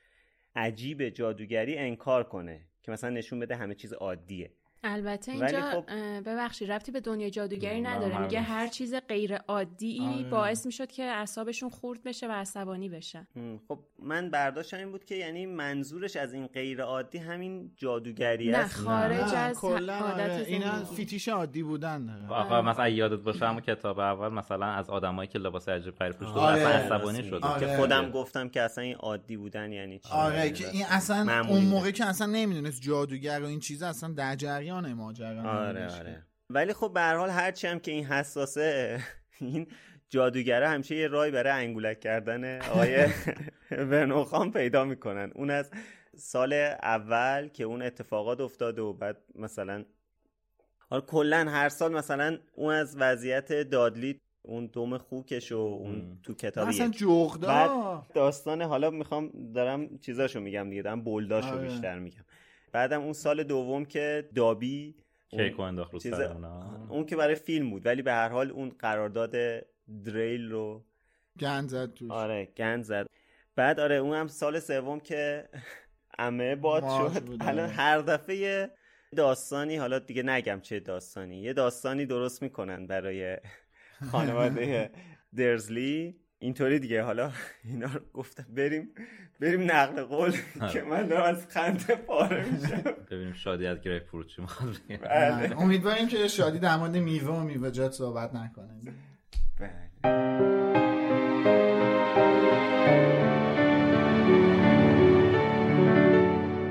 عجیب 0.57 1.09
جادوگری 1.09 1.79
انکار 1.79 2.25
کنه 2.25 2.61
که 2.83 2.93
مثلا 2.93 3.11
نشون 3.11 3.39
بده 3.39 3.57
همه 3.57 3.75
چیز 3.75 3.93
عادیه. 3.93 4.51
البته 4.85 5.33
اینجا 5.33 5.61
خب- 5.61 5.91
ببخشید 6.27 6.73
ربطی 6.73 6.93
به 6.93 7.01
دنیای 7.01 7.31
جادوگری 7.31 7.81
نداره 7.81 8.19
میگه 8.19 8.41
هر 8.41 8.67
چیز 8.67 8.95
غیر 8.95 9.37
عادی 9.37 10.01
آره. 10.01 10.31
باعث 10.31 10.67
می‌شد 10.67 10.91
که 10.91 11.03
اعصابشون 11.05 11.69
خورد 11.71 12.03
بشه 12.03 12.29
و 12.29 12.33
عصبانی 12.33 12.89
بشن 12.89 13.27
م، 13.37 13.57
خب 13.69 13.79
من 14.03 14.31
برداشتم 14.31 14.77
این 14.77 14.91
بود 14.91 15.05
که 15.05 15.15
یعنی 15.15 15.47
منظورش 15.47 16.17
از 16.17 16.35
این 16.35 16.47
غیر 16.47 16.83
عادی 16.83 17.19
همین 17.19 17.73
جادوگری 17.77 18.51
نه، 18.51 18.59
است 18.59 18.77
خارج 18.77 19.33
نه، 19.33 19.39
از 19.39 19.57
کلاً 19.57 19.99
عادت 19.99 20.21
آره. 20.31 20.45
اینا. 20.47 20.85
فیتیش 20.85 21.29
عادی 21.29 21.63
بودن 21.63 22.27
آقا 22.29 22.63
مثلا 22.63 22.89
یادت 22.89 23.21
باشه 23.23 23.47
همون 23.49 23.61
کتاب 23.61 23.99
اول 23.99 24.29
مثلا 24.29 24.67
از 24.67 24.91
آدمایی 24.91 25.29
که 25.29 25.39
لباس 25.39 25.69
عجیب 25.69 25.95
غریب 25.95 26.17
پوشیده 26.17 26.39
آره. 26.41 26.61
اصلا 26.61 26.97
عصبانی 26.97 27.31
آره. 27.43 27.61
که 27.67 27.77
خودم 27.77 28.11
گفتم 28.11 28.49
که 28.49 28.63
اصلا 28.63 28.85
این 28.85 28.97
عادی 28.97 29.37
بودن 29.37 29.73
یعنی 29.73 29.99
چی 29.99 30.09
آره 30.13 30.51
که 30.51 30.71
این 30.71 30.85
اصلا 30.91 31.45
اون. 31.49 31.65
موقع 31.65 31.91
که 31.91 32.05
اصلا 32.05 32.27
نمی‌دونست 32.27 32.83
جادوگر 32.83 33.41
و 33.43 33.47
این 33.47 33.61
چیزا 33.61 33.89
اصلا 33.89 34.13
در 34.13 34.37
جریان 34.69 34.93
ماجرا 34.93 35.51
آره. 35.51 35.95
آره 35.95 36.23
ولی 36.51 36.73
خب 36.73 36.91
به 36.95 37.01
هر 37.01 37.17
حال 37.17 37.31
هرچی 37.31 37.67
هم 37.67 37.79
که 37.79 37.91
این 37.91 38.05
حساسه 38.05 39.01
این 39.41 39.67
جادوگره 40.09 40.69
همیشه 40.69 40.97
یه 40.97 41.09
رای 41.09 41.31
برای 41.31 41.65
انگولک 41.65 42.01
کردن 42.01 42.63
آقای 42.63 43.07
ورنوخان 43.91 44.53
پیدا 44.53 44.85
می‌کنن 44.85 45.33
اون 45.35 45.51
از 45.51 45.71
سال 46.17 46.53
اول 46.83 47.49
که 47.49 47.65
اون 47.65 47.83
اتفاقات 47.83 48.41
افتاده 48.41 48.83
و 48.83 48.93
بعد 48.93 49.17
مثلا 49.35 49.85
حالا 50.91 51.01
کلا 51.01 51.47
هر 51.51 51.69
سال 51.69 51.93
مثلا 51.93 52.39
اون 52.55 52.75
از 52.75 52.97
وضعیت 52.97 53.53
دادلی 53.53 54.21
اون 54.43 54.67
دوم 54.67 54.99
خوکش 54.99 55.53
و 55.53 55.57
اون 55.57 56.19
تو 56.23 56.35
کتاب 56.35 56.69
اصلا. 56.69 56.89
جغدا 56.89 58.07
داستان 58.15 58.63
حالا 58.63 58.91
می‌خوام 58.91 59.53
دارم 59.55 59.99
چیزاشو 59.99 60.41
میگم 60.41 60.71
دیگه 60.71 60.83
دارم 60.83 61.03
بولداشو 61.03 61.49
آره. 61.49 61.69
بیشتر 61.69 61.99
میگم 61.99 62.25
بعدم 62.73 63.03
اون 63.03 63.13
سال 63.13 63.43
دوم 63.43 63.85
که 63.85 64.29
دابی 64.35 64.95
اون 65.31 65.49
کیک 65.49 65.59
و 65.59 65.63
انداخت 65.63 65.93
رو 65.93 65.99
چیز-. 65.99 66.13
اون 66.89 67.07
که 67.07 67.17
برای 67.17 67.35
فیلم 67.35 67.71
بود 67.71 67.87
ولی 67.87 68.03
به 68.03 68.13
هر 68.13 68.29
حال 68.29 68.51
اون 68.51 68.69
قرارداد 68.79 69.35
دریل 70.05 70.51
رو 70.51 70.85
گند 71.41 71.69
زد 71.69 71.95
توش 71.95 72.11
آره 72.11 72.49
گند 72.57 72.83
زد 72.83 73.07
بعد 73.57 73.81
آره 73.81 73.97
اون 73.97 74.17
هم 74.17 74.27
سال 74.27 74.61
سوم 74.61 75.01
که 75.01 75.49
امه 76.19 76.57
باد 76.57 76.83
شد 76.83 77.25
بود، 77.25 77.43
الان 77.43 77.59
آره. 77.59 77.75
هر 77.75 77.99
دفعه 77.99 78.37
یه 78.37 78.71
داستانی 79.17 79.77
حالا 79.77 79.99
دیگه 79.99 80.23
نگم 80.23 80.61
چه 80.61 80.81
داستانی 80.81 81.37
یه 81.37 81.53
داستانی 81.53 82.07
درست 82.07 82.43
می‌کنن 82.43 82.87
برای 82.87 83.37
خانواده 84.11 84.91
درزلی 85.37 86.17
اینطوری 86.41 86.79
دیگه. 86.79 87.03
حالا 87.03 87.33
اینا 87.65 87.87
رو 87.87 88.01
گفتم. 88.15 88.47
بریم 88.55 88.91
بریم 89.41 89.71
نقل 89.71 90.03
قول 90.03 90.33
که 90.73 90.83
من 90.83 91.07
دارم 91.07 91.25
از 91.25 91.47
خنده 91.47 91.95
پاره 91.95 92.51
میشم. 92.51 92.83
ببینیم 93.11 93.33
شادی 93.33 93.67
از 93.67 93.81
گریپ 93.81 94.07
فروت 94.07 94.27
چی 94.27 94.43
می‌خواد 94.43 94.77
بگه. 94.89 94.97
بله. 95.09 95.61
امیدواریم 95.61 96.09
که 96.09 96.29
شادی 96.29 96.59
در 96.59 96.77
مورد 96.77 96.97
میوه 96.97 97.29
و 97.29 97.41
میوه‌جات 97.41 97.93
صحبت 97.93 98.35
نکنه. 98.35 98.81
بله. 99.61 99.89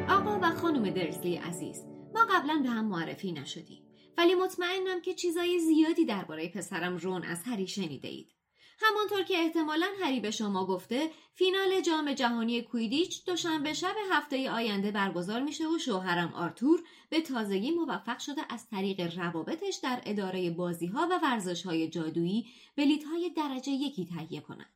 آقا 0.09 0.39
و 0.43 0.51
خانم 0.55 0.89
درزلی 0.89 1.35
عزیز 1.35 1.85
ما 2.13 2.25
قبلا 2.35 2.59
به 2.63 2.69
هم 2.69 2.85
معرفی 2.85 3.31
نشدیم. 3.31 3.83
ولی 4.17 4.35
مطمئنم 4.35 5.01
که 5.01 5.13
چیزای 5.13 5.59
زیادی 5.59 6.05
درباره 6.05 6.49
پسرم 6.49 6.97
رون 6.97 7.23
از 7.23 7.43
هری 7.45 7.67
شنیده 7.67 8.07
اید. 8.07 8.36
همانطور 8.79 9.23
که 9.23 9.37
احتمالا 9.37 9.87
هری 10.01 10.19
به 10.19 10.31
شما 10.31 10.65
گفته 10.65 11.11
فینال 11.33 11.81
جام 11.81 12.13
جهانی 12.13 12.61
کویدیچ 12.61 13.25
دوشنبه 13.25 13.73
شب 13.73 13.95
هفته 14.11 14.51
آینده 14.51 14.91
برگزار 14.91 15.41
میشه 15.41 15.67
و 15.67 15.77
شوهرم 15.77 16.33
آرتور 16.33 16.83
به 17.09 17.21
تازگی 17.21 17.71
موفق 17.71 18.19
شده 18.19 18.41
از 18.49 18.67
طریق 18.67 19.17
روابطش 19.19 19.79
در 19.83 20.01
اداره 20.05 20.49
بازی 20.49 20.87
ها 20.87 21.07
و 21.11 21.19
ورزش 21.23 21.65
های 21.65 21.89
جادویی 21.89 22.47
بلیت 22.75 23.03
های 23.03 23.29
درجه 23.29 23.71
یکی 23.71 24.05
تهیه 24.05 24.41
کنند. 24.41 24.73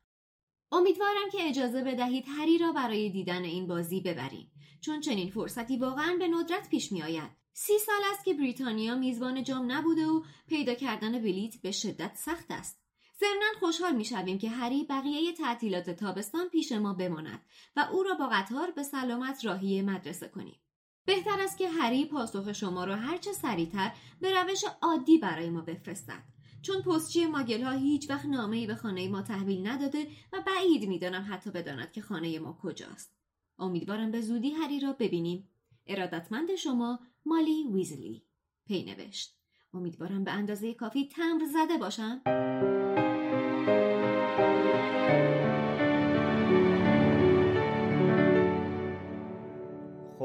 امیدوارم 0.72 1.30
که 1.32 1.48
اجازه 1.48 1.82
بدهید 1.82 2.24
هری 2.28 2.58
را 2.58 2.72
برای 2.72 3.10
دیدن 3.10 3.44
این 3.44 3.66
بازی 3.66 4.00
ببریم 4.00 4.52
چون 4.80 5.00
چنین 5.00 5.30
فرصتی 5.30 5.76
واقعا 5.76 6.16
به 6.18 6.28
ندرت 6.28 6.68
پیش 6.68 6.92
می 6.92 7.02
آید. 7.02 7.30
سی 7.52 7.78
سال 7.78 8.00
است 8.12 8.24
که 8.24 8.34
بریتانیا 8.34 8.94
میزبان 8.94 9.42
جام 9.42 9.72
نبوده 9.72 10.06
و 10.06 10.22
پیدا 10.48 10.74
کردن 10.74 11.12
بلیت 11.12 11.56
به 11.62 11.70
شدت 11.70 12.12
سخت 12.16 12.46
است. 12.50 12.81
ضمنا 13.22 13.60
خوشحال 13.60 13.96
می‌شویم 13.96 14.38
که 14.38 14.50
هری 14.50 14.84
بقیه 14.84 15.32
تعطیلات 15.32 15.90
تابستان 15.90 16.48
پیش 16.48 16.72
ما 16.72 16.94
بماند 16.94 17.40
و 17.76 17.88
او 17.92 18.02
را 18.02 18.14
با 18.14 18.28
قطار 18.32 18.70
به 18.70 18.82
سلامت 18.82 19.44
راهی 19.44 19.82
مدرسه 19.82 20.28
کنیم. 20.28 20.60
بهتر 21.04 21.40
است 21.40 21.58
که 21.58 21.68
هری 21.68 22.04
پاسخ 22.04 22.52
شما 22.52 22.84
را 22.84 22.96
هرچه 22.96 23.32
سریعتر 23.32 23.92
به 24.20 24.42
روش 24.42 24.64
عادی 24.82 25.18
برای 25.18 25.50
ما 25.50 25.60
بفرستد. 25.60 26.22
چون 26.62 26.82
پستچی 26.82 27.26
ماگل 27.26 27.62
ها 27.62 27.70
هیچ 27.70 28.10
وقت 28.10 28.26
نامه 28.26 28.66
به 28.66 28.74
خانه 28.74 29.08
ما 29.08 29.22
تحویل 29.22 29.66
نداده 29.66 30.06
و 30.32 30.40
بعید 30.46 30.88
می‌دانم 30.88 31.26
حتی 31.30 31.50
بداند 31.50 31.92
که 31.92 32.00
خانه 32.00 32.38
ما 32.38 32.58
کجاست. 32.62 33.16
امیدوارم 33.58 34.10
به 34.10 34.20
زودی 34.20 34.50
هری 34.50 34.80
را 34.80 34.92
ببینیم. 34.92 35.48
ارادتمند 35.86 36.54
شما 36.54 36.98
مالی 37.26 37.68
ویزلی. 37.72 38.22
پی 38.66 38.84
نوشت. 38.84 39.36
امیدوارم 39.74 40.24
به 40.24 40.30
اندازه 40.30 40.74
کافی 40.74 41.08
تمر 41.08 41.44
زده 41.44 41.78
باشم. 41.78 42.22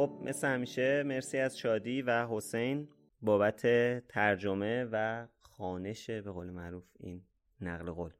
خب 0.07 0.19
مثل 0.23 0.47
همیشه 0.47 1.03
مرسی 1.03 1.37
از 1.37 1.57
شادی 1.57 2.01
و 2.01 2.27
حسین 2.27 2.87
بابت 3.21 3.61
ترجمه 4.07 4.87
و 4.91 5.27
خانش 5.41 6.09
به 6.09 6.31
قول 6.31 6.49
معروف 6.49 6.83
این 6.99 7.21
نقل 7.61 7.91
قول. 7.91 8.11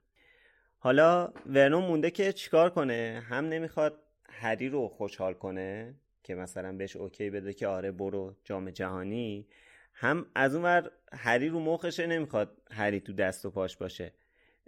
حالا 0.77 1.33
ورنون 1.45 1.83
مونده 1.83 2.11
که 2.11 2.33
چیکار 2.33 2.69
کنه؟ 2.69 3.23
هم 3.29 3.45
نمی‌خواد 3.45 3.99
هری 4.29 4.69
رو 4.69 4.87
خوشحال 4.87 5.33
کنه 5.33 5.95
که 6.23 6.35
مثلا 6.35 6.77
بهش 6.77 6.95
اوکی 6.95 7.29
بده 7.29 7.53
که 7.53 7.67
آره 7.67 7.91
برو 7.91 8.35
جام 8.43 8.69
جهانی 8.69 9.47
هم 9.93 10.25
از 10.35 10.55
اون 10.55 10.63
ور 10.63 10.91
هری 11.13 11.49
رو 11.49 11.59
مخشه 11.59 12.07
نمی‌خواد 12.07 12.61
هری 12.71 12.99
تو 12.99 13.13
دست 13.13 13.45
و 13.45 13.51
پاش 13.51 13.77
باشه. 13.77 14.13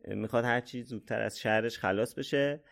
می‌خواد 0.08 0.46
هرچی 0.46 0.84
زودتر 0.84 1.22
از 1.22 1.40
شهرش 1.40 1.78
خلاص 1.78 2.14
بشه. 2.14 2.64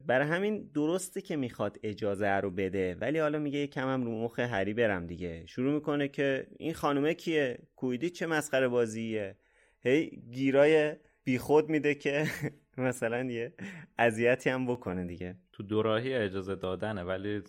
برای 0.00 0.28
همین 0.28 0.70
درسته 0.74 1.20
که 1.20 1.36
می‌خواد 1.36 1.78
اجازه 1.82 2.28
رو 2.28 2.50
بده 2.50 2.94
ولی 2.94 3.18
حالا 3.18 3.38
میگه 3.38 3.58
یکم 3.58 3.88
هم 3.88 4.04
رو 4.04 4.24
مخ 4.24 4.38
هری 4.38 4.74
برم 4.74 5.06
دیگه. 5.06 5.46
شروع 5.46 5.74
می‌کنه 5.74 6.08
که 6.08 6.46
این 6.58 6.74
خانومه 6.74 7.14
کیه؟ 7.14 7.58
کویدی 7.76 8.10
چه 8.10 8.26
مسخره 8.26 8.68
بازیه؟ 8.68 9.36
هی 9.80 10.22
گیرای 10.30 10.96
بیخود 11.24 11.68
میده 11.68 11.94
که 11.94 12.26
مثلا 12.78 13.24
یه 13.24 13.54
اذیتی 13.98 14.50
هم 14.50 14.66
بکنه 14.66 15.04
دیگه. 15.04 15.36
تو 15.52 15.62
دوراهی 15.62 16.14
اجازه 16.14 16.54
دادنه 16.54 17.02
ولی 17.02 17.42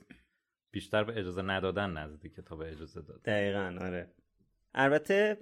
بیشتر 0.72 1.04
به 1.04 1.20
اجازه 1.20 1.42
ندادن 1.42 1.90
نزدیکه 1.90 2.42
تا 2.42 2.56
به 2.56 2.72
اجازه 2.72 3.02
دادن 3.02 3.22
دقیقا 3.26 3.86
آره. 3.86 4.12
البته 4.74 5.38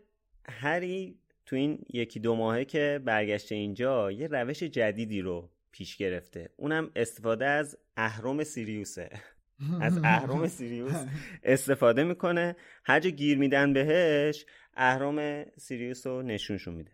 هری 0.45 1.19
تو 1.45 1.55
این 1.55 1.85
یکی 1.93 2.19
دو 2.19 2.35
ماهه 2.35 2.65
که 2.65 3.01
برگشته 3.05 3.55
اینجا 3.55 4.11
یه 4.11 4.27
روش 4.27 4.63
جدیدی 4.63 5.21
رو 5.21 5.49
پیش 5.75 5.97
گرفته. 5.97 6.49
اونم 6.57 6.91
استفاده 6.95 7.45
از 7.45 7.77
اهرم 7.97 8.43
سیریوسه. 8.43 9.09
از 9.81 9.97
اهرم 10.03 10.47
سیریوس 10.47 11.05
استفاده 11.43 12.03
می‌کنه. 12.03 12.55
هر 12.85 12.99
جا 12.99 13.09
گیر 13.09 13.37
میدن 13.37 13.73
بهش 13.73 14.45
اهرم 14.73 15.45
سیریوس 15.57 16.07
رو 16.07 16.21
نشونشون 16.21 16.73
میده. 16.73 16.91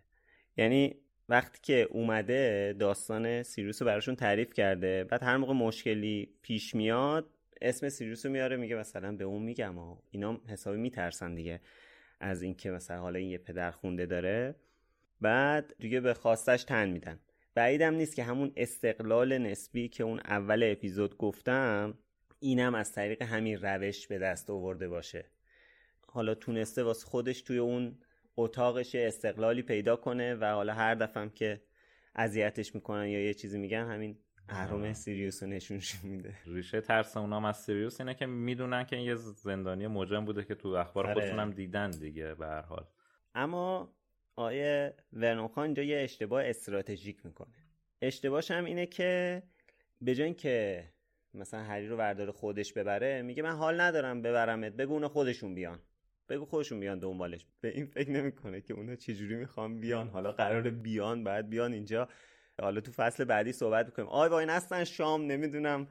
یعنی 0.56 0.96
وقتی 1.28 1.58
که 1.62 1.88
اومده 1.90 2.74
داستان 2.78 3.42
سیریوس 3.42 3.82
رو 3.82 3.86
براشون 3.86 4.16
تعریف 4.16 4.52
کرده 4.52 5.04
بعد 5.04 5.22
هر 5.22 5.36
موقع 5.36 5.52
مشکلی 5.52 6.28
پیش 6.42 6.74
میاد 6.74 7.30
اسم 7.60 7.88
سیریوس 7.88 8.26
رو 8.26 8.32
میاره 8.32 8.56
میگه 8.56 8.76
مثلا 8.76 9.16
به 9.16 9.24
اون 9.24 9.42
میگم 9.42 9.78
و 9.78 9.96
اینا 10.10 10.40
حسابی 10.48 10.78
میترسن 10.78 11.34
دیگه 11.34 11.60
از 12.20 12.42
اینکه 12.42 12.70
مثلا 12.70 13.00
حالا 13.00 13.18
این 13.18 13.28
یه 13.30 13.38
پدر 13.38 13.70
خونده 13.70 14.06
داره. 14.06 14.54
بعد 15.20 15.74
دیگه 15.78 16.00
به 16.00 16.14
خواستش 16.14 16.64
تن 16.64 16.90
میدن. 16.90 17.18
بعیدم 17.54 17.94
نیست 17.94 18.16
که 18.16 18.22
همون 18.22 18.52
استقلال 18.56 19.38
نسبی 19.38 19.88
که 19.88 20.04
اون 20.04 20.20
اول 20.20 20.62
اپیزود 20.72 21.16
گفتم 21.16 21.98
اینم 22.38 22.74
از 22.74 22.92
طریق 22.92 23.22
همین 23.22 23.58
روش 23.62 24.06
به 24.06 24.18
دست 24.18 24.50
آورده 24.50 24.88
باشه. 24.88 25.24
حالا 26.06 26.34
تونسته 26.34 26.82
واسه 26.82 27.06
خودش 27.06 27.42
توی 27.42 27.58
اون 27.58 27.98
اتاقش 28.36 28.94
استقلالی 28.94 29.62
پیدا 29.62 29.96
کنه 29.96 30.34
و 30.34 30.44
حالا 30.44 30.74
هر 30.74 30.94
دفعه 30.94 31.28
که 31.28 31.62
اذیتش 32.14 32.74
می‌کنن 32.74 33.08
یا 33.08 33.24
یه 33.24 33.34
چیزی 33.34 33.58
میگن 33.58 33.86
همین 33.86 34.18
اهرام 34.48 34.92
سیریوس 34.92 35.42
رو 35.42 35.48
نشونش 35.48 35.96
میده. 36.04 36.34
ریشه 36.46 36.80
ترس 36.80 37.16
اونام 37.16 37.44
از 37.44 37.62
سیریوس 37.62 38.00
اینه 38.00 38.14
که 38.14 38.26
می‌دونن 38.26 38.84
که 38.84 38.96
این 38.96 39.04
یه 39.04 39.14
زندانی 39.14 39.86
مجرم 39.86 40.24
بوده 40.24 40.44
که 40.44 40.54
تو 40.54 40.68
اخبار 40.68 41.06
آره. 41.06 41.14
خودشون 41.14 41.38
هم 41.38 41.50
دیدن 41.50 41.90
دیگه 41.90 42.34
به 42.34 42.46
هر 42.46 42.62
حال. 42.62 42.86
اما 43.34 43.94
آیه 44.36 44.94
ورنون 45.12 45.48
خان 45.48 45.64
اینجا 45.64 45.82
یه 45.82 46.00
اشتباه 46.00 46.44
استراتژیک 46.44 47.26
می‌کنه. 47.26 47.54
اشتباهش 48.02 48.50
هم 48.50 48.64
اینه 48.64 48.86
که 48.86 49.42
به 50.00 50.14
جای 50.14 50.24
اینکه 50.24 50.84
مثلا 51.34 51.62
هری 51.62 51.88
رو 51.88 51.96
وردار 51.96 52.30
خودش 52.30 52.72
ببره 52.72 53.22
میگه 53.22 53.42
من 53.42 53.52
حال 53.52 53.80
ندارم 53.80 54.22
ببرمت 54.22 54.72
بگو 54.72 54.92
اونا 54.92 55.08
خودشون 55.08 55.54
بیان. 55.54 55.78
بگو 56.28 56.44
خودشون 56.44 56.80
بیان 56.80 56.98
دنبالش. 56.98 57.46
به 57.60 57.68
این 57.68 57.86
فکر 57.86 58.10
نمی‌کنه 58.10 58.60
که 58.60 58.74
اونا 58.74 58.96
چجوری 58.96 59.36
می‌خوان 59.36 59.80
بیان. 59.80 60.08
حالا 60.08 60.32
قرار 60.32 60.70
بیان 60.70 61.24
بعد 61.24 61.48
بیان 61.48 61.72
اینجا. 61.72 62.08
حالا 62.60 62.80
تو 62.80 62.92
فصل 62.92 63.24
بعدی 63.24 63.52
صحبت 63.52 63.86
می‌کنیم. 63.86 64.08
آی 64.08 64.28
وای 64.28 64.46
هستن 64.46 64.84
شام 64.84 65.26
نمی‌دونم 65.26 65.88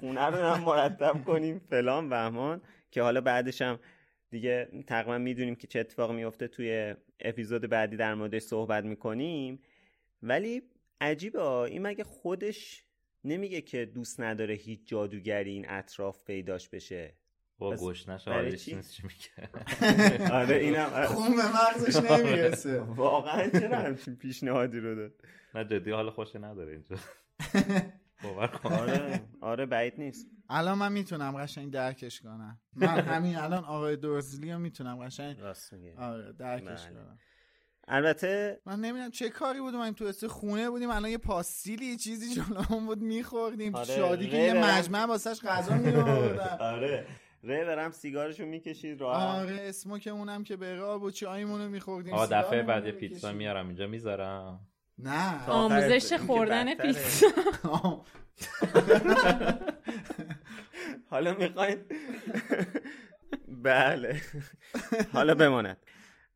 خونه 0.00 0.26
رو 0.26 0.36
هم 0.36 0.60
مرتب 0.64 1.24
کنیم 1.24 1.58
فلان 1.58 2.08
بهمان. 2.08 2.62
که 2.90 3.02
حالا 3.02 3.20
بعدش 3.20 3.62
هم 3.62 3.78
دیگه 4.34 4.68
تقریبا 4.86 5.18
می‌دونیم 5.18 5.54
که 5.54 5.66
چه 5.66 5.80
اتفاق 5.80 6.12
میفته 6.12 6.48
توی 6.48 6.94
اپیزود 7.20 7.62
بعدی 7.62 7.96
در 7.96 8.14
موردش 8.14 8.42
صحبت 8.42 8.84
می‌کنیم. 8.84 9.62
ولی 10.22 10.62
عجیبه 11.00 11.42
این 11.42 11.82
مگه 11.82 12.04
خودش 12.04 12.84
نمیگه 13.24 13.60
که 13.60 13.84
دوست 13.84 14.20
نداره 14.20 14.54
هیچ 14.54 14.80
جادوگری 14.86 15.50
این 15.50 15.68
اطراف 15.68 16.24
پیداش 16.24 16.68
بشه؟ 16.68 17.14
با 17.58 17.76
گشنش 17.76 18.28
آرش؟ 18.28 18.68
نیست 18.68 18.92
چی 18.92 19.02
میگه؟ 19.02 19.50
آره 20.40 20.56
اینم 20.56 21.04
خون 21.06 21.36
به 21.36 21.42
مغزش 21.42 22.10
نمی‌رسه. 22.10 22.80
واقعا 23.06 23.48
چرا 23.48 23.78
همچین 23.78 24.16
پیشنهادی 24.16 24.80
رو 24.80 24.94
داد؟ 24.94 25.12
نه 25.54 25.64
جدی 25.64 25.90
حال 25.90 26.10
خوشی 26.10 26.38
نداره 26.38 26.72
اینجا. 26.72 26.96
باور 28.24 28.46
کن. 28.46 28.72
آره 28.72 29.20
آره 29.40 29.66
بعید 29.66 29.94
نیست. 29.98 30.30
الان 30.48 30.78
من 30.78 30.92
می‌تونم 30.92 31.36
قشنگ 31.36 31.72
درکش 31.72 32.20
کنم. 32.20 32.60
من 32.76 33.00
همین 33.14 33.36
الان 33.36 33.64
آقای 33.64 33.96
دورزلی 33.96 34.52
رو 34.52 34.58
می‌تونم 34.58 34.96
قشنگ 34.96 35.40
راست 35.40 35.72
میگه 35.72 35.96
آره 35.98 36.32
درکش 36.32 36.82
بله. 36.82 36.94
کنم. 36.94 37.18
البته 37.88 38.60
من 38.66 38.80
نمی‌دونم 38.80 39.10
چه 39.10 39.28
کاری 39.28 39.60
بود 39.60 39.74
من 39.74 39.94
تو 39.94 40.04
است 40.04 40.26
خونه 40.26 40.70
بودیم 40.70 40.90
الان 40.90 41.10
یه 41.10 41.18
پاستیلی 41.18 41.96
چیزی 41.96 42.34
جلومون 42.34 42.86
بود 42.86 43.02
میخوردیم. 43.02 43.74
آره، 43.74 43.96
شادی 43.96 44.30
که 44.30 44.36
یه. 44.36 44.54
مجمع 44.64 45.04
واسش 45.04 45.40
غذا 45.40 45.74
میآوردن 45.74 46.56
آره. 46.74 47.06
ری 47.42 47.64
برم 47.64 47.90
سیگارشو 47.90 48.46
می‌کشید 48.46 49.00
راحت 49.00 49.38
آره 49.38 49.56
اسموکمونم 49.60 50.44
که 50.44 50.56
به 50.56 50.74
راه 50.74 50.98
بود 50.98 51.12
چایمونو 51.12 51.68
میخوردیم 51.68 52.14
آقا 52.14 52.26
دفعه 52.26 52.62
بعد. 52.62 52.90
پیتزا 52.90 53.32
میارم 53.32 53.66
اینجا 53.66 53.86
می‌ذارم. 53.86 54.60
نه. 54.98 55.48
آموزش 55.48 56.08
که 56.08 56.18
خوردن. 56.18 56.74
پیتزا. 56.74 57.26
حالا 61.14 61.34
می‌خواین؟ 61.34 61.78
بله. 63.64 64.20
حالا 65.12 65.34
بماند. 65.34 65.76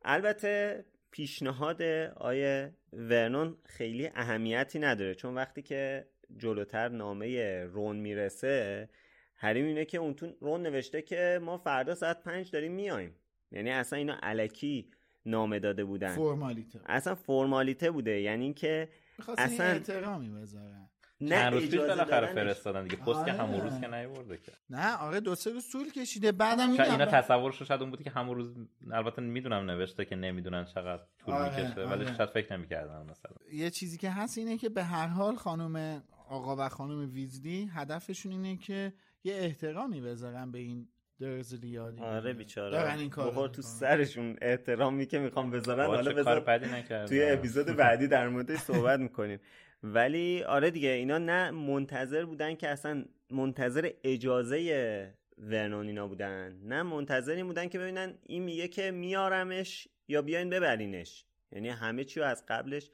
البته 0.05 0.85
پیشنهاد 1.11 1.81
آیه 2.15 2.73
ورنون 2.93 3.57
خیلی 3.65 4.07
اهمیتی 4.15 4.79
نداره 4.79 5.15
چون 5.15 5.35
وقتی 5.35 5.61
که 5.61 6.07
جلوتر 6.37 6.89
نامه 6.89 7.63
رون 7.63 7.95
می‌رسه 7.95 8.89
هری 9.35 9.61
اینه 9.61 9.85
که 9.85 9.97
اون 9.97 10.13
تو 10.13 10.31
رون 10.41 10.61
نوشته 10.63 11.01
که 11.01 11.39
ما 11.43 11.57
فردا 11.57 11.95
ساعت 11.95 12.23
پنج 12.23 12.51
داریم 12.51 12.71
میایم 12.71 13.15
یعنی 13.51 13.69
اصلا 13.69 13.99
اینا 13.99 14.17
علکی 14.23 14.91
نامه 15.25 15.59
داده 15.59 15.83
بودن. 15.85 16.15
فرمالیته. 16.15 16.79
اصلا 16.85 17.15
فرمالیته 17.15 17.91
بوده. 17.91 18.21
یعنی 18.21 18.43
اینکه 18.43 18.89
اصلا- 19.37 19.65
احترامی 19.65 20.29
بذارن. 20.29 20.89
نه 21.21 21.29
چند 21.29 21.53
روز 21.53 21.63
پیش 21.63 21.73
اجازه 21.73 21.87
بالاخره 21.87 22.27
دادنش. 22.27 22.45
فرستادن 22.45 22.83
دیگه 22.83 22.95
پست 22.95 23.25
که 23.25 23.31
آره. 23.31 23.33
همون 23.33 23.61
روز 23.61 23.81
که 23.81 23.87
نیورده 23.87 24.37
که 24.37 24.51
نه 24.69 24.97
آره 24.97 25.19
دو 25.19 25.35
سه 25.35 25.51
روز 25.51 25.71
طول 25.71 25.91
کشیده 25.91 26.31
بعدم 26.31 26.77
شاید 26.77 26.91
اینا 26.91 27.05
میگم 27.05 27.19
تصورش 27.21 27.61
شاید 27.61 27.81
اون 27.81 27.89
بودی 27.89 28.03
که 28.03 28.09
همون 28.09 28.35
روز 28.35 28.53
البته 28.91 29.21
می‌دونم 29.21 29.71
نوشته 29.71 30.05
که 30.05 30.15
نمی‌دونن 30.15 30.65
چقدر 30.65 31.03
طول 31.19 31.33
آره، 31.33 31.63
می‌کشه 31.63 31.81
ولی 31.81 32.05
آره. 32.05 32.17
شاید 32.17 32.29
فکر 32.29 32.57
نمی‌کردن 32.57 33.01
مثلا 33.01 33.31
یه 33.51 33.69
چیزی 33.69 33.97
که 33.97 34.09
هست 34.09 34.37
اینه 34.37 34.57
که 34.57 34.69
به 34.69 34.83
هر 34.83 35.07
حال 35.07 35.35
خانم 35.35 36.03
آقا 36.29 36.55
و 36.65 36.69
خانم 36.69 37.13
ویزلی 37.13 37.69
هدفشون 37.73 38.31
اینه 38.31 38.57
که 38.57 38.93
یه 39.23 39.33
احترامی 39.35 40.01
بذارن 40.01 40.51
به 40.51 40.59
این 40.59 40.87
درزلیا 41.19 41.91
دیگه. 41.91 42.03
آره 42.03 42.33
بیچاره 42.33 42.71
دارن 42.71 42.99
این 42.99 43.09
کار 43.09 43.31
بخور 43.31 43.49
تو 43.49 43.61
سرشون 43.61 44.37
احترامی 44.41 45.05
که 45.05 45.19
می‌خوام 45.19 45.51
بذارن 45.51 45.85
حالا 45.85 46.13
بذار. 46.13 46.59
توی 47.07 47.23
اپیزود 47.23 47.65
بعدی 47.65 48.07
در 48.07 48.27
موردش 48.27 48.57
صحبت 48.57 48.99
می‌کنیم 48.99 49.39
ولی 49.83 50.43
آره 50.43 50.71
دیگه 50.71 50.89
اینا 50.89 51.17
نه 51.17 51.51
منتظر 51.51 52.25
بودن 52.25 52.55
که 52.55 52.67
اصلا 52.67 53.05
منتظر 53.29 53.89
اجازه 54.03 55.13
ورنون 55.37 55.87
اینا 55.87 56.07
بودن 56.07 56.59
نه 56.63 56.83
منتظر 56.83 57.35
این 57.35 57.47
بودن 57.47 57.67
که 57.67 57.79
ببینن 57.79 58.13
این 58.25 58.43
میگه 58.43 58.67
که 58.67 58.91
میارمش 58.91 59.87
یا 60.07 60.21
بیاین 60.21 60.49
ببرینش. 60.49 61.25
یعنی 61.51 61.69
همه 61.69 62.03
چی 62.03 62.19
رو 62.19 62.25
از 62.25 62.45
قبلش 62.47 62.89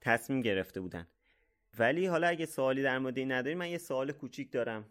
تصمیم 0.00 0.40
گرفته 0.40 0.80
بودن. 0.80 1.06
ولی 1.78 2.06
حالا 2.06 2.26
اگه 2.26 2.46
سوالی 2.46 2.82
در 2.82 2.98
مورد 2.98 3.18
این 3.18 3.32
ندارین 3.32 3.58
من 3.58 3.70
یه 3.70 3.78
سوال 3.78 4.12
کوچیک 4.12 4.52
دارم. 4.52 4.86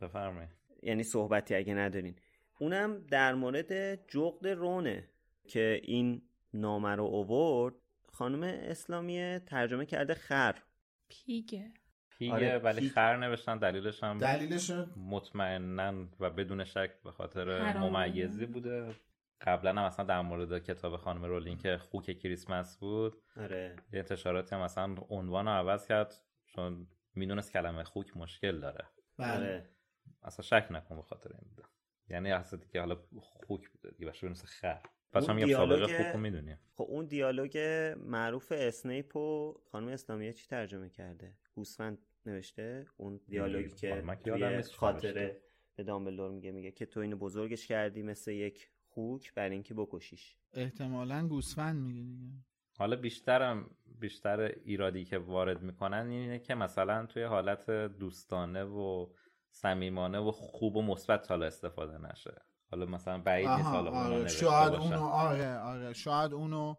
بفرمایید. 0.00 0.50
یعنی 0.82 1.02
صحبتی 1.02 1.54
اگه 1.54 1.74
ندارین. 1.74 2.16
اونم 2.58 2.98
در 3.10 3.34
مورد 3.34 3.94
جغد 4.08 4.48
رونه 4.48 5.08
که 5.48 5.80
این 5.84 6.22
نامه 6.54 6.94
رو 6.94 7.04
اوورد 7.04 7.74
خانم 8.12 8.42
اسلامی 8.42 9.38
ترجمه 9.46 9.86
کرده 9.86 10.14
خر. 10.14 10.54
پیگه 11.12 11.72
پیگه 12.10 12.32
آره، 12.34 12.58
ولی 12.58 12.80
پیگ. 12.80 12.90
خر 12.90 13.16
نوشتن 13.16 13.58
دلیلش 13.58 14.02
هم 14.02 14.18
دلیلش 14.18 14.70
مطمئنا 14.96 16.06
و 16.20 16.30
بدون 16.30 16.64
شک 16.64 17.02
به 17.04 17.10
خاطر. 17.12 17.72
ممیزی 17.78 18.46
بوده 18.46 18.94
قبلا 19.40 19.70
هم 19.70 19.78
اصلا 19.78 20.04
در 20.04 20.20
مورد 20.20 20.64
کتاب 20.64 20.96
خانم 20.96 21.24
رولینگ 21.24 21.58
که 21.58 21.78
خوک 21.78 22.18
کریسمس 22.18 22.76
بود 22.76 23.22
آره 23.36 23.76
یه 23.92 23.98
انتشاراتی 23.98 24.54
هم 24.54 24.60
مثلا 24.60 24.94
عنوان 25.08 25.46
رو 25.46 25.52
عوض 25.52 25.86
کرد 25.86 26.14
چون 26.46 26.86
می‌دونست 27.14 27.52
کلمه 27.52 27.84
خوک 27.84 28.16
مشکل 28.16 28.60
داره 28.60 28.86
بله. 29.18 29.68
اصلا 30.22 30.44
شک 30.44 30.68
نکن 30.70 30.96
به 30.96 31.02
خاطر 31.02 31.30
این 31.32 31.48
بوده 31.48 31.68
یعنی 32.08 32.32
اصلا 32.32 32.58
دیگه 32.58 32.80
حالا 32.80 32.96
خوک 33.20 33.68
بوده 33.70 33.90
دیگه 33.90 34.10
بشه 34.10 34.34
خر 34.34 34.80
پس 35.12 35.22
اون 35.22 35.30
هم 35.30 35.44
میگم 35.44 35.56
سابقه 35.56 36.12
رو 36.12 36.20
می‌دونیم 36.20 36.58
خب 36.74 36.86
اون 36.88 37.06
دیالوگ 37.06 37.58
معروف 37.98 38.52
اسنیپ 38.56 39.16
و 39.16 39.54
خانم 39.64 39.88
اسلامیه 39.88 40.32
چی 40.32 40.46
ترجمه 40.46 40.88
کرده؟ 40.88 41.34
گوسفند 41.54 41.98
نوشته؟ 42.26 42.86
اون 42.96 43.20
دیالوگی 43.28 43.68
که 43.68 44.02
من 44.06 44.16
که 44.16 44.30
یادم 44.30 44.60
توی 44.60 44.72
خاطره. 44.72 45.42
به 45.76 45.82
دامبلدور 45.82 46.30
میگه 46.30 46.52
میگه 46.52 46.70
که 46.70 46.86
تو 46.86 47.00
اینو 47.00 47.16
بزرگش 47.16 47.66
کردی 47.66 48.02
مثل 48.02 48.30
یک 48.30 48.70
خوک 48.88 49.34
برای 49.34 49.52
اینکه 49.52 49.74
بکشیش. 49.74 50.36
احتمالا 50.54 51.28
گوسفند 51.28 51.82
میگه 51.82 52.02
دیگه. 52.02 52.32
حالا 52.78 52.96
بیشترم 52.96 53.70
بیشتر 54.00 54.40
ایرادی 54.40 55.04
که 55.04 55.18
وارد 55.18 55.62
می‌کنن 55.62 56.06
اینه 56.10 56.38
که 56.38 56.54
مثلا 56.54 57.06
توی 57.06 57.22
حالت 57.22 57.70
دوستانه 57.70 58.64
و 58.64 59.12
صمیمانه 59.50 60.18
و 60.18 60.30
خوب 60.30 60.76
و 60.76 60.82
مثبت 60.82 61.30
حالا 61.30 61.46
استفاده 61.46 61.98
نشه. 61.98 62.42
حالا 62.72 62.86
مثلا 62.86 63.18
بعید 63.18 63.48
نیست 63.48 63.62
حالا 63.68 63.90
اونو 63.90 64.14
آره. 64.14 64.28
شاید 64.28 64.70
باشن. 64.72 64.82
اونو 64.82 65.02
آره 65.04 65.56
آره. 65.58 65.92
شاید 65.92 66.32
اونو 66.32 66.74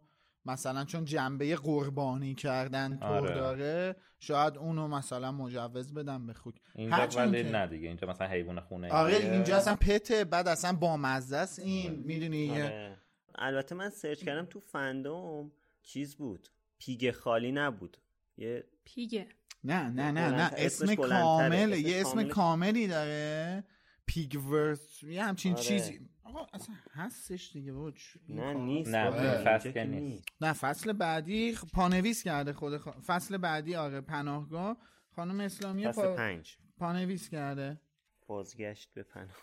مثلا 0.45 0.85
چون 0.85 1.05
جنبه 1.05 1.55
قربانی 1.55 2.35
کردن 2.35 2.97
طور 2.97 3.07
آره. 3.07 3.33
داره 3.35 3.95
شاید 4.19 4.57
اونو 4.57 4.87
مثلا 4.87 5.31
مجوز 5.31 5.93
بدن 5.93 6.27
به 6.27 6.33
خوک 6.33 6.55
اینجا 6.75 6.95
هرچند 6.95 7.27
ولی 7.33 7.43
که- 7.43 7.49
نه 7.51 7.67
دیگه. 7.67 7.87
اینجا 7.87 8.07
مثلا 8.07 8.27
حیوان 8.27 8.59
خونه 8.59 8.91
آره 8.91 9.15
اینجا 9.15 9.57
اصلا 9.57 9.75
پته 9.75 10.23
بعد 10.23 10.47
اصلا 10.47 10.73
با 10.73 10.97
مزه 10.97 11.37
است. 11.37 11.59
این 11.59 12.03
می‌دونی؟ 12.05 12.37
یه- 12.37 12.63
آره. 12.63 12.97
البته 13.35 13.75
من 13.75 13.89
سرچ 13.89 14.23
کردم 14.23 14.45
تو 14.45 14.59
فندوم 14.59 15.51
چیز 15.83 16.15
بود. 16.15 16.47
پیگ 16.77 17.11
خالی 17.11 17.51
نبود. 17.51 17.97
یه 18.37 18.63
پیگه 18.85 19.27
نه 19.63 19.89
نه 19.89 20.11
نه 20.11 20.29
نه. 20.29 20.51
اسم. 20.57 20.95
کامل 20.95 21.71
یه 21.73 22.01
اسم 22.01 22.23
کاملی 22.23 22.87
داره. 22.87 23.63
پیگورث 24.06 25.04
یه 25.04 25.24
همچین 25.24 25.54
آره. 25.54 25.62
چیزی. 25.64 26.10
آقا 26.24 26.47
اصلا 26.54 26.76
هستش 26.91 27.51
دیگه 27.51 27.74
بابا 27.74 27.93
نه 28.30 28.54
نیست. 28.54 28.95
نه، 28.95 29.43
فصل 29.43 29.88
نیست. 29.88 30.26
نه 30.41 30.54
فصل 30.54 30.93
بعدی 30.93 31.56
پانویس 31.74 32.24
کرده 32.24 32.54
خود 32.54 32.78
خ... 32.78 32.88
فصل 33.06 33.38
بعدی 33.38 33.76
آره 33.76 34.01
پناهگاه. 34.01 34.78
خانم 35.16 35.39
اسلامی 35.39 35.88
فصل 35.88 36.01
پا... 36.01 36.16
پنج. 36.16 36.58
پانویس 36.78 37.30
کرده. 37.30 37.82
بازگشت 38.28 38.93
به 38.93 39.04
پناه. 39.04 39.38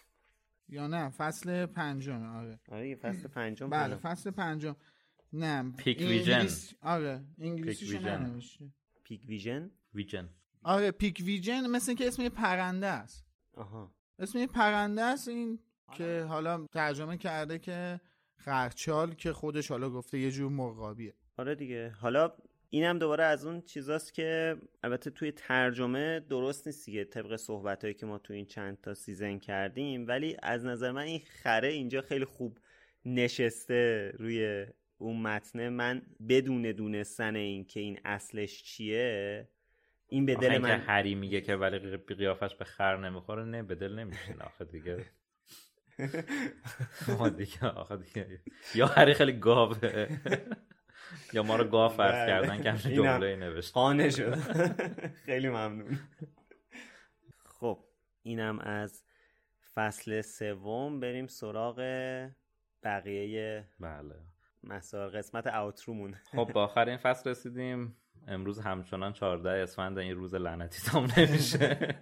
یا 0.69 0.87
نه 0.87 1.09
فصل 1.11 1.67
پنجم 1.67 2.23
آره. 2.23 2.61
آره 2.69 2.95
فصل 2.97 3.29
پنجم 3.29 3.71
بله. 3.71 3.97
فصل 3.97 4.31
پنجم. 4.31 4.77
نه 5.33 5.73
پیک 5.73 5.99
انگلیس- 6.01 6.75
آره 6.83 7.25
انگلیسیشو 7.39 7.93
Pigwidgeon. 7.99 8.41
Pigwidgeon 9.05 9.71
ویجن 9.95 10.29
آره 10.63 10.91
Pigwidgeon 10.91 11.67
مثل 11.67 11.95
که 11.95 12.07
اسم 12.07 12.23
یه 12.23 12.29
پرنده 12.29 12.87
است. 12.87 13.27
آها. 13.55 13.95
اسم 14.21 14.39
یه 14.39 14.47
پرنده 14.47 15.03
است 15.03 15.29
این 15.29 15.59
که 15.97 16.27
حالا 16.29 16.67
ترجمه 16.73 17.17
کرده 17.17 17.59
که 17.59 18.01
خرچال 18.37 19.15
که 19.15 19.33
خودش 19.33 19.71
حالا 19.71 19.91
گفته 19.91 20.19
یه 20.19 20.31
جور 20.31 20.51
مرغابیه. 20.51 21.15
آره 21.39 21.55
دیگه. 21.55 21.91
حالا 22.01 22.33
اینم 22.71 22.99
دوباره 22.99 23.25
از 23.25 23.47
اون 23.47 23.61
چیزاست 23.61 24.15
که 24.15 24.57
البته 24.83 25.11
توی 25.11 25.33
ترجمه 25.33 26.21
درست 26.21 26.67
نیست 26.67 26.87
دیگه 26.87 27.05
طبق 27.05 27.37
صحبتهایی 27.37 27.95
که 27.95 28.07
ما 28.07 28.19
توی 28.19 28.37
این 28.37 28.47
چند 28.47 28.79
تا 28.81 28.95
سیزن 28.95 29.39
کردیم 29.39 30.07
ولی 30.07 30.37
از 30.43 30.65
نظر 30.65 30.93
من 30.93 31.03
این 31.03 31.21
خره 31.43 31.69
اینجا 31.69 32.03
خیلی 32.03 32.25
خوب 32.25 32.59
نشسته 33.05 34.13
روی 34.19 34.67
اون 34.99 35.23
متنه 35.23 35.69
من 35.69 36.03
بدون 36.29 36.63
دونستن 36.63 37.37
این 37.37 37.65
که 37.65 37.81
این 37.81 38.01
اصلش 38.05 38.63
چیه 38.63 39.49
این 40.11 40.27
به 40.27 40.35
دل 40.35 40.59
من 40.59 40.81
هری 40.81 41.15
میگه 41.15 41.41
که 41.41 41.57
ولی 41.57 41.79
قی- 41.79 42.15
قیافش 42.15 42.55
به 42.55 42.65
خر 42.65 42.97
نمی‌خوره 42.97 43.45
نه 43.45 43.63
به 43.63 43.75
دل 43.75 43.99
نمیشین 43.99 44.43
آخه 44.43 44.65
دیگه. 44.65 45.07
دیگه 47.39 47.67
آخه 47.67 47.97
دیگه. 47.97 48.41
یا 48.75 48.87
هری 48.87 49.15
خیلی 49.15 49.33
گاوه 49.33 50.09
یا 51.33 51.43
ما 51.43 51.57
رو 51.57 51.65
گاو 51.65 51.89
فرض 51.89 52.13
بله. 52.15 52.27
کردن 52.27 52.63
که 52.63 52.89
اینم 52.89 53.03
جمله 53.05 53.37
نوشت 53.37 53.73
قانع 53.73 54.09
شد. 54.11 54.35
خیلی 55.27 55.49
ممنون. 55.49 55.99
خب 57.45 57.85
اینم 58.23 58.59
از 58.59 59.05
فصل 59.75 60.21
سوم. 60.21 61.01
بریم 61.01 61.27
سراغ 61.27 61.77
بقیه 62.83 63.69
بله. 63.81 64.15
مسائل 64.65 65.09
قسمت 65.19 65.47
اوترومون 65.47 66.15
خب 66.15 66.51
با 66.55 66.65
آخرین 66.65 66.97
فصل 66.97 67.31
رسیدیم. 67.31 67.97
امروز 68.29 68.59
همچنان 68.59 69.13
14 69.13 69.51
اسفند 69.51 69.99
این 69.99 70.15
روز 70.15 70.35
لعنتی 70.35 70.83
تام 70.91 71.09
نمیشه. 71.17 71.79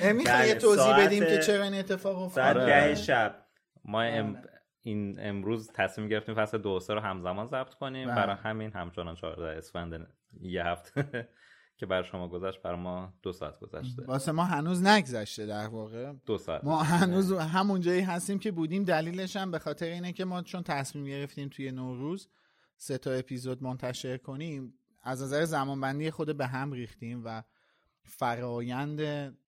می‌خوای 0.00 0.24
بله، 0.24 0.48
یه 0.48 0.54
توضیح 0.54 1.06
بدیم 1.06 1.24
که 1.24 1.38
چرا 1.38 1.64
این 1.64 1.74
اتفاق 1.74 2.30
ساعت 2.30 2.56
افتاد 2.56 2.66
ده 2.66 2.94
شب. 2.94 3.44
ما 3.84 4.02
ام... 4.02 4.42
این 4.80 5.16
امروز 5.18 5.70
تصمیم 5.74 6.08
گرفتیم 6.08 6.34
فصل 6.34 6.58
دو 6.58 6.80
سه 6.80 6.94
رو 6.94 7.00
همزمان 7.00 7.46
ضبط 7.46 7.74
کنیم. 7.74 8.08
بله. 8.08 8.16
برای 8.16 8.36
همین 8.36 8.72
همچنان 8.72 9.14
14 9.14 9.58
اسفند 9.58 10.06
یه 10.40 10.64
هفته 10.64 11.28
که 11.78 11.86
بر 11.86 12.02
شما 12.02 12.28
گذشت 12.28 12.62
بر 12.62 12.74
ما 12.74 13.14
دو 13.22 13.32
ساعت 13.32 13.60
گذشته. 13.60 14.04
واسه 14.04 14.32
ما 14.32 14.44
هنوز 14.44 14.82
نگذشته 14.82 15.46
در 15.46 15.66
واقع. 15.66 16.12
دو 16.26 16.38
ساعت. 16.38 16.64
ما 16.64 16.82
هنوز 16.82 17.32
همون 17.32 17.80
جایی 17.80 18.00
هستیم 18.00 18.38
که 18.38 18.50
بودیم. 18.50 18.84
دلیلش 18.84 19.36
هم 19.36 19.50
به 19.50 19.58
خاطر 19.58 19.86
اینه 19.86 20.12
که 20.12 20.24
ما 20.24 20.42
چون 20.42 20.62
تصمیم 20.62 21.04
گرفتیم 21.04 21.48
توی 21.48 21.72
نوروز 21.72 22.28
سه 22.76 22.98
تا 22.98 23.10
اپیزود 23.12 23.62
منتشر 23.62 24.16
کنیم 24.16 24.74
از 25.04 25.22
نظر 25.22 25.44
زمانبندی 25.44 26.10
خود 26.10 26.36
به 26.36 26.46
هم 26.46 26.72
ریختیم 26.72 27.22
و 27.24 27.42
فرایند 28.02 29.00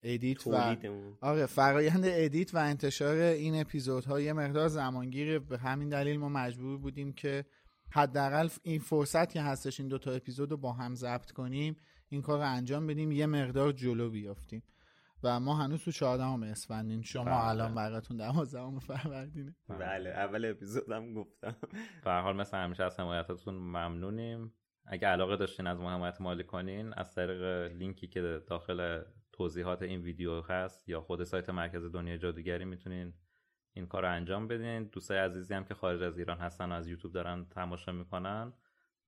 edit 0.03 0.47
و 0.47 0.51
تولیدمون 0.51 1.19
آره 1.21 1.47
فرایند 1.47 2.05
edit 2.05 2.55
و 2.55 2.59
انتشار 2.59 3.17
این 3.17 3.61
اپیزودها 3.61 4.21
یه 4.21 4.33
مقدار 4.33 4.69
زمانگیر 4.69 5.39
به 5.39 5.59
همین 5.59 5.89
دلیل 5.89 6.19
ما 6.19 6.29
مجبور 6.29 6.79
بودیم 6.79 7.13
که 7.13 7.45
حداقل 7.91 8.49
این 8.63 8.79
فرصت 8.79 9.33
که 9.33 9.43
هستش 9.43 9.81
این 9.81 9.89
دوتا 9.89 10.11
اپیزود 10.11 10.51
رو 10.51 10.57
با 10.57 10.73
هم 10.73 10.95
ضبط 10.95 11.31
کنیم 11.31 11.77
این 12.09 12.23
کار 12.23 12.39
رو 12.39 12.45
انجام 12.45 12.87
بدیم 12.87 13.13
یه 13.13 13.27
مقدار 13.27 13.73
جلو 13.73 14.11
بیافتیم. 14.11 14.63
و 15.23 15.41
ما 15.41 15.55
هنوز 15.55 15.85
تو 15.85 15.91
14 15.91 16.25
اسفندین. 16.25 17.03
شما 17.03 17.25
بله. 17.25 17.45
الان 17.45 17.75
براتون 17.75 18.17
12 18.17 18.79
فروردینه. 18.79 19.55
بله 19.69 20.11
اول 20.11 20.45
اپیزودم 20.45 21.15
گفتم. 21.15 21.57
به 22.05 22.11
هر 22.11 22.21
حال 22.21 22.37
مثل 22.37 22.57
همیشه 22.57 22.85
از 22.85 23.01
حمایتتون 23.01 23.55
ممنونیم. 23.55 24.53
اگه 24.87 25.09
علاقه 25.09 25.37
داشتین 25.37 25.67
از 25.67 25.81
ما 25.81 25.91
حمایت 25.91 26.21
مالی 26.21 26.45
کنین 26.45 26.93
از 26.93 27.15
طریق 27.15 27.73
لینکی 27.73 28.07
که 28.07 28.43
داخل 28.47 29.03
توضیحات 29.33 29.83
این 29.83 30.01
ویدیو 30.01 30.41
هست 30.41 30.89
یا 30.89 31.01
خود 31.01 31.25
سایت 31.25 31.51
مرکز 31.51 31.85
دنیای 31.85 32.19
جادوگری 32.19 32.65
می‌تونین 32.65 33.13
این 33.73 33.87
کار 33.87 34.03
رو 34.03 34.13
انجام 34.13 34.49
بدین. 34.49 34.85
دوستای 34.85 35.19
عزیزی 35.19 35.55
هم 35.55 35.65
که 35.65 35.75
خارج 35.75 36.03
از 36.03 36.19
ایران 36.19 36.39
هستن 36.39 36.73
و 36.73 36.75
از 36.75 36.89
یوتیوب 36.89 37.15
دارن 37.15 37.47
تماشا 37.51 37.93
می‌کنن 37.93 38.53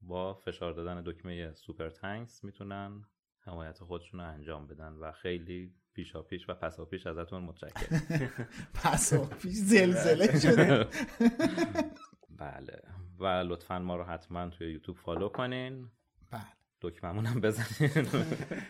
با 0.00 0.34
فشار 0.34 0.72
دادن 0.72 1.02
دکمه 1.02 1.54
Super 1.54 1.88
Thanks 1.88 2.44
می‌تونن 2.44 3.04
حمایت 3.40 3.78
خودشون 3.78 4.20
رو 4.20 4.26
انجام 4.26 4.66
بدن 4.66 4.92
و 4.92 5.12
خیلی 5.12 5.74
پیشا 5.92 6.22
پیش 6.22 6.48
و 6.48 6.54
پسا 6.54 6.84
پیش 6.84 7.06
ازتون 7.06 7.42
متشکرم. 7.42 8.02
پسا 8.84 9.24
پیش 9.24 9.52
زلزله 9.52 10.40
شده. 10.40 10.86
بله. 12.38 12.82
و 13.18 13.24
لطفا 13.26 13.78
ما 13.78 13.96
رو 13.96 14.04
حتما 14.04 14.48
توی 14.48 14.72
یوتیوب 14.72 14.96
follow 14.96 15.28
کنین. 15.28 15.88
بله. 16.30 16.42
دکممون 16.80 17.26
هم 17.26 17.40
بزنین. 17.40 17.90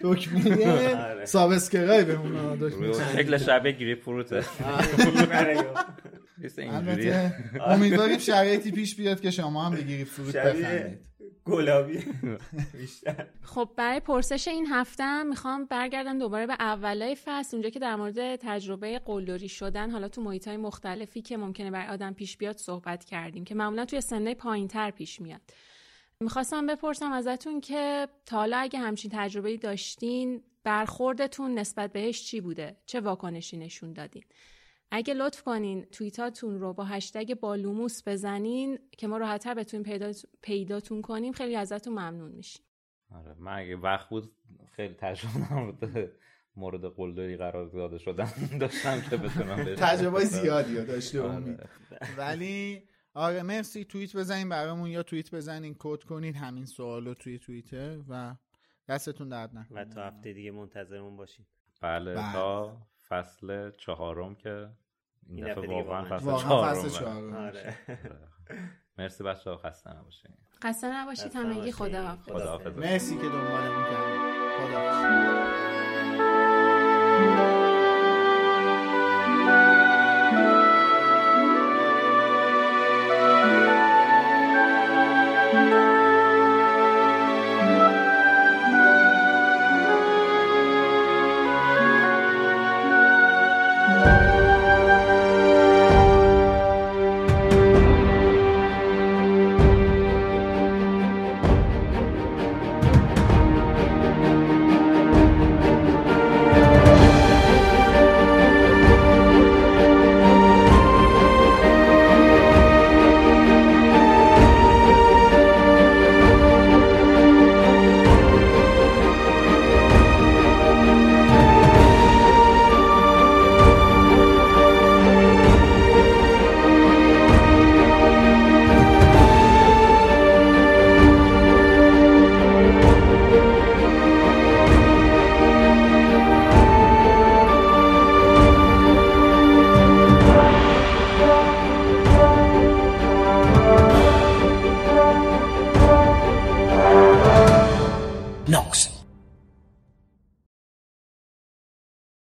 دکمه 0.02 1.24
subscribe 1.24 2.23
مون 2.23 2.56
دکمه 2.56 2.92
شکل 2.92 3.38
شبیه 3.38 3.72
گریپ 3.72 4.02
فروته. 4.02 4.44
امیدواریم 7.66 8.18
شرایطی 8.18 8.70
پیش 8.70 8.96
بیاد 8.96 9.20
که 9.20 9.30
شما 9.30 9.66
هم 9.66 9.74
به 9.74 9.82
گریپ 9.82 10.08
فروت 10.08 10.36
بخرید 10.36 11.07
گلابی. 11.50 11.98
خب 13.42 13.70
برای 13.76 14.00
پرسش 14.00 14.48
این 14.48 14.66
هفته 14.66 15.22
می‌خوام 15.22 15.64
برگردم 15.64 16.18
دوباره 16.18 16.46
به 16.46 16.56
اولای 16.60 17.16
فصل 17.24 17.56
اونجا 17.56 17.70
که 17.70 17.78
در 17.78 17.96
مورد 17.96 18.36
تجربه 18.36 18.98
قلدری 18.98 19.48
شدن 19.48 19.90
حالا 19.90 20.08
تو 20.08 20.22
محیط 20.22 20.48
های 20.48 20.56
مختلفی 20.56 21.22
که 21.22 21.36
ممکنه 21.36 21.70
برای 21.70 21.88
آدم 21.88 22.12
پیش 22.12 22.36
بیاد 22.36 22.56
صحبت 22.56 23.04
کردیم 23.04 23.44
که 23.44 23.54
معمولا 23.54 23.84
توی 23.84 24.00
سنهای 24.00 24.34
پایین 24.34 24.68
تر 24.68 24.90
پیش 24.90 25.20
میاد. 25.20 25.40
می‌خواستم 26.20 26.66
بپرسم 26.66 27.12
ازتون 27.12 27.60
که 27.60 28.08
تا 28.26 28.36
حالا 28.36 28.56
اگه 28.58 28.78
همچین 28.78 29.10
تجربه 29.14 29.56
داشتین 29.56 30.42
برخوردتون 30.64 31.54
نسبت 31.54 31.92
بهش 31.92 32.24
چی 32.24 32.40
بوده؟ 32.40 32.76
چه 32.86 33.00
واکنشی 33.00 33.56
نشون 33.56 33.92
دادین؟ 33.92 34.24
اگه 34.90 35.14
لطف 35.14 35.42
کنین 35.42 35.84
توییتاتون 35.84 36.60
رو 36.60 36.72
با 36.72 36.84
هشتگ 36.84 37.34
بالوموس 37.34 38.08
بزنین 38.08 38.78
که 38.90 39.06
ما 39.06 39.16
راحتتر 39.16 39.54
بتونیم 39.54 39.84
پیدا... 39.84 40.12
پیداتون 40.42 41.02
کنیم 41.02 41.32
خیلی 41.32 41.56
ازتون 41.56 41.92
ممنون 41.92 42.30
میشیم. 42.30 42.62
آره 43.14 43.34
من 43.38 43.58
اگه 43.58 43.76
وقت 43.76 44.08
بود 44.08 44.32
خیلی 44.76 44.94
تجربه 44.94 45.54
مورد 45.54 46.10
مورد 46.56 46.84
قلدری 46.84 47.36
قرار 47.36 47.66
داده 47.66 47.98
شدم 47.98 48.32
داشتم 48.60 49.00
که 49.00 49.16
بتونم 49.16 49.74
تجربه 49.74 50.24
زیادی 50.24 50.74
داشته 50.74 51.22
آره. 51.22 51.34
امید. 51.34 51.60
ولی 52.18 52.82
آره 53.14 53.42
مرسی. 53.42 53.84
توییت 53.84 54.16
بزنین 54.16 54.48
برامون 54.48 54.90
یا 54.90 55.02
توییت 55.02 55.34
بزنین 55.34 55.76
کد 55.78 56.02
کنین 56.02 56.34
همین 56.34 56.66
سوال 56.66 57.06
رو 57.06 57.14
توی 57.14 57.38
توییتر 57.38 57.98
و 58.08 58.34
دستتون 58.88 59.28
درد 59.28 59.50
و 59.54 59.58
نکنه 59.58 59.84
تا 59.84 60.04
هفته 60.04 60.32
دیگه 60.32 60.50
منتظرمون 60.50 61.16
باشین. 61.16 61.46
بله 61.80 62.14
بله. 62.14 62.32
تا 62.32 62.76
فصل 63.08 63.70
چهارم 63.70 64.34
که 64.34 64.68
این 65.26 65.44
این 65.44 65.54
دفعه 65.54 65.82
واقعا. 65.82 66.04
فصل 66.04 66.36
چهارم 66.36 66.88
چهارم 66.88 67.36
آره. 67.36 67.78
مرسی 68.98 69.24
بچه 69.24 69.50
ها 69.50 69.56
خسته 69.56 69.96
نباشین. 69.96 70.30
خسته 70.64 70.86
نباشید 70.94 71.36
همگی 71.36 71.54
نباشید. 71.54 71.74
خدا 71.74 72.16
خداحافظ. 72.16 72.78
مرسی 72.78 73.16
که 73.16 73.22
دنبالمون 73.22 73.84
کردین. 73.84 74.18
خدا 74.58 75.18